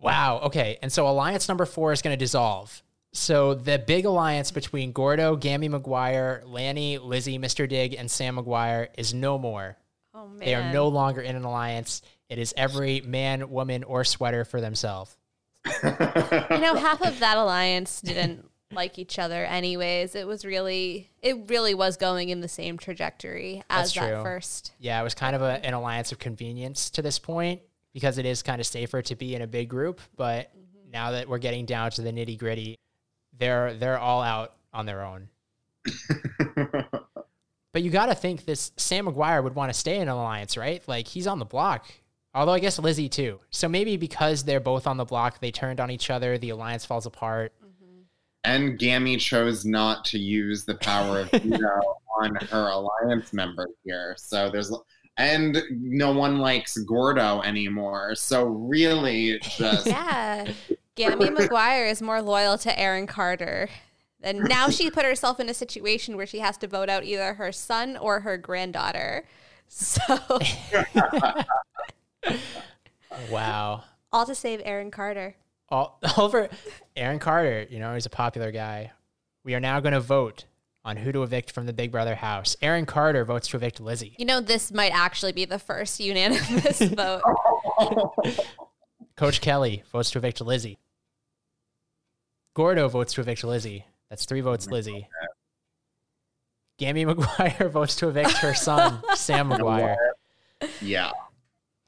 [0.00, 0.40] wow.
[0.44, 0.78] Okay.
[0.82, 2.82] And so alliance number four is going to dissolve.
[3.12, 7.68] So the big alliance between Gordo, Gammy McGuire, Lanny, Lizzie, Mr.
[7.68, 9.76] Dig, and Sam McGuire is no more.
[10.14, 10.38] Oh man.
[10.38, 12.02] They are no longer in an alliance.
[12.28, 15.16] It is every man, woman, or sweater for themselves.
[15.66, 20.14] You know, half of that alliance didn't like each other anyways.
[20.14, 24.72] It was really it really was going in the same trajectory as that first.
[24.78, 27.60] Yeah, it was kind of a, an alliance of convenience to this point
[27.92, 30.00] because it is kind of safer to be in a big group.
[30.16, 30.90] But mm-hmm.
[30.92, 32.78] now that we're getting down to the nitty gritty,
[33.38, 35.28] they're they're all out on their own.
[37.72, 40.56] But you got to think this Sam McGuire would want to stay in an alliance,
[40.56, 40.86] right?
[40.88, 41.86] Like he's on the block.
[42.34, 43.40] Although I guess Lizzie too.
[43.50, 46.38] So maybe because they're both on the block, they turned on each other.
[46.38, 47.52] The alliance falls apart.
[47.64, 48.02] Mm-hmm.
[48.44, 54.14] and Gammy chose not to use the power of veto on her alliance member here.
[54.16, 54.72] So there's
[55.16, 58.14] and no one likes Gordo anymore.
[58.14, 60.52] So really just Yeah.
[60.94, 63.68] Gammy McGuire is more loyal to Aaron Carter.
[64.22, 67.34] And now she put herself in a situation where she has to vote out either
[67.34, 69.24] her son or her granddaughter.
[69.72, 70.00] So
[73.30, 73.84] Wow.
[74.12, 75.34] all to save Aaron Carter.
[75.68, 76.48] all over
[76.96, 78.92] Aaron Carter, you know, he's a popular guy.
[79.44, 80.44] We are now going to vote
[80.84, 82.56] on who to evict from the Big Brother house.
[82.62, 84.14] Aaron Carter votes to evict Lizzie.
[84.18, 87.22] You know, this might actually be the first unanimous vote.
[89.16, 90.78] Coach Kelly votes to evict Lizzie.
[92.54, 93.84] Gordo votes to evict Lizzie.
[94.08, 95.08] That's three votes, oh Lizzie.
[96.78, 99.96] Gammy McGuire votes to evict her son, Sam McGuire.
[100.80, 101.10] Yeah.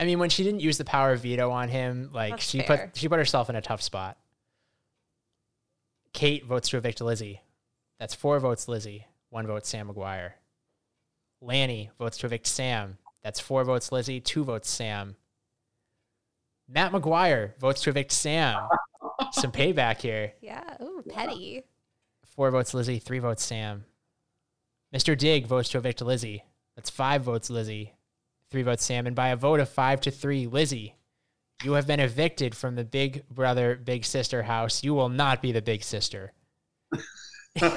[0.02, 2.58] I mean, when she didn't use the power of veto on him, like That's she
[2.60, 2.88] fair.
[2.88, 4.18] put she put herself in a tough spot.
[6.12, 7.40] Kate votes to evict Lizzie.
[8.00, 10.32] That's four votes Lizzie, one vote Sam McGuire.
[11.40, 12.98] Lanny votes to evict Sam.
[13.22, 15.14] That's four votes Lizzie, two votes Sam.
[16.68, 18.68] Matt McGuire votes to evict Sam.
[19.30, 20.32] Some payback here.
[20.40, 20.78] Yeah.
[20.82, 21.62] Ooh, petty.
[22.26, 23.84] Four votes Lizzie, three votes Sam.
[24.92, 25.16] Mr.
[25.16, 26.42] Dig votes to evict Lizzie.
[26.74, 27.92] That's five votes Lizzie,
[28.52, 29.06] three votes Sam.
[29.06, 30.94] And by a vote of five to three, Lizzie,
[31.64, 34.84] you have been evicted from the big brother, big sister house.
[34.84, 36.32] You will not be the big sister.
[37.56, 37.70] How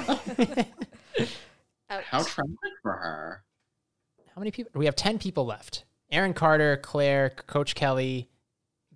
[2.22, 3.42] tragic for her.
[4.34, 4.72] How many people?
[4.74, 8.28] We have 10 people left Aaron Carter, Claire, Coach Kelly,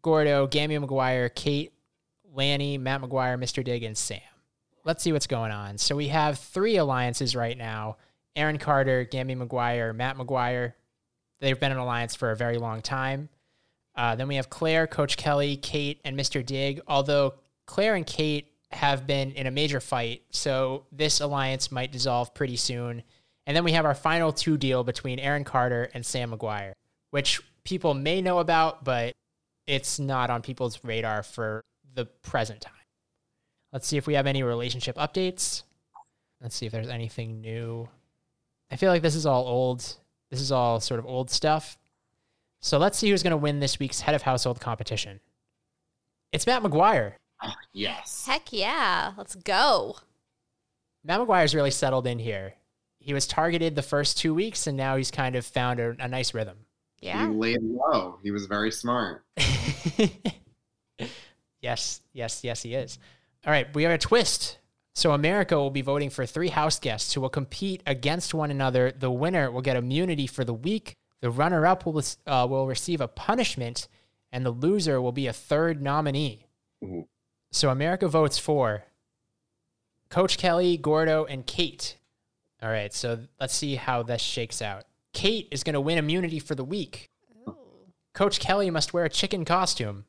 [0.03, 1.73] Gordo, Gammy McGuire, Kate,
[2.33, 3.65] Lanny, Matt McGuire, Mr.
[3.65, 4.21] Dig, and Sam.
[4.85, 5.79] Let's see what's going on.
[5.79, 7.97] So we have three alliances right now
[8.37, 10.75] Aaron Carter, Gammy McGuire, Matt McGuire.
[11.41, 13.29] They've been an alliance for a very long time.
[13.95, 16.45] Uh, then we have Claire, Coach Kelly, Kate, and Mr.
[16.45, 16.81] Dig.
[16.87, 17.35] Although
[17.67, 22.57] Claire and Kate have been in a major fight, so this alliance might dissolve pretty
[22.57, 23.03] soon.
[23.47, 26.73] And then we have our final two deal between Aaron Carter and Sam McGuire,
[27.11, 29.13] which people may know about, but
[29.67, 31.63] it's not on people's radar for
[31.95, 32.75] the present time.
[33.73, 35.63] Let's see if we have any relationship updates.
[36.41, 37.89] Let's see if there's anything new.
[38.71, 39.97] I feel like this is all old.
[40.31, 41.77] This is all sort of old stuff.
[42.61, 45.21] So let's see who's going to win this week's head of household competition.
[46.33, 47.15] It's Matt McGuire.
[47.73, 48.27] Yes.
[48.27, 49.13] Heck yeah.
[49.17, 49.97] Let's go.
[51.05, 52.55] Matt McGuire's really settled in here.
[52.99, 56.07] He was targeted the first two weeks, and now he's kind of found a, a
[56.07, 56.59] nice rhythm.
[57.01, 57.29] Yeah.
[57.29, 58.19] He laid low.
[58.23, 59.25] He was very smart.
[61.63, 62.99] yes, yes, yes, he is.
[63.47, 64.59] All right, we have a twist.
[64.95, 68.93] So America will be voting for three house guests who will compete against one another.
[68.93, 70.97] The winner will get immunity for the week.
[71.21, 73.89] The runner-up will uh, will receive a punishment,
[74.33, 76.47] and the loser will be a third nominee.
[76.83, 77.07] Ooh.
[77.53, 78.85] So America votes for
[80.09, 81.97] Coach Kelly, Gordo, and Kate.
[82.63, 84.85] All right, so let's see how this shakes out.
[85.13, 87.11] Kate is going to win immunity for the week.
[88.13, 90.05] Coach Kelly must wear a chicken costume.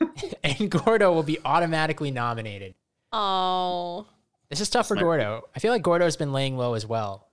[0.44, 2.74] and Gordo will be automatically nominated.
[3.12, 4.06] Oh.
[4.48, 5.04] This is tough for Smart.
[5.04, 5.42] Gordo.
[5.54, 7.28] I feel like Gordo's been laying low as well,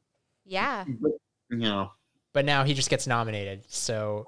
[0.46, 0.86] Yeah.
[0.88, 1.92] You know,
[2.34, 3.64] but now he just gets nominated.
[3.68, 4.26] So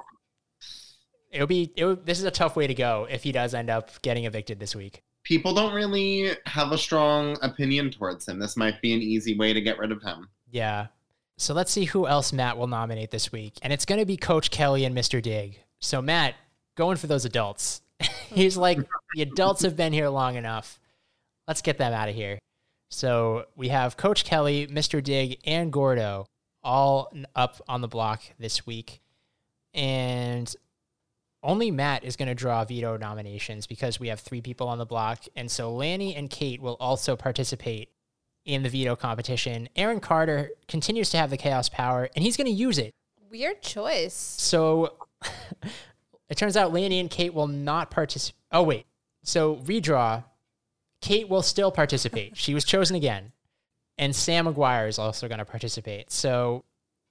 [1.32, 3.90] it'll be it'll, this is a tough way to go if he does end up
[4.02, 5.04] getting evicted this week.
[5.24, 8.40] people don't really have a strong opinion towards him.
[8.40, 10.28] This might be an easy way to get rid of him.
[10.50, 10.88] Yeah.
[11.38, 13.58] So let's see who else Matt will nominate this week.
[13.62, 15.22] And it's going to be Coach Kelly and Mr.
[15.22, 15.60] Dig.
[15.80, 16.36] So, Matt,
[16.76, 17.82] going for those adults.
[18.30, 18.78] He's like,
[19.16, 20.80] the adults have been here long enough.
[21.48, 22.40] Let's get them out of here.
[22.90, 25.02] So, we have Coach Kelly, Mr.
[25.02, 26.26] Dig, and Gordo
[26.64, 29.02] all up on the block this week.
[29.74, 30.54] And
[31.44, 34.86] only Matt is going to draw veto nominations because we have three people on the
[34.86, 35.24] block.
[35.36, 37.90] And so Lanny and Kate will also participate
[38.46, 39.70] in the veto competition.
[39.76, 42.94] Aaron Carter continues to have the chaos power and he's going to use it.
[43.30, 44.14] Weird choice.
[44.14, 44.94] So
[46.30, 48.38] it turns out Lanny and Kate will not participate.
[48.52, 48.86] Oh, wait.
[49.24, 50.24] So redraw,
[51.02, 52.38] Kate will still participate.
[52.38, 53.32] she was chosen again.
[53.98, 56.12] And Sam McGuire is also going to participate.
[56.12, 56.64] So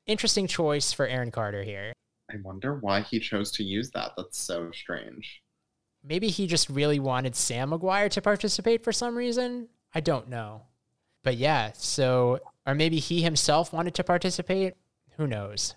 [0.06, 1.92] interesting choice for Aaron Carter here.
[2.30, 4.12] I wonder why he chose to use that.
[4.16, 5.42] That's so strange.
[6.02, 9.68] Maybe he just really wanted Sam McGuire to participate for some reason.
[9.94, 10.62] I don't know.
[11.22, 14.74] But yeah, so, or maybe he himself wanted to participate.
[15.16, 15.74] Who knows?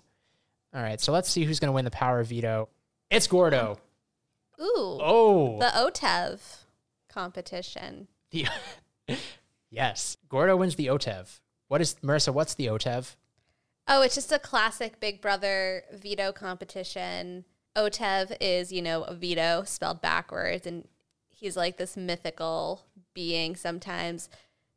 [0.74, 2.68] All right, so let's see who's going to win the power veto.
[3.10, 3.78] It's Gordo.
[4.60, 4.98] Ooh.
[5.02, 6.40] Oh, The OTEV
[7.14, 8.08] competition.
[9.70, 11.40] yes, Gordo wins the OTEV.
[11.68, 12.34] What is Marisa?
[12.34, 13.14] What's the OTEV?
[13.86, 17.44] Oh, it's just a classic Big Brother veto competition.
[17.76, 20.88] OTEV is, you know, a veto spelled backwards, and
[21.30, 22.82] he's like this mythical
[23.14, 24.28] being sometimes.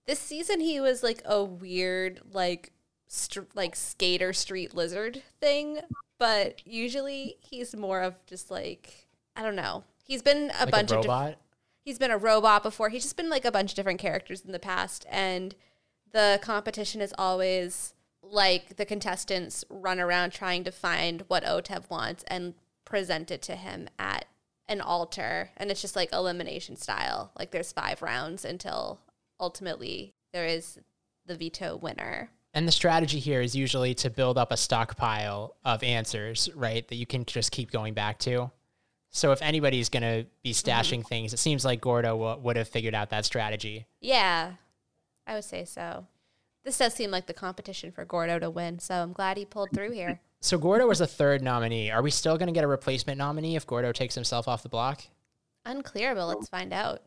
[0.05, 2.71] This season, he was like a weird, like,
[3.07, 5.79] str- like skater street lizard thing,
[6.19, 9.83] but usually he's more of just like, I don't know.
[10.03, 11.37] He's been a Like bunch a of robot.
[11.87, 12.89] He's been a robot before.
[12.89, 15.55] He's just been like a bunch of different characters in the past, and
[16.11, 22.25] the competition is always like the contestants run around trying to find what Otev wants
[22.27, 24.25] and present it to him at
[24.67, 27.31] an altar, and it's just like elimination style.
[27.39, 28.99] Like there's five rounds until
[29.39, 30.79] ultimately there is
[31.25, 32.31] the veto winner.
[32.53, 36.85] And the strategy here is usually to build up a stockpile of answers, right?
[36.89, 38.51] That you can just keep going back to.
[39.09, 40.69] So if anybody's going to be mm-hmm.
[40.69, 43.85] stashing things, it seems like Gordo w- would have figured out that strategy.
[44.01, 44.53] Yeah,
[45.25, 46.07] I would say so.
[46.63, 49.69] This does seem like the competition for Gordo to win, so I'm glad he pulled
[49.73, 50.19] through here.
[50.41, 51.89] So Gordo was the third nominee.
[51.91, 54.69] Are we still going to get a replacement nominee if Gordo takes himself off the
[54.69, 55.03] block?
[55.65, 57.03] Unclear, but let's find out.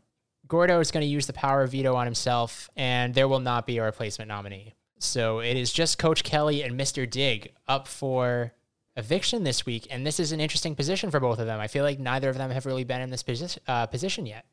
[0.48, 3.66] Gordo is going to use the power of veto on himself, and there will not
[3.66, 4.74] be a replacement nominee.
[4.98, 7.08] So it is just Coach Kelly and Mr.
[7.08, 8.52] Dig up for
[9.00, 11.58] eviction this week, and this is an interesting position for both of them.
[11.58, 14.44] I feel like neither of them have really been in this posi- uh, position yet.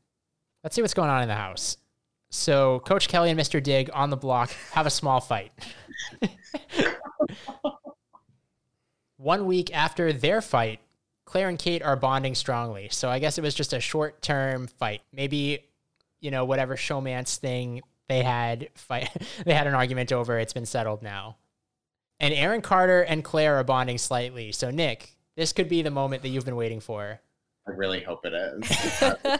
[0.63, 1.77] Let's see what's going on in the house.
[2.29, 3.61] So Coach Kelly and Mr.
[3.61, 5.51] Dig on the block have a small fight.
[9.17, 10.79] One week after their fight,
[11.25, 12.87] Claire and Kate are bonding strongly.
[12.89, 15.01] So I guess it was just a short term fight.
[15.13, 15.65] Maybe,
[16.21, 19.09] you know, whatever showmance thing they had fight
[19.45, 21.35] they had an argument over, it's been settled now.
[22.19, 24.51] And Aaron Carter and Claire are bonding slightly.
[24.51, 27.21] So Nick, this could be the moment that you've been waiting for.
[27.67, 29.31] I really hope it is.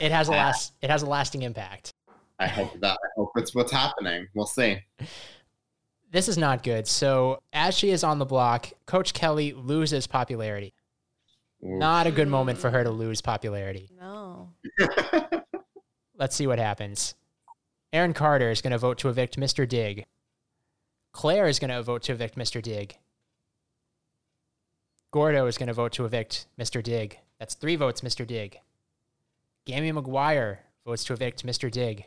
[0.00, 1.92] It has a last it has a lasting impact.
[2.38, 4.26] I hope that I hope it's what's happening.
[4.34, 4.78] We'll see.
[6.10, 6.86] This is not good.
[6.86, 10.74] So as she is on the block, Coach Kelly loses popularity.
[11.64, 11.78] Ooh.
[11.78, 13.88] Not a good moment for her to lose popularity.
[14.00, 14.50] No.
[16.16, 17.14] Let's see what happens.
[17.92, 19.68] Aaron Carter is going to vote to evict Mr.
[19.68, 20.04] Dig.
[21.14, 22.60] Claire is going to vote to evict Mr.
[22.60, 22.98] Dig.
[25.12, 26.82] Gordo is going to vote to evict Mr.
[26.82, 27.20] Dig.
[27.38, 28.26] That's three votes, Mr.
[28.26, 28.58] Dig.
[29.64, 31.70] Gammy McGuire votes to evict Mr.
[31.70, 32.06] Dig.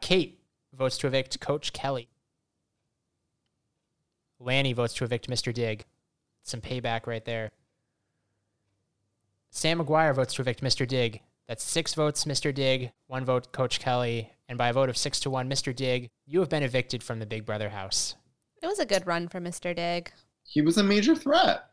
[0.00, 0.40] Kate
[0.72, 2.08] votes to evict Coach Kelly.
[4.38, 5.52] Lanny votes to evict Mr.
[5.52, 5.84] Dig.
[6.44, 7.50] Some payback right there.
[9.50, 10.86] Sam McGuire votes to evict Mr.
[10.86, 11.20] Dig.
[11.48, 12.54] That's six votes, Mr.
[12.54, 15.74] Dig, one vote, Coach Kelly, and by a vote of six to one, Mr.
[15.74, 18.14] Dig, you have been evicted from the Big Brother house.
[18.62, 19.74] It was a good run for Mr.
[19.74, 20.10] Dig.
[20.42, 21.64] He was a major threat.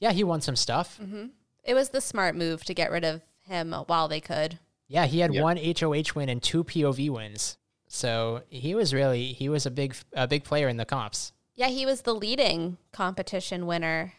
[0.00, 0.96] Yeah, he won some stuff.
[0.98, 1.26] hmm
[1.64, 4.58] It was the smart move to get rid of him while they could.
[4.86, 5.42] Yeah, he had Yeah.
[5.42, 7.56] one HOH win and two POV wins.
[7.88, 11.32] So he was really he was a big a big player in the comps.
[11.54, 14.14] Yeah, he was the leading competition winner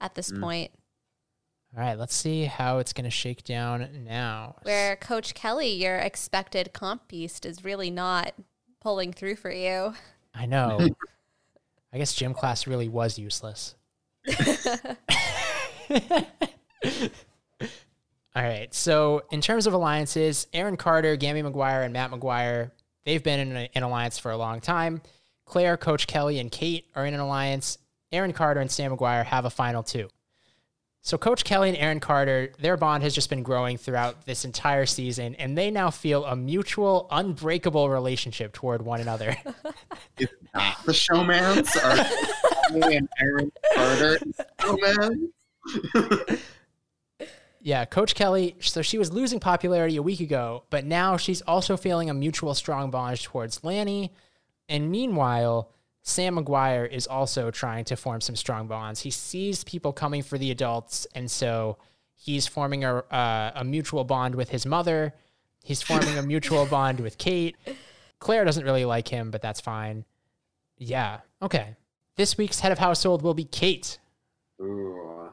[0.00, 0.40] at this Mm.
[0.40, 0.70] point,
[1.76, 4.56] All right, let's see how it's going to shake down now.
[4.62, 8.34] where Coach Kelly, your expected comp beast, is really not
[8.80, 9.94] pulling through for you.
[10.34, 10.80] I know.
[11.92, 13.76] I guess gym class really was useless.
[18.36, 18.72] All right.
[18.72, 22.70] So, in terms of alliances, Aaron Carter, Gammy McGuire, and Matt McGuire,
[23.04, 25.02] they've been in an alliance for a long time.
[25.46, 27.78] Claire, Coach Kelly, and Kate are in an alliance.
[28.12, 30.08] Aaron Carter and Sam McGuire have a final two.
[31.02, 34.84] So, Coach Kelly and Aaron Carter, their bond has just been growing throughout this entire
[34.84, 39.34] season, and they now feel a mutual, unbreakable relationship toward one another.
[40.18, 41.74] Is that the showmance?
[41.82, 44.18] Are and Aaron Carter?
[47.62, 51.76] Yeah, Coach Kelly, so she was losing popularity a week ago, but now she's also
[51.76, 54.14] feeling a mutual strong bond towards Lanny.
[54.68, 55.70] And meanwhile,
[56.02, 59.00] Sam McGuire is also trying to form some strong bonds.
[59.00, 61.76] He sees people coming for the adults, and so
[62.16, 65.14] he's forming a, uh, a mutual bond with his mother.
[65.62, 67.56] He's forming a mutual bond with Kate.
[68.18, 70.04] Claire doesn't really like him, but that's fine.
[70.78, 71.76] Yeah, okay.
[72.16, 73.98] This week's head of household will be Kate.
[74.60, 75.32] Ooh.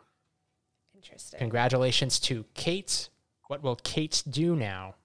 [0.95, 1.39] Interesting.
[1.39, 3.09] Congratulations to Kate.
[3.47, 4.95] What will Kate do now?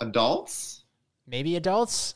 [0.00, 0.84] Adults?
[1.26, 2.14] Maybe adults?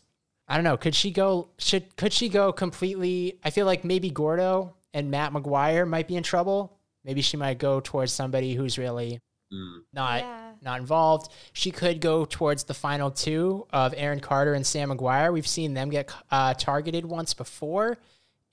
[0.51, 0.77] I don't know.
[0.77, 5.33] Could she go should could she go completely I feel like maybe Gordo and Matt
[5.33, 6.77] McGuire might be in trouble.
[7.05, 9.21] Maybe she might go towards somebody who's really
[9.53, 9.81] Mm.
[9.93, 10.53] not Yeah.
[10.63, 11.33] not involved.
[11.53, 15.33] She could go towards the final two of Aaron Carter and Sam McGuire.
[15.33, 17.99] We've seen them get uh, targeted once before,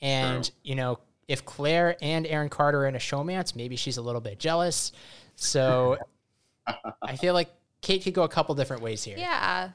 [0.01, 0.53] and True.
[0.63, 4.21] you know if Claire and Aaron Carter are in a showmance, maybe she's a little
[4.21, 4.91] bit jealous.
[5.35, 5.97] So
[7.01, 7.49] I feel like
[7.81, 9.69] Kate could go a couple different ways here, Yeah.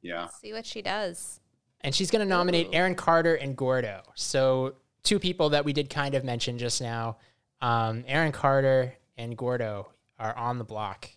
[0.00, 0.28] Yeah.
[0.40, 1.37] See what she does.
[1.80, 4.02] And she's going to nominate Aaron Carter and Gordo.
[4.14, 7.18] So two people that we did kind of mention just now,
[7.60, 9.88] um, Aaron Carter and Gordo
[10.18, 11.10] are on the block.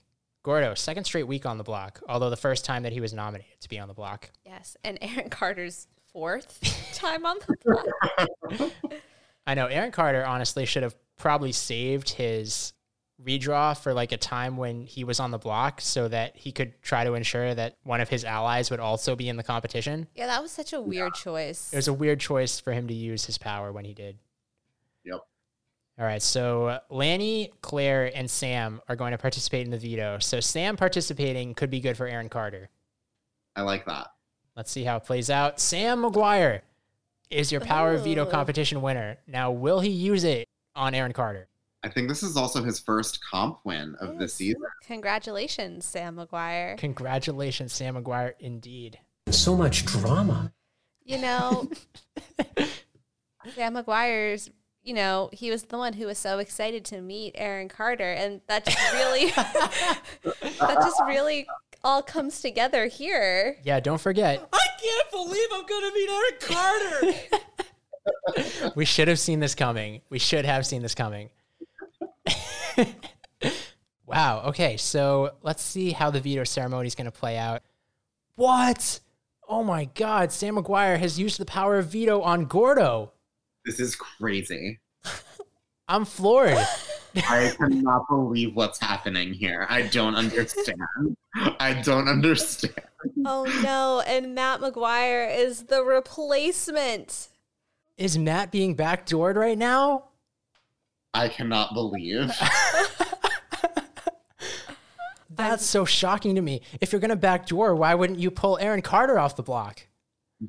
[0.44, 3.60] Gordo, second straight week on the block, although the first time that he was nominated
[3.62, 4.32] to be on the block.
[4.46, 4.76] Yes.
[4.84, 6.60] And Aaron Carter's fourth
[6.94, 8.72] time on the block.
[9.46, 12.74] I know Aaron Carter honestly should have probably saved his
[13.26, 16.74] redraw for like a time when he was on the block so that he could
[16.82, 20.08] try to ensure that one of his allies would also be in the competition.
[20.16, 21.72] Yeah, that was such a weird choice.
[21.72, 24.18] It was a weird choice for him to use his power when he did.
[25.06, 25.22] Yep.
[26.00, 30.18] All right, so Lanny, Claire, and Sam are going to participate in the veto.
[30.20, 32.70] So Sam participating could be good for Aaron Carter.
[33.56, 34.08] I like that.
[34.56, 35.60] Let's see how it plays out.
[35.60, 36.62] Sam McGuire
[37.30, 39.18] is your power veto competition winner.
[39.28, 41.48] Now, will he use it on Aaron Carter?
[41.84, 44.62] I think this is also his first comp win of the season.
[44.86, 46.78] Congratulations, Sam McGuire.
[46.78, 49.00] Congratulations, Sam McGuire, indeed.
[49.30, 50.54] So much drama.
[51.04, 51.72] You know,
[53.56, 54.52] Sam McGuire's,
[54.84, 58.12] you know, he was the one who was so excited to meet Aaron Carter.
[58.14, 59.32] And that just really,
[60.60, 61.48] that just really
[61.84, 63.58] all comes together here.
[63.64, 66.34] Yeah, don't forget, I can't believe I'm gonna meet Aaron
[68.30, 68.72] Carter.
[68.76, 70.02] we should have seen this coming.
[70.10, 71.32] We should have seen this coming.
[74.06, 74.44] wow.
[74.48, 77.62] Okay, so let's see how the veto ceremony is going to play out.
[78.36, 79.00] What?
[79.48, 80.32] Oh my God!
[80.32, 83.12] Sam McGuire has used the power of veto on Gordo.
[83.66, 84.80] This is crazy.
[85.88, 86.58] I'm floored.
[87.16, 89.68] I cannot believe what's happening here.
[89.70, 90.78] I don't understand.
[91.36, 92.74] I don't understand.
[93.26, 94.02] Oh no.
[94.08, 97.28] And Matt McGuire is the replacement.
[97.98, 100.06] Is Matt being backdoored right now?
[101.14, 102.32] I cannot believe.
[105.30, 106.62] That's so shocking to me.
[106.80, 109.88] If you're going to backdoor, why wouldn't you pull Aaron Carter off the block?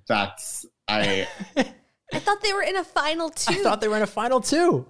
[0.07, 1.27] That's I.
[2.13, 3.55] I thought they were in a final two.
[3.55, 4.87] I thought they were in a final two.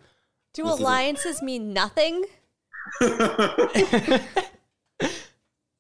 [0.55, 2.25] Do This is a- alliances mean nothing?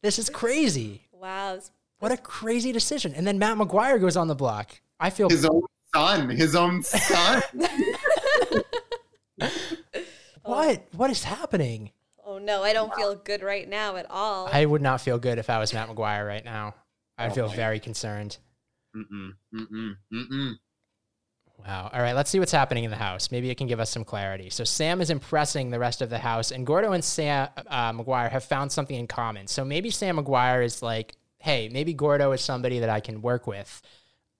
[0.03, 1.03] This is crazy.
[1.13, 1.61] Wow.
[2.01, 3.15] What a crazy decision.
[3.15, 4.81] And then Matt McGuire goes on the block.
[4.99, 5.63] I feel his own
[5.95, 6.29] son.
[6.31, 7.43] His own son.
[10.43, 10.87] What?
[10.93, 11.91] What is happening?
[12.25, 14.49] Oh no, I don't feel good right now at all.
[14.53, 16.75] I would not feel good if I was Matt McGuire right now.
[17.19, 18.39] I'd Oh feel my very concerned.
[18.97, 20.53] Mm-mm, mm-mm, mm-mm.
[21.59, 21.91] Wow.
[21.93, 23.31] All right, let's see what's happening in the house.
[23.31, 24.51] Maybe it can give us some clarity.
[24.51, 28.31] So Sam is impressing the rest of the house, and Gordo and Sam uh, McGuire
[28.31, 29.47] have found something in common.
[29.47, 33.47] So maybe Sam McGuire is like, hey, maybe Gordo is somebody that I can work
[33.47, 33.81] with.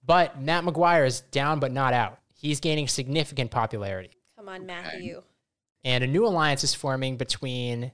[0.05, 2.19] But Matt McGuire is down but not out.
[2.35, 4.11] He's gaining significant popularity.
[4.35, 5.21] Come on, Matthew.
[5.83, 7.91] And a new alliance is forming between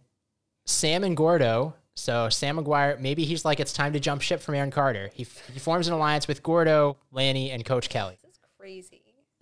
[0.66, 1.74] Sam and Gordo.
[1.96, 5.10] So Sam McGuire, maybe he's like, it's time to jump ship from Aaron Carter.
[5.14, 8.20] He, he forms an alliance with Gordo, Lanny, and Coach Kelly.
[8.24, 9.02] This is crazy.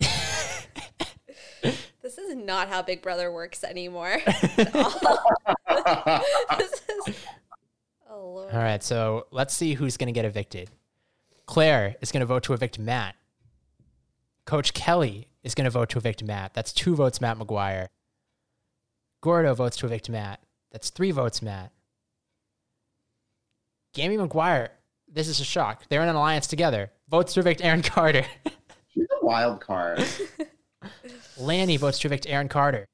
[2.02, 4.18] this is not how Big Brother works anymore.
[4.56, 4.74] this
[6.88, 7.16] is.
[8.10, 8.52] Oh lord.
[8.52, 10.70] All right, so let's see who's going to get evicted.
[11.46, 13.14] Claire is going to vote to evict Matt.
[14.46, 16.54] Coach Kelly is going to vote to evict Matt.
[16.54, 17.88] That's two votes, Matt McGuire.
[19.20, 20.40] Gordo votes to evict Matt.
[20.72, 21.72] That's three votes, Matt.
[23.94, 24.68] Gammy McGuire,
[25.12, 25.84] this is a shock.
[25.88, 26.92] They're in an alliance together.
[27.08, 28.24] Votes to evict Aaron Carter.
[28.92, 30.04] She's a wild card.
[31.38, 32.86] Lanny votes to evict Aaron Carter.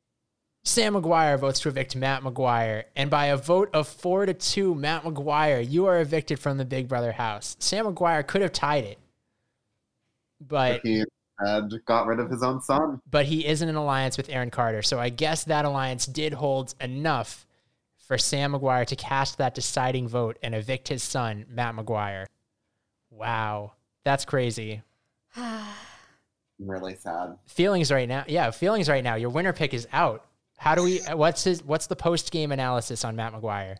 [0.67, 2.85] Sam McGuire votes to evict Matt McGuire.
[2.97, 6.65] And by a vote of four to two, Matt McGuire, you are evicted from the
[6.65, 7.57] Big Brother house.
[7.59, 8.99] Sam McGuire could have tied it.
[10.41, 11.05] But he
[11.45, 13.01] had got rid of his own son.
[13.11, 14.83] but he is in an alliance with Aaron Carter.
[14.83, 17.47] So I guess that alliance did hold enough
[17.97, 22.27] for Sam McGuire to cast that deciding vote and evict his son, Matt McGuire.
[23.11, 23.73] Wow.
[24.05, 24.83] That's crazy.
[25.37, 25.65] I'm
[26.59, 27.37] really sad.
[27.47, 28.25] feelings right now.
[28.29, 29.15] Yeah, feelings right now.
[29.15, 30.25] Your winner pick is out.
[30.59, 31.01] How do we?
[31.01, 31.65] Uh, what's his?
[31.65, 33.77] What's the post game analysis on Matt McGuire?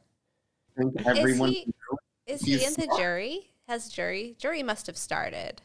[0.77, 1.73] I think everyone he-
[2.27, 3.51] Is he in the jury?
[3.69, 4.35] Has jury?
[4.39, 5.63] Jury must have started.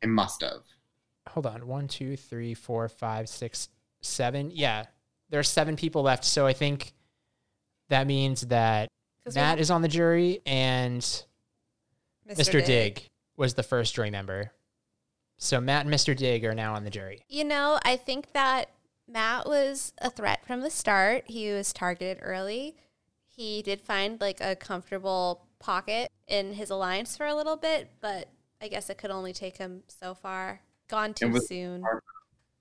[0.00, 0.62] it must have.
[1.32, 1.66] Hold on.
[1.66, 3.68] One, two, three, four, five, six,
[4.00, 4.50] seven.
[4.52, 4.84] Yeah,
[5.30, 6.24] there are seven people left.
[6.24, 6.92] So I think
[7.88, 8.88] that means that
[9.34, 11.00] Matt is on the jury and
[12.28, 12.64] Mr.
[12.64, 14.52] Dig was the first jury member.
[15.38, 16.16] So Matt and Mr.
[16.16, 17.24] Dig are now on the jury.
[17.28, 18.70] You know, I think that
[19.08, 21.24] Matt was a threat from the start.
[21.26, 22.76] He was targeted early.
[23.24, 28.28] He did find like a comfortable pocket in his alliance for a little bit, but
[28.60, 30.60] I guess it could only take him so far.
[30.92, 31.80] Gone too was soon.
[31.80, 32.04] smart.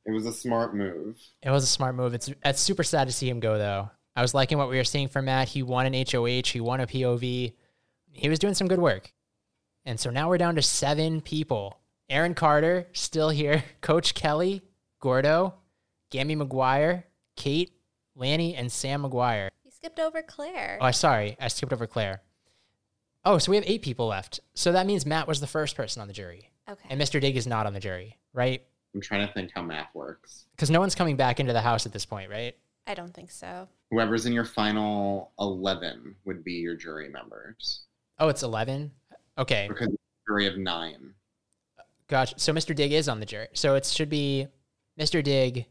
[0.06, 1.18] It was a smart move.
[1.44, 2.14] It was a smart move.
[2.14, 3.92] It's it's super sad to see him go though.
[4.16, 5.50] I was liking what we were seeing from Matt.
[5.50, 6.48] He won an HOH.
[6.48, 7.54] He won a POV.
[8.14, 9.12] He was doing some good work.
[9.86, 11.78] And so now we're down to seven people.
[12.10, 13.64] Aaron Carter still here.
[13.82, 14.62] Coach Kelly,
[15.02, 15.56] Gordo,
[16.10, 17.04] Gammy McGuire,
[17.36, 17.72] Kate,
[18.16, 19.50] Lanny, and Sam McGuire.
[19.66, 20.78] You skipped over Claire.
[20.82, 22.22] Oh, I sorry, I skipped over Claire.
[23.24, 24.40] Oh, so we have eight people left.
[24.54, 26.88] So that means Matt was the first person on the jury, okay.
[26.90, 27.22] and Mr.
[27.22, 28.64] Dig is not on the jury, right?
[28.94, 30.46] I'm trying to think how math works.
[30.52, 32.56] Because no one's coming back into the house at this point, right?
[32.88, 33.68] I don't think so.
[33.92, 37.82] Whoever's in your final 11 would be your jury members
[38.22, 38.92] Oh, it's eleven.
[39.36, 41.16] Okay, because it's a jury of nine.
[42.08, 42.36] Gotcha.
[42.38, 42.76] So Mr.
[42.76, 43.48] Dig is on the jury.
[43.54, 44.48] So it should be
[45.00, 45.24] Mr.
[45.24, 45.66] Dig,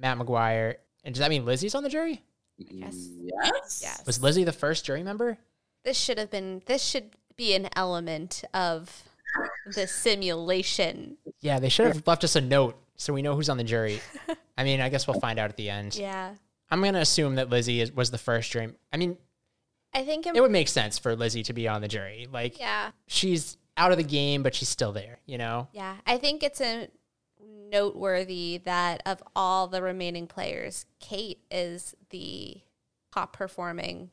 [0.00, 0.74] Matt McGuire.
[1.04, 2.24] And does that mean Lizzie's on the jury?
[2.58, 2.96] guess.
[2.96, 3.80] Yes.
[3.80, 4.02] Yes.
[4.06, 5.38] Was Lizzie the first jury member?
[5.84, 9.04] This should have been this should be an element of
[9.74, 11.16] the simulation.
[11.40, 14.00] Yeah, they should have left us a note so we know who's on the jury.
[14.58, 15.96] I mean, I guess we'll find out at the end.
[15.96, 16.34] Yeah.
[16.70, 18.72] I'm going to assume that Lizzie is, was the first jury.
[18.92, 19.16] I mean,
[19.92, 22.28] I think it would make sense for Lizzie to be on the jury.
[22.32, 22.90] Like, yeah.
[23.06, 25.68] she's out of the game, but she's still there, you know?
[25.72, 26.88] Yeah, I think it's a
[27.70, 32.60] noteworthy that of all the remaining players, Kate is the
[33.12, 34.10] top performing,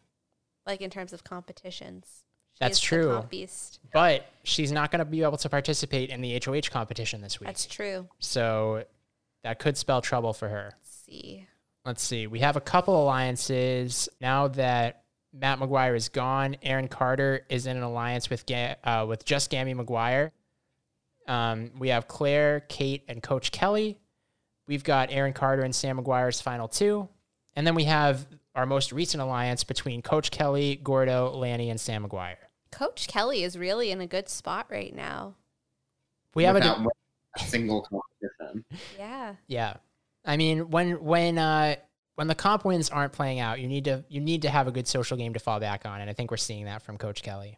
[0.65, 2.23] like in terms of competitions.
[2.61, 3.23] That's true.
[3.29, 3.79] beast.
[3.91, 7.47] But she's not going to be able to participate in the HOH competition this week.
[7.47, 8.07] That's true.
[8.19, 8.85] So
[9.43, 10.73] that could spell trouble for her.
[10.77, 11.47] Let's see.
[11.85, 12.27] Let's see.
[12.27, 16.55] We have a couple alliances now that Matt McGuire is gone.
[16.61, 20.31] Aaron Carter is in an alliance with Ga- uh, with just Gammy McGuire.
[21.27, 23.97] Um, we have Claire, Kate, and Coach Kelly.
[24.67, 27.09] We've got Aaron Carter and Sam McGuire's final two,
[27.55, 28.25] and then we have
[28.55, 32.35] our most recent alliance between Coach Kelly, Gordo, Lanny, and Sam McGuire.
[32.71, 35.35] Coach Kelly is really in a good spot right now.
[36.33, 36.87] We have a without
[37.35, 38.65] a single competition.
[38.97, 39.35] Yeah.
[39.47, 39.73] Yeah.
[40.25, 41.75] I mean, when when uh
[42.15, 44.71] when the comp wins aren't playing out, you need to you need to have a
[44.71, 47.23] good social game to fall back on, and I think we're seeing that from Coach
[47.23, 47.57] Kelly.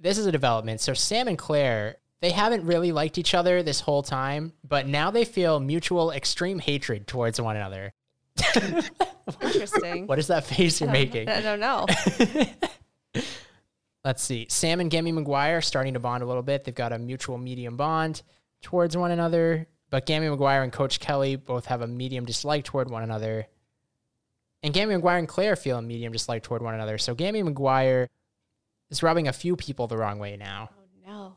[0.00, 0.80] This is a development.
[0.80, 5.10] So Sam and Claire, they haven't really liked each other this whole time, but now
[5.10, 7.92] they feel mutual extreme hatred towards one another.
[9.40, 10.06] Interesting.
[10.06, 11.28] What is that face you're making?
[11.28, 11.86] I don't know.
[14.04, 14.46] Let's see.
[14.50, 16.64] Sam and Gammy McGuire starting to bond a little bit.
[16.64, 18.22] They've got a mutual medium bond
[18.60, 19.66] towards one another.
[19.90, 23.46] But Gammy McGuire and Coach Kelly both have a medium dislike toward one another.
[24.62, 26.98] And Gammy McGuire and Claire feel a medium dislike toward one another.
[26.98, 28.08] So Gammy McGuire
[28.90, 30.70] is rubbing a few people the wrong way now.
[30.72, 31.36] Oh no.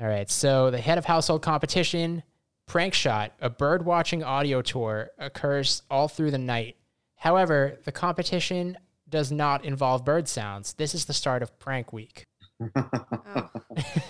[0.00, 0.30] All right.
[0.30, 2.22] So the head of household competition,
[2.66, 6.76] Prank Shot, a bird watching audio tour occurs all through the night.
[7.16, 8.76] However, the competition
[9.10, 10.72] does not involve bird sounds.
[10.74, 12.26] This is the start of Prank Week.
[12.76, 13.50] Oh.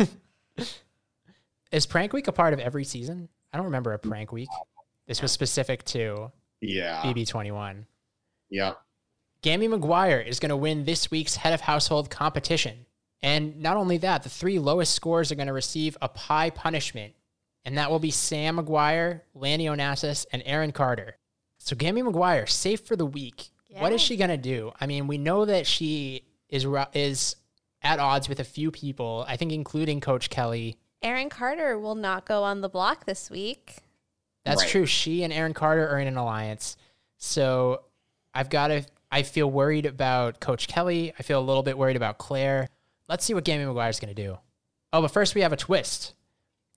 [1.73, 3.29] Is Prank Week a part of every season?
[3.53, 4.49] I don't remember a Prank Week.
[5.07, 7.01] This was specific to Yeah.
[7.03, 7.85] BB21.
[8.49, 8.73] Yeah.
[9.43, 12.87] Gammy McGuire is going to win this week's head of household competition.
[13.23, 17.15] And not only that, the three lowest scores are going to receive a pie punishment.
[17.65, 21.17] And that will be Sam McGuire, Lanny Onassis, and Aaron Carter.
[21.59, 23.51] So Gammy McGuire, safe for the week.
[23.79, 24.73] What is she going to do?
[24.81, 27.37] I mean, we know that she is is
[27.83, 30.77] at odds with a few people, I think including Coach Kelly.
[31.03, 33.77] Aaron Carter will not go on the block this week.
[34.45, 34.71] That's Right.
[34.71, 34.87] true.
[34.87, 36.77] She and Aaron Carter are in an alliance.
[37.17, 37.85] So
[38.35, 41.13] I've got to, I feel worried about Coach Kelly.
[41.19, 42.69] I feel a little bit worried about Claire.
[43.09, 44.39] Let's see what Gammy McGuire is going to do.
[44.93, 46.15] Oh, but first we have a twist.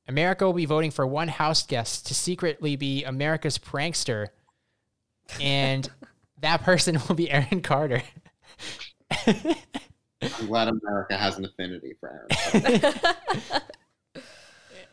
[0.07, 4.27] America will be voting for one house guest to secretly be America's prankster.
[5.41, 5.89] And
[6.43, 8.03] that person will be Aaron Carter.
[9.27, 12.79] I'm glad America has an affinity for Aaron.
[12.81, 13.61] Carter.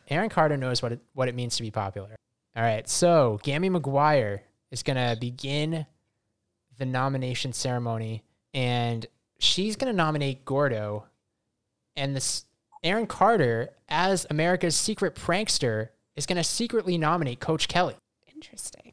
[0.09, 2.15] Aaron Carter knows what it, what it means to be popular.
[2.55, 4.41] All right, so Gammy McGuire
[4.71, 5.85] is going to begin
[6.77, 8.23] the nomination ceremony,
[8.53, 9.05] and
[9.39, 11.05] she's going to nominate Gordo,
[11.95, 12.45] and this
[12.83, 17.95] Aaron Carter as America's secret prankster is going to secretly nominate Coach Kelly.
[18.33, 18.90] Interesting.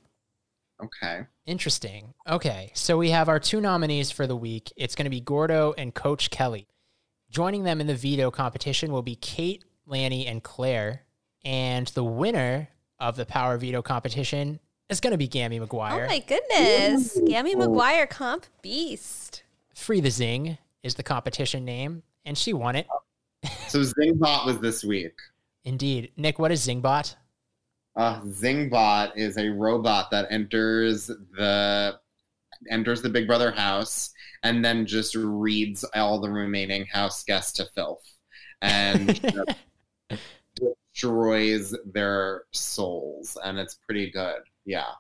[0.83, 1.27] Okay.
[1.47, 2.15] Interesting.
[2.29, 4.73] Okay, so we have our two nominees for the week.
[4.77, 6.69] It's going to be Gordo and Coach Kelly.
[7.31, 11.03] Joining them in the veto competition will be Kate, Lanny, and Claire.
[11.45, 12.69] And the winner
[13.01, 16.05] of the Power Veto competition is going to be Gammy McGuire.
[16.05, 17.19] Oh my goodness.
[17.27, 19.43] Gammy McGuire comp beast.
[19.75, 22.87] Free the Zing is the competition name, and she won it.
[23.69, 25.13] So Zingbot was this week.
[25.65, 26.13] Indeed.
[26.17, 27.15] Nick, what is Zingbot?
[27.99, 31.99] Uh, Zingbot is a robot that enters the
[32.71, 34.13] enters the Big Brother house
[34.45, 38.09] and then just reads all the remaining house guests to filth
[38.63, 39.21] and
[40.95, 44.43] destroys their souls, and it's pretty good.
[44.65, 44.91] Yeah.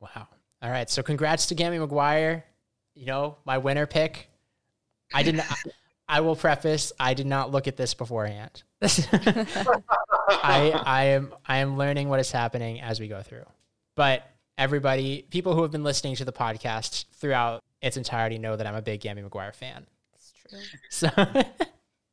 [0.00, 0.28] Wow.
[0.62, 0.90] All right.
[0.90, 2.42] So congrats to Gammy McGuire.
[2.94, 4.28] You know, my winner pick.
[5.14, 5.48] I didn't.
[5.50, 5.56] I,
[6.08, 6.92] I will preface.
[7.00, 8.62] I did not look at this beforehand.
[10.28, 13.44] I I am I am learning what is happening as we go through.
[13.94, 14.28] But
[14.58, 18.74] everybody, people who have been listening to the podcast throughout its entirety know that I'm
[18.74, 19.86] a big Gammy McGuire fan.
[20.14, 20.58] It's true.
[20.90, 21.08] So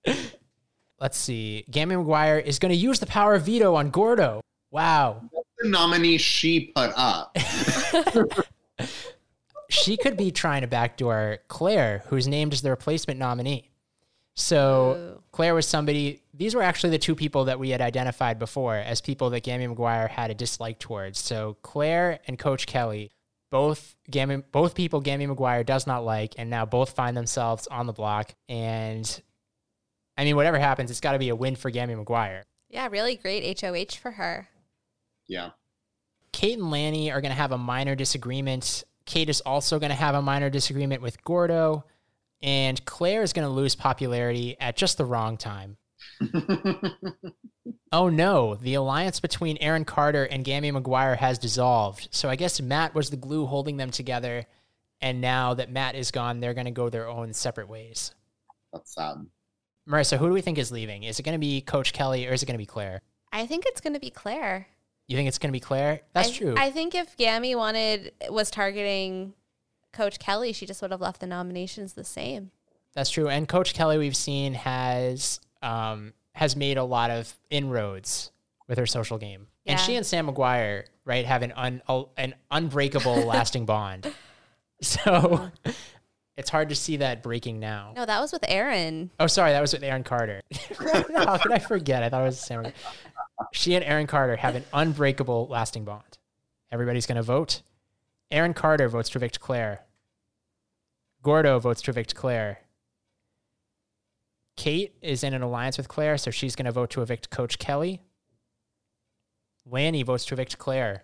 [1.00, 1.66] let's see.
[1.70, 4.42] Gammy McGuire is going to use the power of veto on Gordo.
[4.72, 5.24] Wow.
[5.60, 7.38] The nominee she put up.
[9.70, 13.70] she could be trying to backdoor Claire, who's named as the replacement nominee.
[14.36, 15.24] So Ooh.
[15.32, 16.22] Claire was somebody.
[16.34, 19.68] These were actually the two people that we had identified before as people that Gammy
[19.68, 21.20] McGuire had a dislike towards.
[21.20, 23.12] So Claire and Coach Kelly,
[23.52, 27.86] both Gammy, both people Gammy McGuire does not like, and now both find themselves on
[27.86, 28.34] the block.
[28.50, 29.22] And
[30.18, 32.44] I mean, whatever happens, it's got to be a win for Gammy McGuire.
[32.70, 34.50] Yeah, really great HOH for her.
[35.28, 35.52] Yeah.
[36.32, 38.84] Kate and Lanny are going to have a minor disagreement.
[39.06, 41.86] Kate is also going to have a minor disagreement with Gordo.
[42.44, 45.78] And Claire is going to lose popularity at just the wrong time.
[47.94, 52.08] Oh no, the alliance between Aaron Carter and Gammy McGuire has dissolved.
[52.10, 54.48] So I guess Matt was the glue holding them together.
[55.00, 58.16] And now that Matt is gone, they're going to go their own separate ways.
[58.74, 59.18] That's sad.
[59.88, 61.04] Marisa, who do we think is leaving?
[61.04, 63.00] Is it going to be Coach Kelly or is it going to be Claire?
[63.32, 64.66] I think it's going to be Claire.
[65.08, 66.02] You think it's going to be Claire?
[66.14, 66.56] That's I, true.
[66.58, 69.34] I think if Gammy wanted was targeting
[69.94, 72.52] Coach Kelly, she just would have left the nominations the same.
[72.94, 73.30] That's true.
[73.30, 78.32] And Coach Kelly, we've seen has um, has made a lot of inroads
[78.68, 81.82] with her social game, and she and Sam McGuire, right, have an un,
[82.18, 84.12] an unbreakable, lasting bond.
[84.82, 85.50] So
[86.38, 87.94] it's hard to see that breaking now.
[87.96, 89.12] No, that was with Aaron.
[89.20, 90.42] Oh, sorry, that was with Aaron Carter.
[91.16, 92.04] How could I forget?
[92.04, 92.64] I thought it was Sam.
[92.64, 92.74] McGuire.
[93.54, 96.18] She and Aaron Carter have an unbreakable, lasting bond.
[96.72, 97.62] Everybody's going to vote.
[98.34, 99.82] Aaron Carter votes to evict Claire.
[101.22, 102.62] Gordo votes to evict Claire.
[104.58, 107.60] Kate is in an alliance with Claire, so she's going to vote to evict Coach
[107.60, 108.02] Kelly.
[109.68, 111.04] Lanny votes to evict Claire.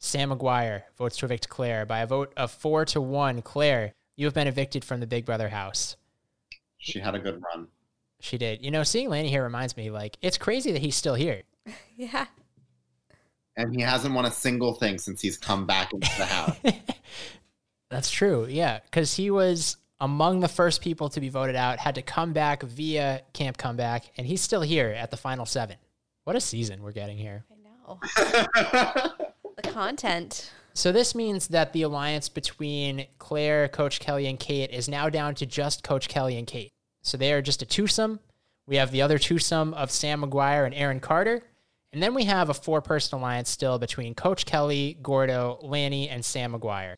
[0.00, 1.86] Sam McGuire votes to evict Claire.
[1.86, 5.24] By a vote of four to one, Claire, you have been evicted from the Big
[5.24, 5.96] Brother house.
[6.78, 7.68] She had a good run.
[8.18, 8.64] She did.
[8.64, 11.42] You know, seeing Lanny here reminds me, like, it's crazy that he's still here.
[11.96, 12.26] Yeah.
[13.56, 16.56] And he hasn't won a single thing since he's come back into the house.
[17.90, 18.46] That's true.
[18.48, 18.78] Yeah.
[18.84, 22.62] Because he was among the first people to be voted out, had to come back
[22.62, 25.76] via Camp Comeback, and he's still here at the final seven.
[26.24, 27.44] What a season we're getting here.
[27.50, 27.54] I
[27.86, 27.98] know.
[29.56, 30.50] the content.
[30.72, 35.34] So this means that the alliance between Claire, Coach Kelly, and Kate is now down
[35.36, 36.70] to just Coach Kelly and Kate.
[37.02, 38.20] So they are just a twosome.
[38.66, 41.42] We have the other twosome of Sam McGuire and Aaron Carter.
[41.92, 46.24] And then we have a four person alliance still between Coach Kelly, Gordo, Lanny, and
[46.24, 46.94] Sam McGuire.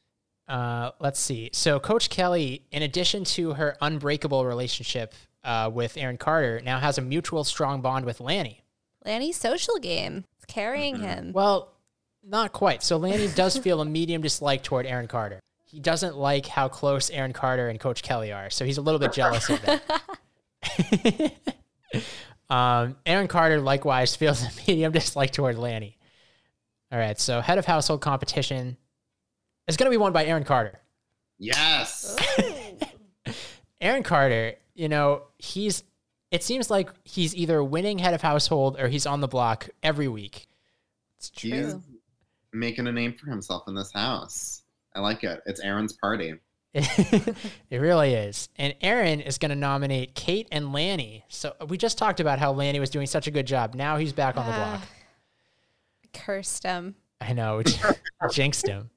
[0.47, 1.51] Uh, let's see.
[1.53, 5.15] So Coach Kelly, in addition to her unbreakable relationship
[5.45, 8.63] uh, with Aaron Carter, now has a mutual strong bond with Lanny.
[9.05, 10.25] Lanny's social game.
[10.37, 11.33] It's carrying him.
[11.33, 11.73] Well,
[12.23, 12.83] not quite.
[12.83, 15.41] So Lanny does feel a medium dislike toward Aaron Carter.
[15.65, 19.01] He doesn't like how close Aaron Carter and Coach Kelly are, so he's a little
[19.01, 20.03] bit jealous of that.
[22.53, 25.97] um, Aaron Carter likewise feels a medium dislike toward Lanny.
[26.91, 28.77] All right, so head of household competition
[29.67, 30.79] is going to be won by Aaron Carter.
[31.39, 32.17] yes.
[33.81, 35.83] Aaron Carter, you know, he's.
[36.31, 40.09] It seems like he's either winning head of household or he's on the block every
[40.09, 40.47] week.
[41.19, 41.83] It's He's true.
[42.55, 44.63] making a name for himself in this house.
[44.95, 45.41] I like it.
[45.45, 46.35] It's Aaron's party.
[46.75, 47.37] it
[47.71, 48.49] really is.
[48.57, 51.25] And Aaron is going to nominate Kate and Lanny.
[51.29, 53.75] So we just talked about how Lanny was doing such a good job.
[53.75, 54.81] Now he's back on the block.
[54.83, 54.89] Ah.
[56.15, 56.95] Cursed him.
[57.21, 57.63] I know,
[58.33, 58.91] jinxed him.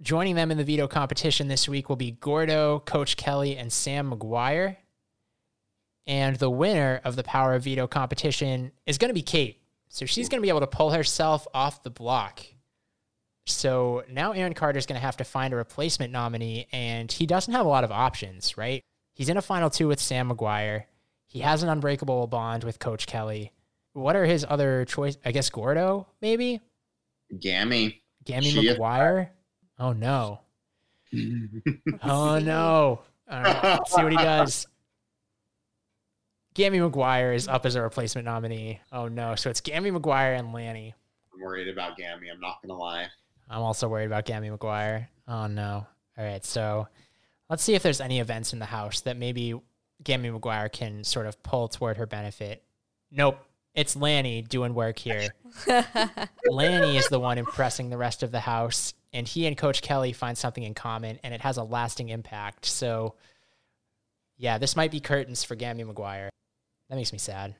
[0.00, 4.10] Joining them in the veto competition this week will be Gordo, Coach Kelly, and Sam
[4.10, 4.76] McGuire.
[6.06, 9.60] And the winner of the Power of Veto competition is going to be Kate.
[9.88, 12.40] So she's going to be able to pull herself off the block.
[13.50, 17.26] So now Aaron Carter is going to have to find a replacement nominee, and he
[17.26, 18.82] doesn't have a lot of options, right?
[19.14, 20.84] He's in a final two with Sam McGuire.
[21.26, 23.52] He has an unbreakable bond with Coach Kelly.
[23.92, 25.16] What are his other choice?
[25.24, 26.60] I guess Gordo, maybe?
[27.38, 28.02] Gammy.
[28.24, 29.30] Gammy She McGuire?
[29.78, 30.40] Oh no.
[32.02, 33.00] Oh no.
[33.30, 34.66] All right, let's see what he does.
[36.54, 38.80] Gammy McGuire is up as a replacement nominee.
[38.92, 39.34] Oh no.
[39.34, 40.94] So it's Gammy McGuire and Lanny.
[41.32, 42.28] I'm worried about Gammy.
[42.28, 43.06] I'm not gonna lie.
[43.50, 45.06] I'm also worried about Gammy McGuire.
[45.26, 45.86] Oh no.
[46.16, 46.88] All right, so
[47.48, 49.54] let's see if there's any events in the house that maybe
[50.02, 52.62] Gammy McGuire can sort of pull toward her benefit.
[53.10, 53.38] Nope.
[53.74, 55.28] It's Lanny doing work here.
[56.50, 60.12] Lanny is the one impressing the rest of the house, and he and Coach Kelly
[60.12, 62.66] find something in common, and it has a lasting impact.
[62.66, 63.14] So,
[64.36, 66.30] yeah, this might be curtains for Gammy McGuire.
[66.88, 67.54] That makes me sad.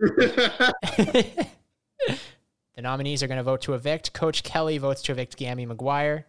[2.78, 4.12] the nominees are going to vote to evict.
[4.12, 6.22] Coach Kelly votes to evict Gammy McGuire.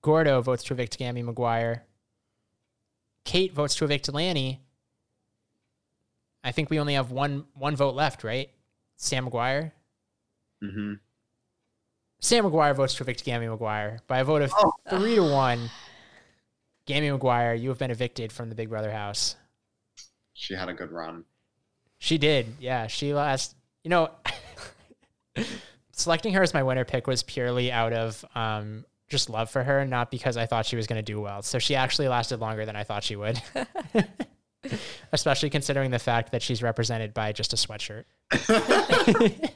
[0.00, 1.82] Gordo votes to evict Gammy McGuire.
[3.26, 4.62] Kate votes to evict Lanny.
[6.42, 8.48] I think we only have one one vote left, right?
[8.96, 9.72] Sam McGuire.
[10.62, 10.94] hmm
[12.20, 14.52] Sam McGuire votes to evict Gammy McGuire by a vote of
[14.88, 15.68] three to one.
[16.86, 19.36] Gammy McGuire, you have been evicted from the Big Brother house.
[20.32, 21.26] She had a good run.
[21.98, 22.86] She did, yeah.
[22.86, 24.08] She last, you know,
[25.92, 29.84] selecting her as my winner pick was purely out of um, just love for her,
[29.84, 31.42] not because I thought she was going to do well.
[31.42, 33.40] So she actually lasted longer than I thought she would,
[35.12, 38.04] especially considering the fact that she's represented by just a sweatshirt.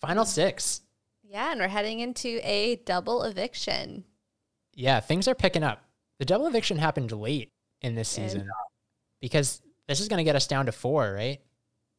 [0.00, 0.80] Final six.
[1.22, 4.04] Yeah, and we're heading into a double eviction.
[4.74, 5.84] Yeah, things are picking up.
[6.18, 7.50] The double eviction happened late
[7.80, 8.30] in this Did.
[8.30, 8.48] season
[9.20, 11.40] because this is going to get us down to four, right?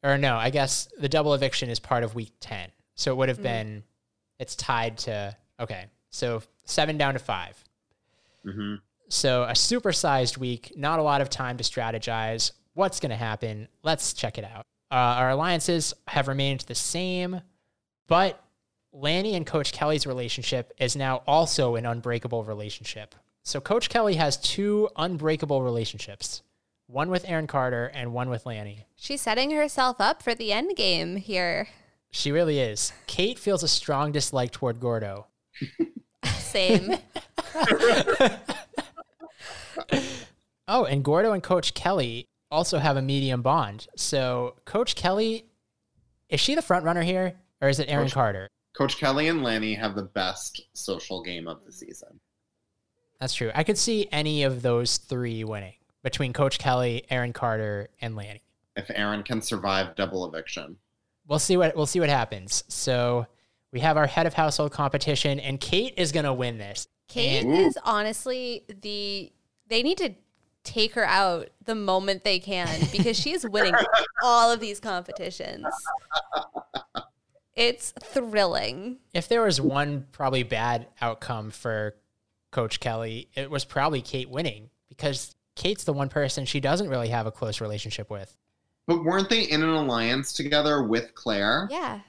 [0.04, 2.70] Or no, I guess the double eviction is part of week 10.
[2.94, 3.42] So it would have Mhm.
[3.42, 3.84] been,
[4.38, 7.62] it's tied to, okay, so seven down to five.
[8.44, 8.76] hmm
[9.08, 12.52] So a supersized week, not a lot of time to strategize.
[12.74, 13.68] What's going to happen?
[13.82, 14.66] Let's check it out.
[14.90, 17.40] Uh, our alliances have remained the same,
[18.06, 18.42] but
[18.92, 23.14] Lanny and Coach Kelly's relationship is now also an unbreakable relationship.
[23.42, 26.42] So Coach Kelly has two unbreakable relationships,
[26.86, 28.86] one with Aaron Carter and one with Lanny.
[28.96, 31.68] She's setting herself up for the end game here.
[32.10, 32.92] She really is.
[33.06, 35.26] Kate feels a strong dislike toward Gordo.
[36.38, 36.94] Same.
[40.66, 43.86] Oh, and Gordo and Coach Kelly also have a medium bond.
[43.96, 45.44] So Coach Kelly,
[46.30, 48.48] is she the front runner here, or is it Aaron Coach- Carter?
[48.74, 52.18] Coach Kelly and Lanny have the best social game of the season.
[53.20, 53.50] That's true.
[53.54, 55.74] I could see any of those three winning
[56.04, 58.42] between Coach Kelly, Aaron Carter, and Lanny.
[58.76, 60.76] If Aaron can survive double eviction.
[61.26, 62.62] We'll see what we'll see what happens.
[62.68, 63.26] So
[63.72, 66.86] we have our head of household competition, and Kate is gonna win this.
[67.08, 69.32] Kate And- is honestly the
[69.66, 70.14] they need to
[70.62, 73.74] take her out the moment they can because she's winning
[74.22, 75.66] all of these competitions.
[77.54, 78.98] It's thrilling.
[79.14, 81.94] if there was one probably bad outcome for
[82.50, 87.08] Coach Kelly, it was probably Kate winning because Kate's the one person she doesn't really
[87.08, 88.34] have a close relationship with.
[88.86, 91.68] But weren't they in an alliance together with Claire?
[91.70, 92.00] Yeah,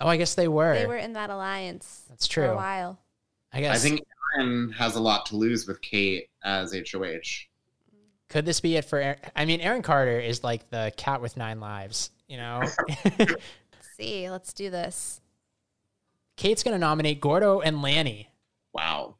[0.00, 0.74] Oh, I guess they were.
[0.78, 2.04] they were in that alliance.
[2.08, 2.44] That's true.
[2.46, 2.98] For a while.
[3.52, 3.74] I guess.
[3.84, 4.02] I think
[4.36, 7.48] Aaron has a lot to lose with Kate as HOH.
[8.28, 8.98] could this be it for?
[9.00, 9.18] Aaron?
[9.34, 12.10] I mean, Aaron Carter is like the cat with nine lives.
[12.28, 12.62] You know,
[13.18, 13.36] Let's
[13.96, 15.20] see, let's do this.
[16.36, 18.30] Kate's gonna nominate Gordo and Lanny.
[18.72, 19.16] Wow.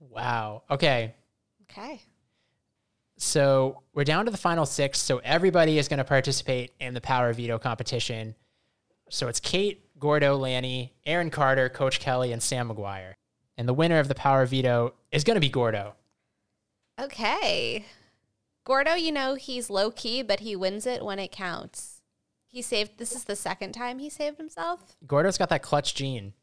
[0.00, 0.62] Wow.
[0.70, 1.14] Okay.
[1.70, 2.00] Okay.
[3.18, 4.98] So we're down to the final six.
[4.98, 8.34] So everybody is going to participate in the power veto competition.
[9.08, 13.14] So it's Kate, Gordo, Lanny, Aaron Carter, Coach Kelly, and Sam McGuire.
[13.56, 15.94] And the winner of the power veto is going to be Gordo.
[17.00, 17.86] Okay.
[18.64, 22.02] Gordo, you know, he's low key, but he wins it when it counts.
[22.46, 24.96] He saved, this is the second time he saved himself.
[25.06, 26.34] Gordo's got that clutch gene.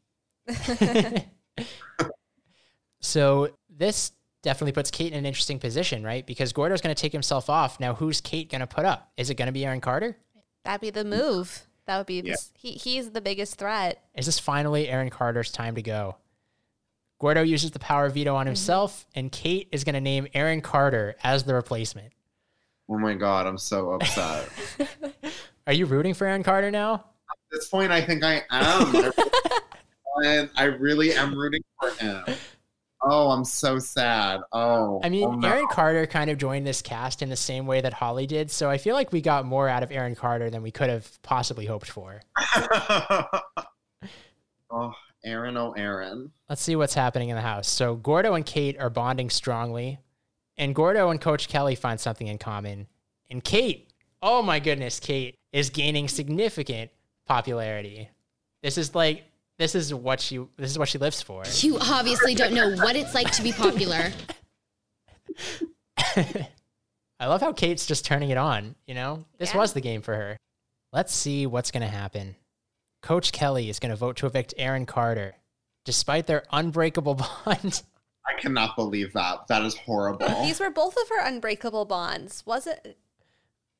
[3.00, 4.12] so this
[4.44, 6.24] definitely puts Kate in an interesting position, right?
[6.24, 7.80] Because Gordo's going to take himself off.
[7.80, 9.10] Now, who's Kate going to put up?
[9.16, 10.16] Is it going to be Aaron Carter?
[10.64, 11.64] That'd be the move.
[11.86, 12.32] That would be, Yeah.
[12.32, 14.02] this, he, he's the biggest threat.
[14.14, 16.16] Is this finally Aaron Carter's time to go?
[17.20, 18.48] Gordo uses the power veto on mm-hmm.
[18.48, 22.12] himself, and Kate is going to name Aaron Carter as the replacement.
[22.88, 24.48] Oh my god, I'm so upset.
[25.66, 26.94] Are you rooting for Aaron Carter now?
[26.94, 29.12] At this point, I think I am.
[30.22, 32.24] I, I really am rooting for him.
[33.06, 34.40] Oh, I'm so sad.
[34.52, 35.46] Oh, I mean, oh no.
[35.46, 38.70] Aaron Carter kind of joined this cast in the same way that Holly did, so
[38.70, 41.66] I feel like we got more out of Aaron Carter than we could have possibly
[41.66, 42.22] hoped for.
[44.70, 46.32] oh, Aaron, oh, Aaron.
[46.48, 47.68] Let's see what's happening in the house.
[47.68, 49.98] So Gordo and Kate are bonding strongly,
[50.56, 52.86] and Gordo and Coach Kelly find something in common.
[53.30, 56.90] And Kate, oh my goodness, Kate is gaining significant
[57.26, 58.08] popularity.
[58.62, 59.24] This is like
[59.58, 61.44] this is what she this is what she lives for.
[61.60, 64.10] You obviously don't know what it's like to be popular.
[67.20, 69.24] I love how Kate's just turning it on, you know?
[69.38, 69.58] This Yeah.
[69.58, 70.36] was the game for her.
[70.92, 72.36] Let's see what's going to happen.
[73.02, 75.34] Coach Kelly is going to vote to evict Aaron Carter
[75.84, 77.14] despite their unbreakable
[77.44, 77.82] bond.
[78.26, 79.46] I cannot believe that.
[79.48, 80.28] That is horrible.
[80.42, 82.42] These were both of her unbreakable bonds.
[82.46, 82.96] Was it?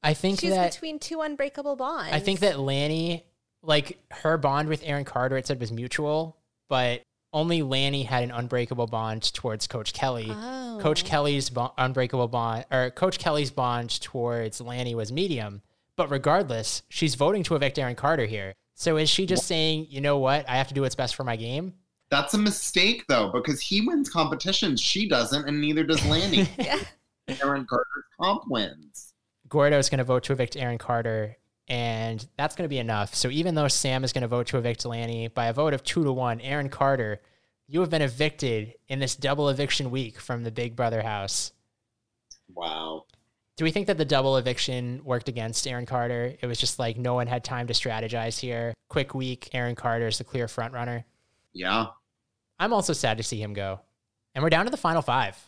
[0.03, 2.13] I think She's that between two unbreakable bonds.
[2.13, 3.25] I think that Lanny,
[3.65, 6.37] like her bond with Aaron Carter, it said was mutual,
[6.69, 10.29] but only Lanny had an unbreakable bond towards Coach Kelly.
[10.31, 10.79] Oh.
[10.81, 15.63] Coach Kelly's bo- unbreakable bond, or Coach Kelly's bond towards Lanny was medium.
[15.97, 18.55] But regardless, she's voting to evict Aaron Carter here.
[18.75, 21.25] So is she just saying, you know what, I have to do what's best for
[21.25, 21.75] my game?
[22.11, 24.81] That's a mistake, though, because he wins competitions.
[24.81, 26.49] She doesn't, and neither does Lanny.
[26.59, 26.79] Yeah.
[27.43, 29.15] Aaron Carter's comp wins.
[29.49, 31.39] Gordo's going to vote to evict Aaron Carter,
[31.69, 33.15] and that's going to be enough.
[33.15, 35.83] So even though Sam is going to vote to evict Lanny by a vote of
[35.83, 37.21] two to one, Aaron Carter,
[37.67, 41.53] you have been evicted in this double eviction week from the Big Brother house.
[42.55, 43.07] Wow.
[43.57, 46.35] Do we think that the double eviction worked against Aaron Carter?
[46.41, 48.75] It was just like no one had time to strategize here.
[48.89, 51.05] Quick week, Aaron Carter is the clear front runner.
[51.53, 51.87] Yeah.
[52.59, 53.81] I'm also sad to see him go.
[54.35, 55.39] And we're down to the final five.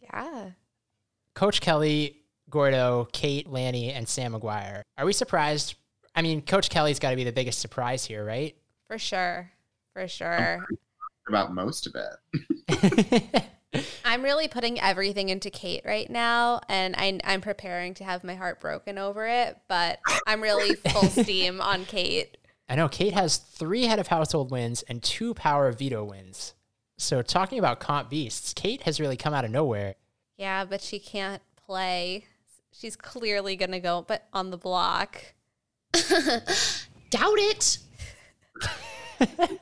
[0.00, 0.50] Yeah.
[1.34, 4.82] Coach Kelly, Gordo, Kate, Lanny, and Sam McGuire.
[4.96, 5.74] Are we surprised?
[6.14, 8.56] I mean, Coach Kelly's got to be the biggest surprise here, right?
[8.88, 9.50] For sure.
[9.92, 10.64] For sure.
[11.28, 13.34] About most of it.
[14.04, 18.34] I'm really putting everything into Kate right now, and I, I'm preparing to have my
[18.34, 19.58] heart broken over it.
[19.68, 22.36] But I'm really full steam on Kate.
[22.68, 26.54] I know Kate has three head of household wins and two power of veto wins.
[26.98, 29.96] So talking about comp beasts, Kate has really come out of nowhere.
[30.36, 32.24] Yeah, but she can't play.
[32.78, 35.34] She's clearly gonna go, but on the block.
[35.92, 37.78] Doubt it.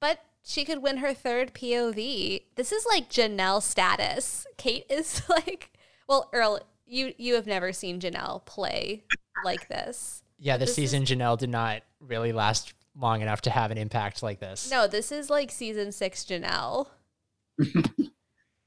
[0.00, 2.42] But she could win her third POV.
[2.54, 4.46] This is like Janelle status.
[4.56, 5.72] Kate is like,
[6.08, 9.04] well, Earl, you you have never seen Janelle play
[9.44, 10.22] like this.
[10.38, 14.22] Yeah, this, This season Janelle did not really last long enough to have an impact
[14.22, 14.70] like this.
[14.70, 16.86] No, this is like season six Janelle.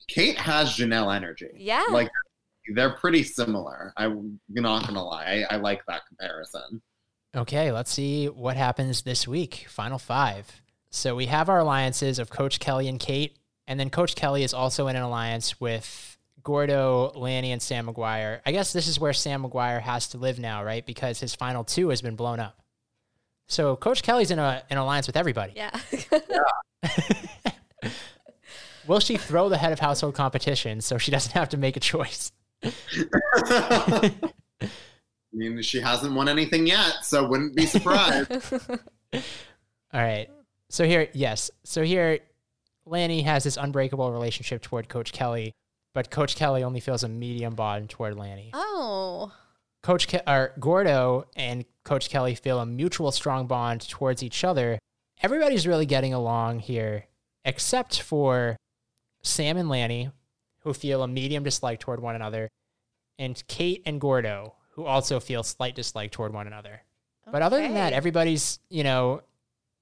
[0.08, 1.50] Kate has Janelle energy.
[1.56, 1.86] Yeah.
[1.92, 2.10] Like
[2.74, 3.94] they're pretty similar.
[3.98, 5.46] I'm not gonna lie.
[5.50, 6.82] I, I like that comparison.
[7.36, 9.66] Okay, let's see what happens this week.
[9.70, 10.62] Final five.
[10.90, 14.54] So we have our alliances of Coach Kelly and Kate, and then Coach Kelly is
[14.54, 18.42] also in an alliance with Gordo, Lanny, and Sam McGuire.
[18.46, 20.86] I guess this is where Sam McGuire has to live now, right?
[20.86, 22.62] Because his final two has been blown up.
[23.48, 25.54] So Coach Kelly's in a an alliance with everybody.
[25.56, 25.78] Yeah.
[28.88, 31.80] Will she throw the head of household competition so she doesn't have to make a
[31.80, 32.32] choice?
[32.64, 34.12] I
[35.34, 38.32] mean, she hasn't won anything yet, so wouldn't be surprised.
[39.14, 39.22] All
[39.94, 40.30] right.
[40.70, 41.52] So here, yes.
[41.64, 42.20] So here,
[42.86, 45.54] Lanny has this unbreakable relationship toward Coach Kelly,
[45.94, 48.52] but Coach Kelly only feels a medium bond toward Lanny.
[48.54, 49.32] oh.
[49.84, 54.78] Coach Ke- or Gordo and Coach Kelly feel a mutual strong bond towards each other.
[55.24, 57.06] Everybody's really getting along here,
[57.46, 58.58] except for
[59.24, 60.12] Sam and Lanny,
[60.62, 62.50] who feel a medium dislike toward one another,
[63.20, 66.82] and Kate and Gordo, who also feel slight dislike toward one another.
[67.32, 69.22] But other than that, everybody's, you know,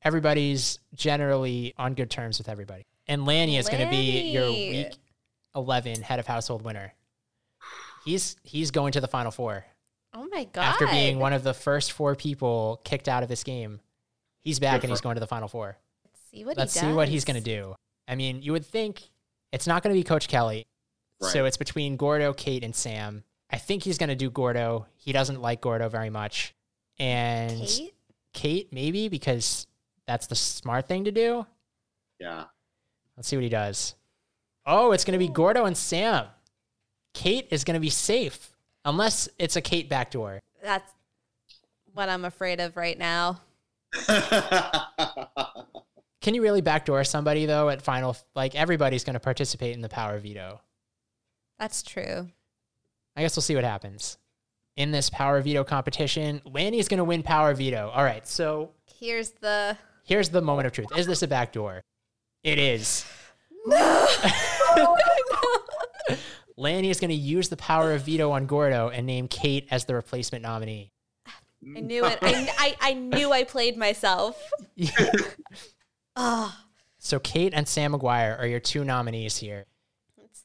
[0.04, 2.86] everybody's generally on good terms with everybody.
[3.08, 4.94] And Lanny is going to be your week
[5.56, 6.94] 11 head of household winner.
[8.06, 9.66] He's he's going to the final four.
[10.14, 10.64] Oh my god.
[10.64, 13.80] after being one of the first four people kicked out of this game.
[14.42, 15.78] He's back and he's going to the final four.
[16.06, 17.76] Let's see what Let's he see what he's going to do.
[18.08, 19.10] I mean, you would think
[19.52, 20.66] it's not going to be Coach Kelly.
[21.22, 23.24] So it's between Gordo, Kate, and Sam.
[23.52, 24.86] I think he's going to do Gordo.
[24.96, 26.56] He doesn't like Gordo very much.
[26.98, 27.94] And Kate?
[28.34, 29.68] Kate, maybe because
[30.08, 31.46] that's the smart thing to do.
[32.20, 32.46] yeah.
[33.18, 33.96] Let's see what he does.
[34.66, 36.26] Oh, it's going to be Gordo and Sam.
[37.14, 38.52] Kate is going to be safe
[38.86, 40.40] unless it's a Kate backdoor.
[40.64, 40.90] That's
[41.94, 43.42] what I'm afraid of right now.
[46.22, 48.16] Can you really backdoor somebody though at final?
[48.36, 50.62] Like everybody's going to participate in the power veto.
[51.60, 52.30] That's true.
[53.16, 54.18] I guess we'll see what happens
[54.78, 56.42] in this power veto competition.
[56.46, 57.90] Lanny is going to win power veto.
[57.94, 60.90] All right, so Here's the here's the moment of truth.
[60.98, 61.84] Is this a backdoor?
[62.44, 63.06] It is.
[63.66, 64.08] No.
[66.58, 69.86] Lanny is going to use the power of veto on Gordo and name Kate as
[69.86, 70.92] the replacement nominee.
[71.76, 72.20] I knew it.
[72.22, 74.52] I, I, I knew I played myself.
[76.16, 76.58] Oh,
[76.98, 79.66] so Kate and Sam McGuire are your two nominees here.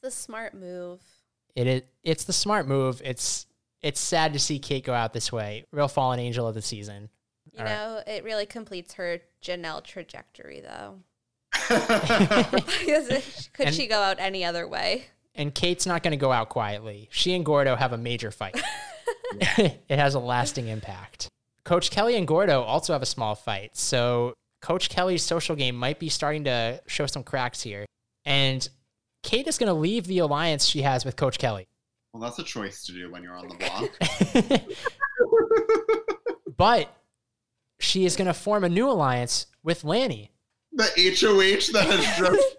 [0.05, 1.01] It's the smart move.
[1.55, 3.01] It is it's the smart move.
[3.03, 3.47] It's
[3.81, 5.65] it's sad to see Kate go out this way.
[5.71, 7.09] Real fallen angel of the season.
[7.51, 7.71] You All right.
[7.71, 10.99] know, it really completes her Janelle trajectory, though.
[13.53, 15.05] Could And- she go out any other way?
[15.37, 17.09] And Kate's not going to go out quietly.
[17.11, 18.59] She and Gordo have a major fight.
[19.57, 21.27] it has a lasting impact.
[21.65, 23.75] Coach Kelly and Gordo also have a small fight.
[23.75, 27.85] So Coach Kelly's social game might be starting to show some cracks here.
[28.23, 28.67] And
[29.25, 31.67] Kate is going to leave the alliance she has with Coach Kelly.
[32.13, 34.69] well, that's a choice to do when you're on the block.
[36.57, 36.95] but
[37.79, 40.29] she is going to form a new alliance with Lanny.
[40.71, 42.57] the HOH that has just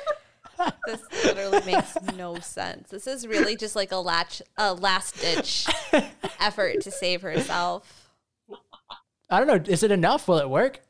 [0.59, 0.73] her.
[0.87, 2.91] This literally makes no sense.
[2.91, 5.69] This is really just like a latch, a last ditch
[6.41, 8.11] effort to save herself.
[9.31, 9.73] I don't know.
[9.73, 10.27] Is it enough?
[10.27, 10.81] Will it work?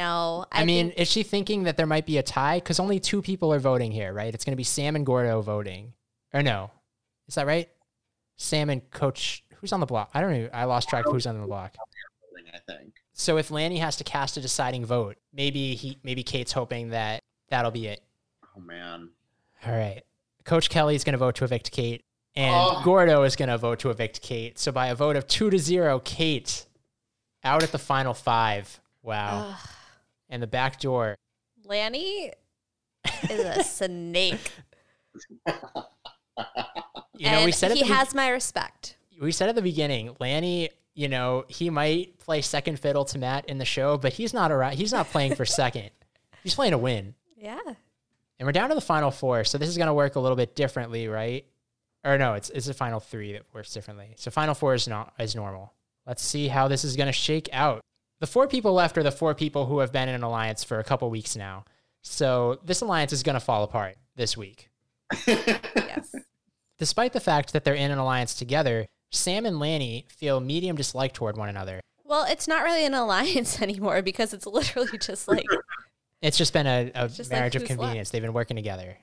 [0.00, 2.56] No, I, mean, think- is she thinking that there might be a tie?
[2.58, 4.32] Because only two people are voting here, right?
[4.32, 5.92] It's going to be Sam and Gordo voting.
[6.32, 6.70] Or no.
[7.28, 7.68] Is that right?
[8.36, 9.44] Sam and Coach.
[9.56, 10.10] Who's on the block?
[10.14, 10.48] I don't know.
[10.52, 11.74] I lost track of who's on the block.
[12.54, 12.94] I think.
[13.12, 17.22] So if Lanny has to cast a deciding vote, maybe he, maybe Kate's hoping that
[17.50, 18.00] that'll be it.
[18.56, 19.10] Oh man.
[19.66, 20.02] All right.
[20.44, 22.02] Coach Kelly's going to vote to evict Kate,
[22.34, 22.80] and Oh.
[22.82, 24.58] Gordo is going to vote to evict Kate.
[24.58, 26.64] So by a vote of two to zero, Kate
[27.44, 28.80] out at the final five.
[29.02, 29.50] Wow.
[29.50, 29.68] Ugh.
[30.30, 31.16] And the back door.
[31.64, 32.32] Lanny
[33.28, 34.52] is a snake.
[37.16, 38.96] You know, and we said he the be- has my respect.
[39.20, 43.48] we said at the beginning, Lanny, you know, he might play second fiddle to Matt
[43.48, 44.74] in the show, but he's not around.
[44.74, 45.90] He's not playing for second.
[46.42, 47.14] He's playing to win.
[47.36, 47.58] Yeah.
[47.66, 50.36] And we're down to the final four, so this is going to work a little
[50.36, 51.44] bit differently, right?
[52.02, 54.14] Or no, it's it's the final three that works differently.
[54.16, 55.74] So final four is not is normal.
[56.06, 57.82] Let's see how this is going to shake out.
[58.20, 60.78] The four people left are the four people who have been in an alliance for
[60.78, 61.64] a couple weeks now.
[62.02, 64.70] So this alliance is going to fall apart this week.
[65.26, 66.14] Yes.
[66.78, 71.12] Despite the fact that they're in an alliance together, Sam and Lanny feel medium dislike
[71.12, 71.80] toward one another.
[72.04, 75.46] well, it's not really an alliance anymore because it's literally just like
[76.22, 78.10] It's just been a, a just like marriage of who's convenience.
[78.10, 78.98] They've been working together.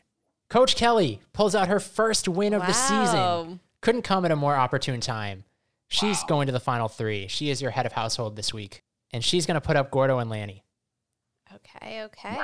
[0.50, 3.60] Coach Kelly pulls out her first win of the season.
[3.82, 5.44] Couldn't come at a more opportune time.
[5.88, 7.28] She's going to the final three.
[7.28, 8.84] She is your head of household this week.
[9.14, 10.64] And she's going to put up Gordo and Lanny.
[11.54, 12.38] Okay, okay.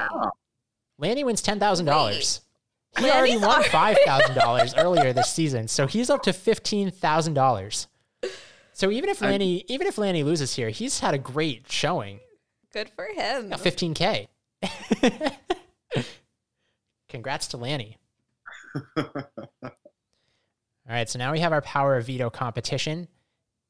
[0.97, 2.39] Lanny wins $10,000.
[2.95, 5.67] He Lanny's already won already- $5,000 earlier this season.
[5.67, 7.87] So he's up to $15,000.
[8.75, 12.19] So even if Lanny even if Lanny loses here, he's had a great showing.
[12.71, 13.49] Good for him.
[13.49, 14.27] Got 15k.
[17.09, 17.97] Congrats to Lanny.
[18.97, 19.13] All
[20.89, 23.07] right, so now we have our power of veto competition,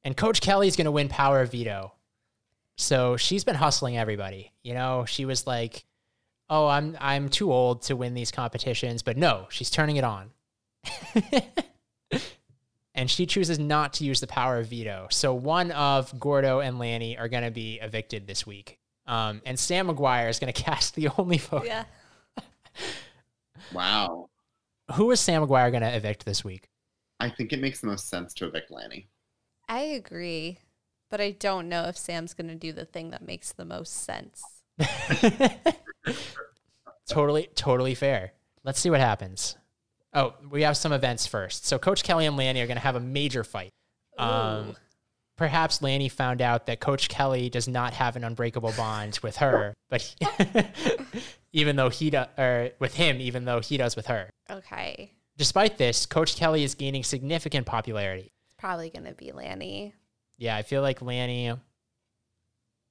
[0.03, 1.91] and Coach Kelly's going to win power of veto.
[2.78, 4.52] So she's been hustling everybody.
[4.64, 5.86] You know, she was like,
[6.50, 10.32] "Oh, I'm I'm too old to win these competitions," but no, she's turning it on.
[12.95, 15.08] and she chooses not to use the power of veto.
[15.12, 18.80] So one of Gordo and Lanny are going to be evicted this week.
[19.06, 21.66] Um, and Sam McGuire is going to cast the only vote.
[21.66, 21.86] Yeah.
[23.74, 24.30] wow.
[24.95, 26.70] Who is Sam McGuire going to evict this week?
[27.20, 29.08] I think it makes the most sense to evict Lanny.
[29.70, 30.60] I agree.
[31.14, 34.03] But I don't know if Sam's going to do the thing that makes the most
[34.03, 34.41] sense.
[37.07, 38.34] totally, totally fair.
[38.64, 39.56] Let's see what happens.
[40.15, 41.68] Oh, we have some events first.
[41.68, 43.69] So Coach Kelly and Lanny are going to have a major fight.
[44.18, 44.76] Um,
[45.38, 49.76] perhaps Lanny found out that Coach Kelly does not have an unbreakable bond with her,
[49.91, 50.18] but he-
[51.53, 54.31] even though he does, or with him, even though he does with her.
[54.49, 55.11] Okay.
[55.38, 58.31] Despite this, Coach Kelly is gaining significant popularity.
[58.48, 59.94] It's probably going to be Lanny.
[60.38, 61.53] Yeah, I feel like Lanny.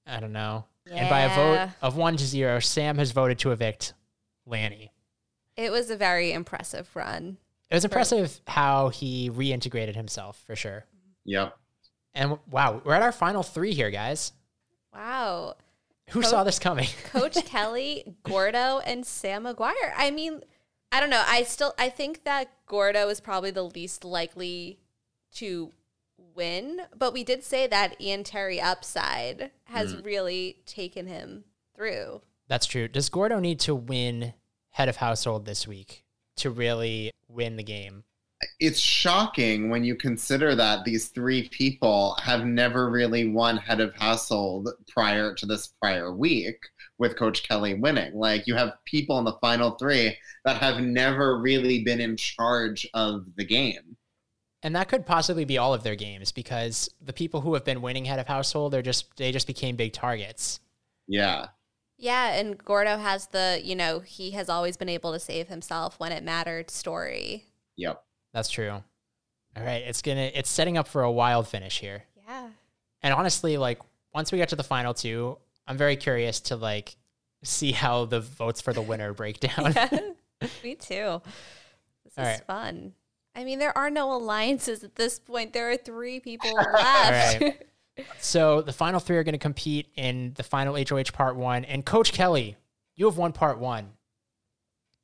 [0.07, 0.65] I don't know.
[0.91, 3.95] And by a vote of one to zero, Sam has voted to evict
[4.47, 4.93] Lanny.
[5.57, 7.37] It was a very impressive run.
[7.71, 10.85] It was impressive how he reintegrated himself for sure.
[11.25, 11.57] Yep.
[12.15, 14.33] And wow, we're at our final three here, guys.
[14.93, 15.55] Wow.
[16.11, 16.89] Who Coach- saw this coming?
[17.05, 19.93] Coach Kelly, Gordo, and Sam McGuire.
[19.97, 20.43] I mean,
[20.91, 21.23] I don't know.
[21.27, 24.79] I still I think that Gordo is probably the least likely
[25.37, 25.73] to
[26.35, 30.05] win, but we did say that Ian Terry upside has mm.
[30.05, 31.45] really taken him
[31.75, 32.23] through.
[32.49, 32.89] That's true.
[32.89, 34.35] Does Gordo need to win
[34.71, 36.05] head of household this week
[36.37, 38.05] to really win the game?
[38.59, 43.95] It's shocking when you consider that these three people have never really won head of
[43.95, 46.57] household prior to this prior week
[46.99, 48.15] with Coach Kelly winning.
[48.15, 52.87] Like you have people in the final three that have never really been in charge
[52.95, 53.97] of the game.
[54.63, 57.83] And that could possibly be all of their games because the people who have been
[57.83, 60.61] winning head of household, they're just they just became big targets.
[61.09, 61.49] Yeah.
[61.99, 66.01] Yeah, and Gordo has the, you know, he has always been able to save himself
[66.01, 67.45] when it mattered story.
[67.77, 68.03] Yep.
[68.33, 68.71] That's true.
[68.71, 72.05] All right, it's gonna it's setting up for a wild finish here.
[72.27, 72.49] Yeah.
[73.03, 73.81] And honestly, like
[74.15, 76.97] once we get to the final two, I'm very curious to like
[77.45, 79.75] see how the votes for the winner break down.
[80.65, 81.21] Me too.
[82.05, 82.47] This All is right.
[82.47, 82.93] fun.
[83.35, 85.53] I mean, there are no alliances at this point.
[85.53, 87.41] There are three people left.
[87.41, 87.67] right.
[88.19, 91.65] So the final three are going to compete in the final HOH part one.
[91.65, 92.57] And Coach Kelly,
[92.95, 93.91] you have won part one.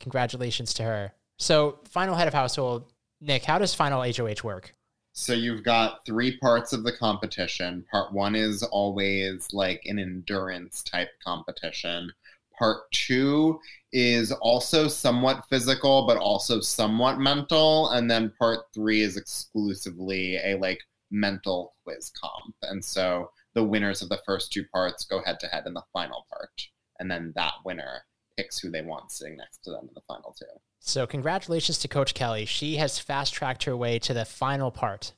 [0.00, 1.12] Congratulations to her.
[1.38, 4.74] So final head of household, Nick, how does final HOH work?
[5.12, 7.84] So you've got three parts of the competition.
[7.90, 12.12] Part one is always like an endurance type competition.
[12.58, 13.58] Part two
[13.92, 17.90] is also somewhat physical, but also somewhat mental.
[17.90, 20.80] And then part three is exclusively a like
[21.10, 22.54] mental quiz comp.
[22.62, 25.84] And so the winners of the first two parts go head to head in the
[25.92, 26.50] final part.
[26.98, 28.02] And then that winner
[28.36, 30.46] picks who they want sitting next to them in the final two.
[30.80, 32.44] So congratulations to Coach Kelly.
[32.44, 35.12] She has fast tracked her way to the final part.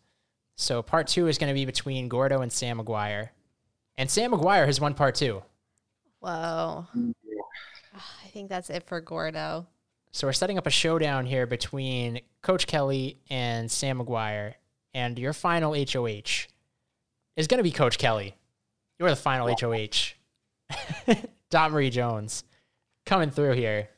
[0.56, 3.30] So part two is going to be between Gordo and Sam McGuire.
[3.96, 5.42] And Sam McGuire has won part two.
[6.20, 6.86] Whoa.
[8.24, 9.66] I think that's it for Gordo.
[10.12, 14.54] So we're setting up a showdown here between Coach Kelly and Sam McGuire.
[14.92, 16.48] And your final HOH
[17.36, 18.34] is going to be Coach Kelly.
[18.98, 20.14] You're the final HOH.
[21.50, 22.44] Dot Marie Jones
[23.06, 23.88] coming through here.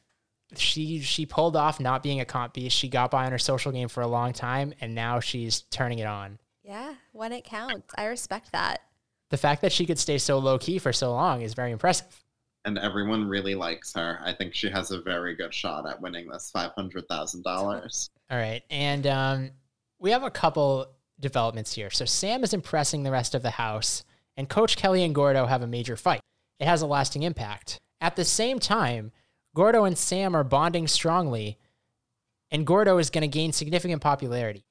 [0.57, 2.77] She she pulled off not being a comp beast.
[2.77, 5.99] She got by on her social game for a long time, and now she's turning
[5.99, 6.39] it on.
[6.63, 7.93] Yeah, when it counts.
[7.97, 8.83] I respect that.
[9.31, 12.23] The fact that she could stay so low key for so long is very impressive.
[12.65, 14.21] And everyone really likes her.
[14.25, 18.09] I think she has a very good shot at winning this five hundred thousand dollars.
[18.31, 18.63] All right.
[18.71, 19.51] And um,
[19.99, 20.87] we have a couple
[21.21, 21.91] developments here.
[21.91, 24.05] So Sam is impressing the rest of the house,
[24.37, 26.21] and Coach Kelly and Gordo have a major fight.
[26.61, 27.79] It has a lasting impact.
[28.01, 29.13] At the same time,
[29.55, 31.59] Gordo and Sam are bonding strongly,
[32.51, 34.65] and Gordo is going to gain significant popularity.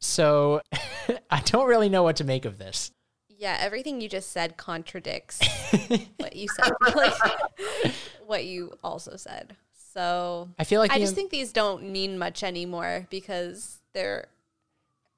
[0.00, 0.60] So
[1.30, 2.90] I don't really know what to make of this.
[3.38, 5.40] Yeah, everything you just said contradicts
[6.16, 7.14] what you said, like
[8.26, 9.56] what you also said.
[9.72, 14.26] So I feel like I just im- think these don't mean much anymore because there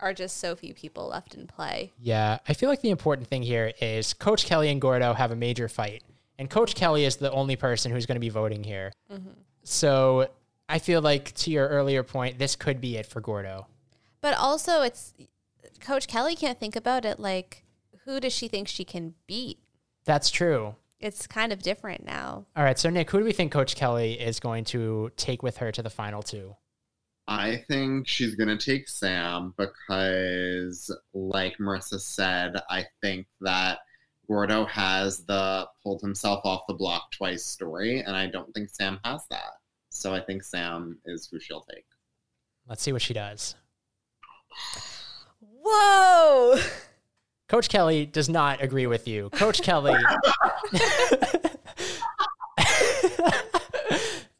[0.00, 1.92] are just so few people left in play.
[1.98, 5.36] Yeah, I feel like the important thing here is Coach Kelly and Gordo have a
[5.36, 6.02] major fight,
[6.38, 8.92] and Coach Kelly is the only person who's going to be voting here.
[9.10, 9.30] Mm-hmm.
[9.64, 10.28] So
[10.68, 13.66] I feel like, to your earlier point, this could be it for Gordo.
[14.20, 15.14] But also, it's
[15.80, 17.64] Coach Kelly can't think about it like
[18.10, 19.60] who does she think she can beat?
[20.04, 20.74] That's true.
[20.98, 22.44] It's kind of different now.
[22.56, 25.58] All right, so Nick, who do we think Coach Kelly is going to take with
[25.58, 26.56] her to the final two?
[27.28, 33.78] I think she's gonna take Sam because, like Marisa said, I think that
[34.26, 38.98] Gordo has the pulled himself off the block twice story, and I don't think Sam
[39.04, 39.52] has that.
[39.90, 41.84] So I think Sam is who she'll take.
[42.68, 43.54] Let's see what she does.
[45.62, 46.58] Whoa!
[47.50, 49.28] Coach Kelly does not agree with you.
[49.30, 49.98] Coach Kelly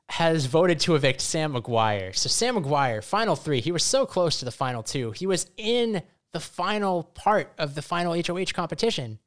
[0.07, 2.15] has voted to evict Sam McGuire.
[2.15, 3.61] So Sam McGuire, final three.
[3.61, 5.11] He was so close to the final two.
[5.11, 9.19] He was in the final part of the final HOH competition.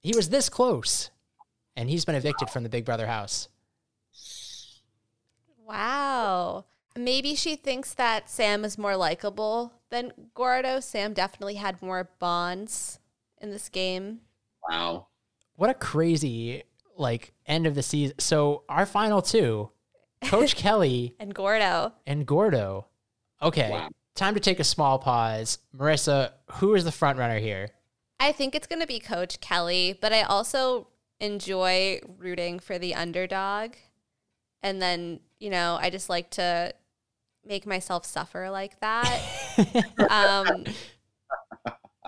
[0.00, 1.10] He was this close,
[1.76, 3.48] and he's been evicted from the Big Brother house.
[5.64, 6.64] Wow.
[6.96, 10.80] Maybe she thinks that Sam is more likable than Gordo.
[10.80, 12.98] Sam definitely had more bonds
[13.40, 14.20] in this game.
[14.68, 15.06] Wow.
[15.54, 16.64] What a crazy
[16.96, 18.18] like end of the season.
[18.18, 19.70] So our final two,
[20.24, 21.92] Coach Kelly And Gordo.
[22.06, 22.86] and Gordo.
[23.42, 23.88] Okay, Wow.
[24.14, 25.58] time to take a small pause.
[25.76, 27.68] Marisa, who is the front runner here?
[28.18, 30.88] I think it's going to be Coach Kelly, but I also
[31.20, 33.74] enjoy rooting for the underdog.
[34.62, 36.72] And then, you know, I just like to
[37.44, 39.22] make myself suffer like that.
[40.10, 40.64] um,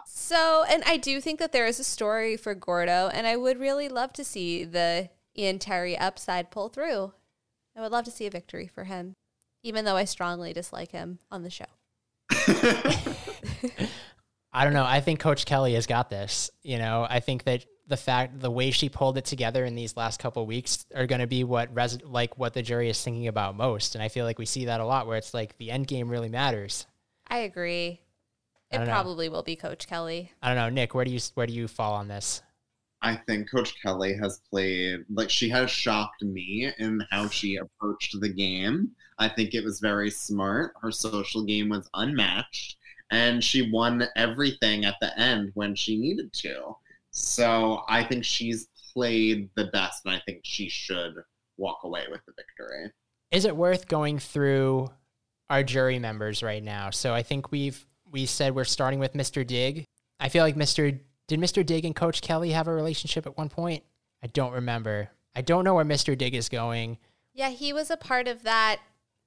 [0.06, 3.58] so, and I do think that there is a story for Gordo, and I would
[3.58, 7.12] really love to see the Ian Terry upside pull through.
[7.76, 9.14] I would love to see a victory for him,
[9.62, 11.64] even though I strongly dislike him on the show.
[14.52, 14.84] I don't know.
[14.84, 16.50] I think Coach Kelly has got this.
[16.62, 19.96] You know, I think that the fact, the way she pulled it together in these
[19.96, 23.02] last couple of weeks are going to be what res- like what the jury is
[23.02, 23.94] thinking about most.
[23.94, 26.08] And I feel like we see that a lot, where it's like the end game
[26.08, 26.86] really matters.
[27.30, 28.00] I agree.
[28.70, 28.92] It don't know.
[28.92, 30.32] probably will be Coach Kelly.
[30.42, 30.94] I don't know, Nick.
[30.94, 32.42] Where do you where do you fall on this?
[33.00, 38.20] I think Coach Kelly has played like she has shocked me in how she approached
[38.20, 38.90] the game.
[39.18, 40.74] I think it was very smart.
[40.82, 42.76] Her social game was unmatched,
[43.10, 46.76] and she won everything at the end when she needed to.
[47.10, 51.14] So I think she's played the best, and I think she should
[51.56, 52.92] walk away with the victory.
[53.30, 54.90] is it worth going through
[55.50, 56.90] our jury members right now?
[56.90, 59.46] So I think we've we said we're starting with Mr.
[59.46, 59.84] Dig.
[60.20, 60.98] I feel like Mr.
[61.26, 61.64] Did Mr.
[61.64, 63.84] Dig and Coach Kelly have a relationship at one point?
[64.22, 65.10] I don't remember.
[65.36, 66.16] I don't know where Mr.
[66.16, 66.98] Dig is going.
[67.34, 68.80] Yeah, he was a part of that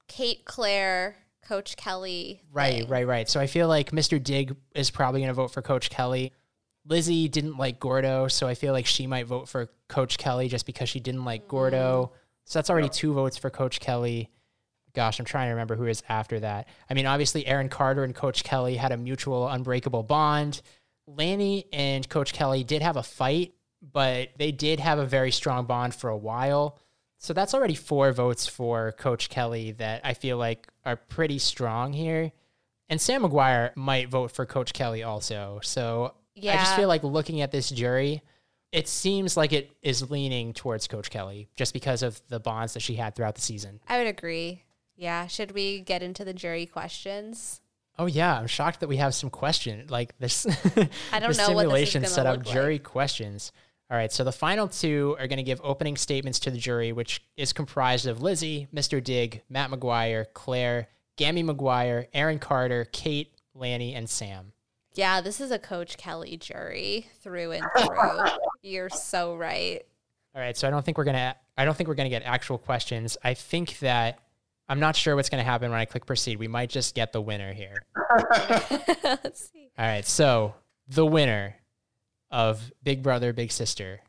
[0.08, 2.42] Kate Claire, Coach Kelly.
[2.52, 2.88] Right, thing.
[2.88, 3.28] right, right.
[3.28, 4.22] So I feel like Mr.
[4.22, 6.32] Dig is probably going to vote for Coach Kelly.
[6.84, 10.66] Lizzie didn't like Gordo, so I feel like she might vote for Coach Kelly just
[10.66, 12.12] because she didn't like Gordo.
[12.12, 12.18] Mm.
[12.44, 14.30] So that's already two votes for Coach Kelly.
[14.94, 16.68] Gosh, I'm trying to remember who is after that.
[16.90, 20.60] I mean, obviously, Aaron Carter and Coach Kelly had a mutual unbreakable bond.
[21.06, 25.64] Lanny and Coach Kelly did have a fight, but they did have a very strong
[25.64, 26.78] bond for a while.
[27.18, 31.92] So that's already four votes for Coach Kelly that I feel like are pretty strong
[31.92, 32.32] here.
[32.88, 35.60] And Sam McGuire might vote for Coach Kelly also.
[35.62, 36.54] So yeah.
[36.54, 38.22] I just feel like looking at this jury,
[38.72, 42.80] it seems like it is leaning towards Coach Kelly just because of the bonds that
[42.80, 43.80] she had throughout the season.
[43.86, 44.64] I would agree.
[44.96, 45.26] Yeah.
[45.26, 47.60] Should we get into the jury questions?
[47.98, 50.46] Oh yeah, I'm shocked that we have some question like this.
[51.12, 52.84] I don't the know what this is simulation gonna set up jury like.
[52.84, 53.52] questions.
[53.90, 56.92] All right, so the final two are going to give opening statements to the jury,
[56.92, 59.04] which is comprised of Lizzie, Mr.
[59.04, 64.52] Dig, Matt McGuire, Claire, Gammy McGuire, Aaron Carter, Kate, Lanny, and Sam.
[64.94, 68.24] Yeah, this is a Coach Kelly jury through and through.
[68.62, 69.82] You're so right.
[70.34, 71.36] All right, so I don't think we're gonna.
[71.58, 73.18] I don't think we're gonna get actual questions.
[73.22, 74.20] I think that
[74.68, 76.38] I'm not sure what's gonna happen when I click proceed.
[76.38, 77.84] We might just get the winner here.
[79.04, 79.70] Let's see.
[79.78, 80.54] All right, so
[80.88, 81.56] the winner
[82.30, 84.00] of Big Brother Big Sister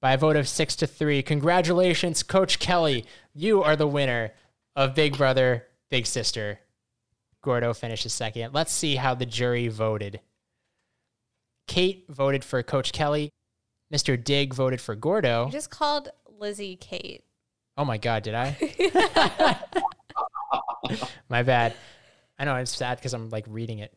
[0.00, 1.22] by a vote of six to three.
[1.22, 3.06] Congratulations, Coach Kelly.
[3.34, 4.32] You are the winner
[4.74, 6.60] of Big Brother, Big Sister.
[7.42, 8.52] Gordo finishes second.
[8.52, 10.20] Let's see how the jury voted.
[11.66, 13.30] Kate voted for Coach Kelly.
[13.92, 14.22] Mr.
[14.22, 15.46] Dig voted for Gordo.
[15.46, 17.24] You just called Lizzie Kate.
[17.76, 18.56] Oh my God, did I?
[21.28, 21.74] my bad.
[22.38, 23.94] I know it's sad because I'm like reading it.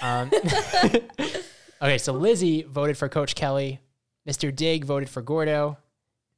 [0.00, 0.30] Um,
[1.82, 3.80] okay, so Lizzie voted for Coach Kelly.
[4.28, 4.54] Mr.
[4.54, 5.78] Dig voted for Gordo.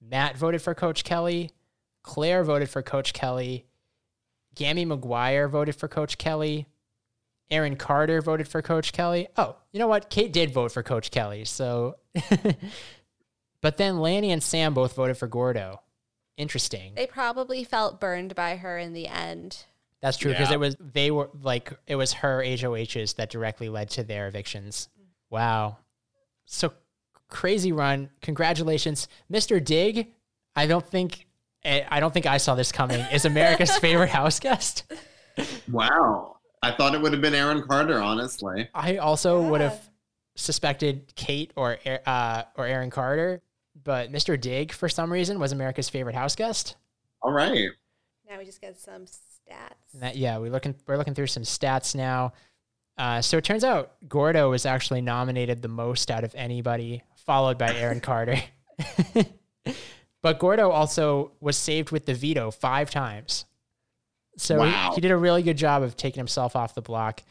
[0.00, 1.50] Matt voted for Coach Kelly.
[2.02, 3.66] Claire voted for Coach Kelly.
[4.54, 6.66] Gammy McGuire voted for Coach Kelly.
[7.50, 9.28] Aaron Carter voted for Coach Kelly.
[9.36, 10.10] Oh, you know what?
[10.10, 11.44] Kate did vote for Coach Kelly.
[11.44, 11.96] So,
[13.62, 15.80] but then Lanny and Sam both voted for Gordo.
[16.38, 16.94] Interesting.
[16.94, 19.64] They probably felt burned by her in the end.
[20.00, 20.54] That's true because Yeah.
[20.54, 24.88] it was they were like it was her HOHs that directly led to their evictions.
[25.28, 25.78] Wow.
[26.46, 26.72] So
[27.28, 28.08] crazy run.
[28.22, 29.62] Congratulations, Mr.
[29.62, 30.06] Dig.
[30.56, 31.26] I don't think
[31.64, 33.00] eh, I don't think I saw this coming.
[33.12, 34.84] Is America's favorite house guest.
[35.70, 36.36] Wow.
[36.62, 38.68] I thought it would have been Aaron Carter, honestly.
[38.74, 39.80] I also would have
[40.36, 43.42] suspected Kate or uh, or Aaron Carter,
[43.88, 44.38] but Mr.
[44.38, 46.76] Dig for some reason was America's favorite house guest.
[47.22, 47.70] All right.
[48.28, 49.94] Now we just got some stats.
[49.94, 52.34] That, yeah, we're looking we're looking through some stats now.
[52.98, 57.56] Uh, so it turns out Gordo was actually nominated the most out of anybody, followed
[57.56, 58.36] by Aaron Carter.
[60.22, 63.46] but Gordo also was saved with the veto five times.
[64.36, 67.22] So he- he, did a really good job of taking himself off the block.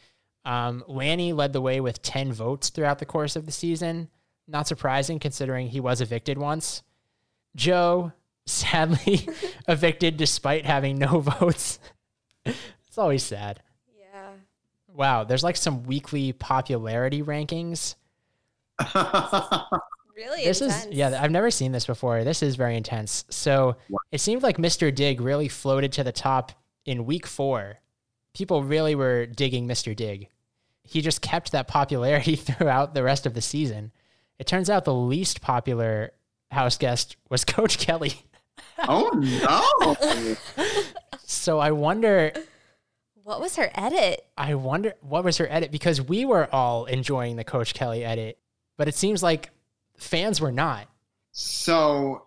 [0.44, 4.08] Um, Lanny led the way with 10 votes throughout the course of the season.
[4.48, 6.82] Not surprising considering he was evicted once.
[7.54, 8.12] Jo,
[8.46, 9.28] sadly,
[9.68, 11.78] evicted despite having no votes.
[12.44, 13.60] it's always sad.
[13.98, 14.30] Yeah.
[14.88, 17.94] Wow, there's like some weekly popularity rankings.
[20.16, 20.86] Really This intense.
[20.86, 22.24] is yeah, I've never seen this before.
[22.24, 23.24] This is very intense.
[23.30, 23.98] So Wow.
[24.10, 24.92] it seemed like Mr.
[24.92, 26.50] Dig really floated to the top
[26.84, 27.78] in week four.
[28.34, 29.94] People really were digging Mr.
[29.94, 30.28] Dig.
[30.82, 33.92] He just kept that popularity throughout the rest of the season.
[34.38, 36.12] It turns out the least popular
[36.50, 38.14] house guest was Coach Kelly.
[38.78, 39.96] oh no.
[41.30, 42.32] So I wonder
[43.22, 44.24] What was her edit?
[44.36, 48.38] I wonder what was her edit because we were all enjoying the Coach Kelly edit,
[48.78, 49.50] but it seems like
[49.98, 50.88] fans were not.
[51.32, 52.22] So,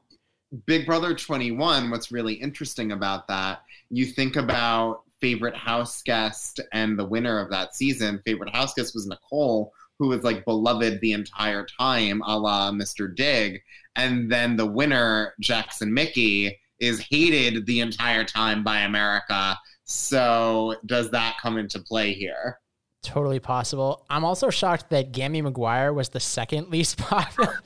[0.68, 6.98] Big Brother 21, what's really interesting about that, you think about favorite house guest and
[6.98, 8.22] the winner of that season.
[8.24, 13.16] Favorite house guest was Nicole, who was like beloved the entire time, a la Mr.
[13.16, 13.62] Dig.
[13.96, 19.56] And then the winner, Jackson Michie, is hated the entire time by America.
[19.84, 22.60] So, does that come into play here?
[23.04, 24.04] Totally possible.
[24.10, 27.60] I'm also shocked that Gammy McGuire was the second least popular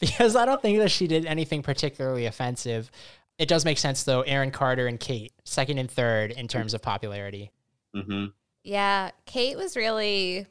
[0.00, 2.88] because I don't think that she did anything particularly offensive.
[3.36, 4.20] It does make sense though.
[4.22, 7.50] Aaron Carter and Kate, second and third in terms of popularity.
[7.94, 8.26] hmm
[8.62, 10.46] Yeah, Kate was really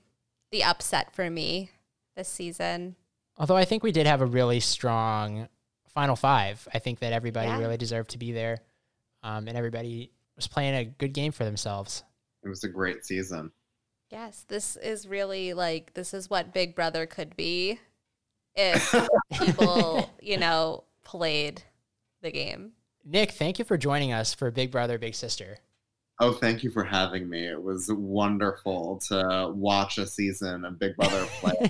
[0.52, 1.72] the upset for me
[2.16, 2.96] this season.
[3.38, 5.48] Although I think we did have a really strong
[5.88, 6.68] final five.
[6.74, 7.60] I think that everybody Yeah.
[7.60, 8.60] really deserved to be there,
[9.24, 12.04] um, and everybody was playing a good game for themselves.
[12.44, 13.52] It was a great season.
[14.10, 17.80] Yes, this is really like this is what Big Brother could be
[18.56, 18.94] if
[19.34, 21.64] people, you know, played
[22.22, 22.74] the game.
[23.06, 25.60] Nick, thank you for joining us for Big Brother Big Sister.
[26.22, 27.48] Oh, thank you for having me.
[27.48, 31.70] It was wonderful to watch a season of Big Brother play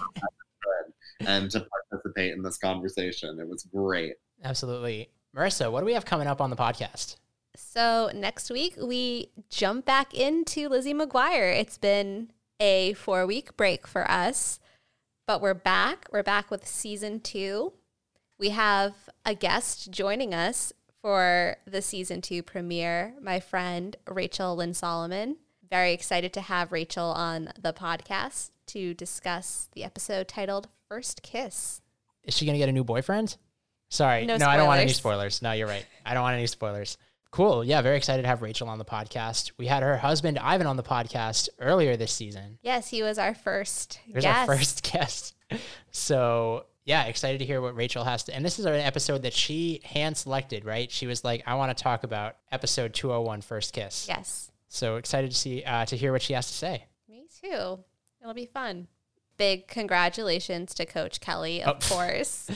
[1.19, 3.39] and to participate in this conversation.
[3.39, 4.15] It was great.
[4.43, 5.09] Absolutely.
[5.35, 7.17] Marisa, what do we have coming up on the podcast?
[7.55, 11.59] So next week we jump back into Lizzie McGuire.
[11.59, 14.59] It's been a four week break for us,
[15.27, 16.07] but we're back.
[16.11, 17.73] We're back with season two.
[18.39, 18.95] We have
[19.25, 25.37] a guest joining us for the season two premiere, my friend Rachel Lynn Solomon.
[25.69, 31.81] Very excited to have Rachel on the podcast to discuss the episode titled First Kiss.
[32.23, 33.37] Is she going to get a new boyfriend?
[33.89, 34.25] Sorry.
[34.25, 35.41] No No, I don't want any spoilers.
[35.41, 35.85] No, you're right.
[36.05, 36.97] I don't want any spoilers.
[37.31, 37.63] Cool.
[37.63, 39.51] Yeah, very excited to have Rachel on the podcast.
[39.57, 42.57] We had her husband Ivan on the podcast earlier this season.
[42.63, 44.49] Yes, he was our first Here's guest.
[44.49, 45.35] our first guest.
[45.91, 48.35] So yeah, excited to hear what Rachel has to.
[48.35, 50.89] And this is an episode that she hand selected, right?
[50.91, 54.51] She was like, "I want to talk about episode 201, First Kiss." Yes.
[54.67, 56.85] So excited to see uh, to hear what she has to say.
[57.09, 57.79] Me too.
[58.21, 58.87] It'll be fun.
[59.37, 61.87] Big congratulations to Coach Kelly, of Oh.
[61.95, 62.49] course.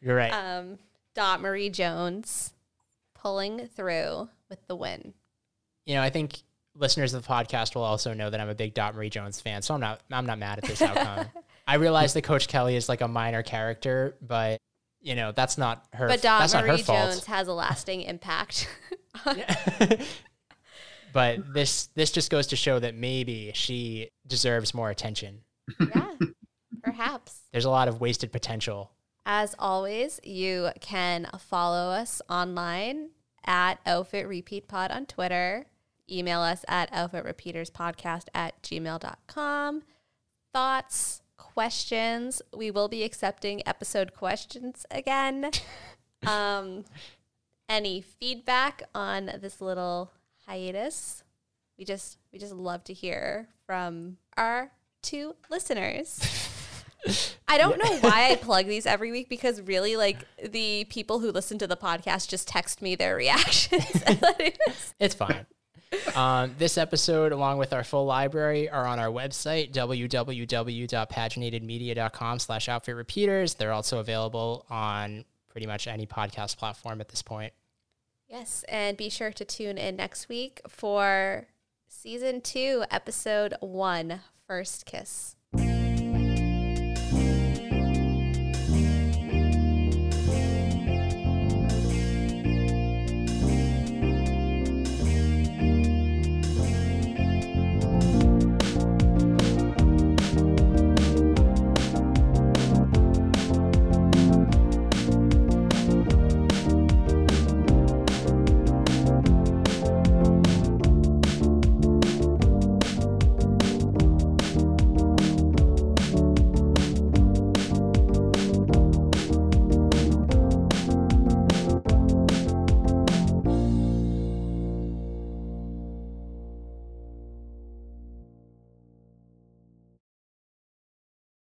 [0.00, 0.30] You're right.
[0.32, 0.78] um,
[1.14, 2.52] Dot Marie Jones
[3.14, 5.12] pulling through with the win.
[5.84, 6.40] you know, I think
[6.74, 9.62] listeners of the podcast will also know that I'm a big Dot Marie Jones fan,
[9.62, 11.26] so I'm not I'm not mad at this outcome.
[11.66, 14.58] I realize that Coach Kelly is like a minor character, but
[15.00, 16.08] you know, that's not her.
[16.08, 17.10] But Dot that's not her Marie fault.
[17.10, 18.68] Jones has a lasting impact.
[21.12, 25.40] but this this just goes to show that maybe she deserves more attention.
[25.80, 26.12] yeah,
[26.82, 27.40] perhaps.
[27.52, 28.90] There's a lot of wasted potential.
[29.24, 33.10] As always, you can follow us online
[33.44, 35.66] at Outfit Repeat Pod on Twitter.
[36.08, 39.82] Email us at outfitrepeaterspodcast at gmail.com.
[40.52, 41.22] Thoughts,
[41.56, 42.42] questions.
[42.54, 45.50] We will be accepting episode questions again.
[46.26, 46.84] um,
[47.66, 50.10] any feedback on this little
[50.46, 51.24] hiatus?
[51.78, 54.70] We just we just love to hear from our
[55.00, 56.20] two listeners.
[57.48, 61.32] I don't know why I plug these every week because really, like the people who
[61.32, 64.02] listen to the podcast just text me their reactions.
[65.00, 65.46] It's fine.
[66.14, 72.96] Um, this episode, along with our full library, are on our website, www.paginatedmedia.com slash outfit
[72.96, 73.54] repeaters.
[73.54, 77.52] They're also available on pretty much any podcast platform at this point.
[78.28, 81.46] yes, and be sure to tune in next week for
[81.88, 85.35] season two, episode one, First Kiss.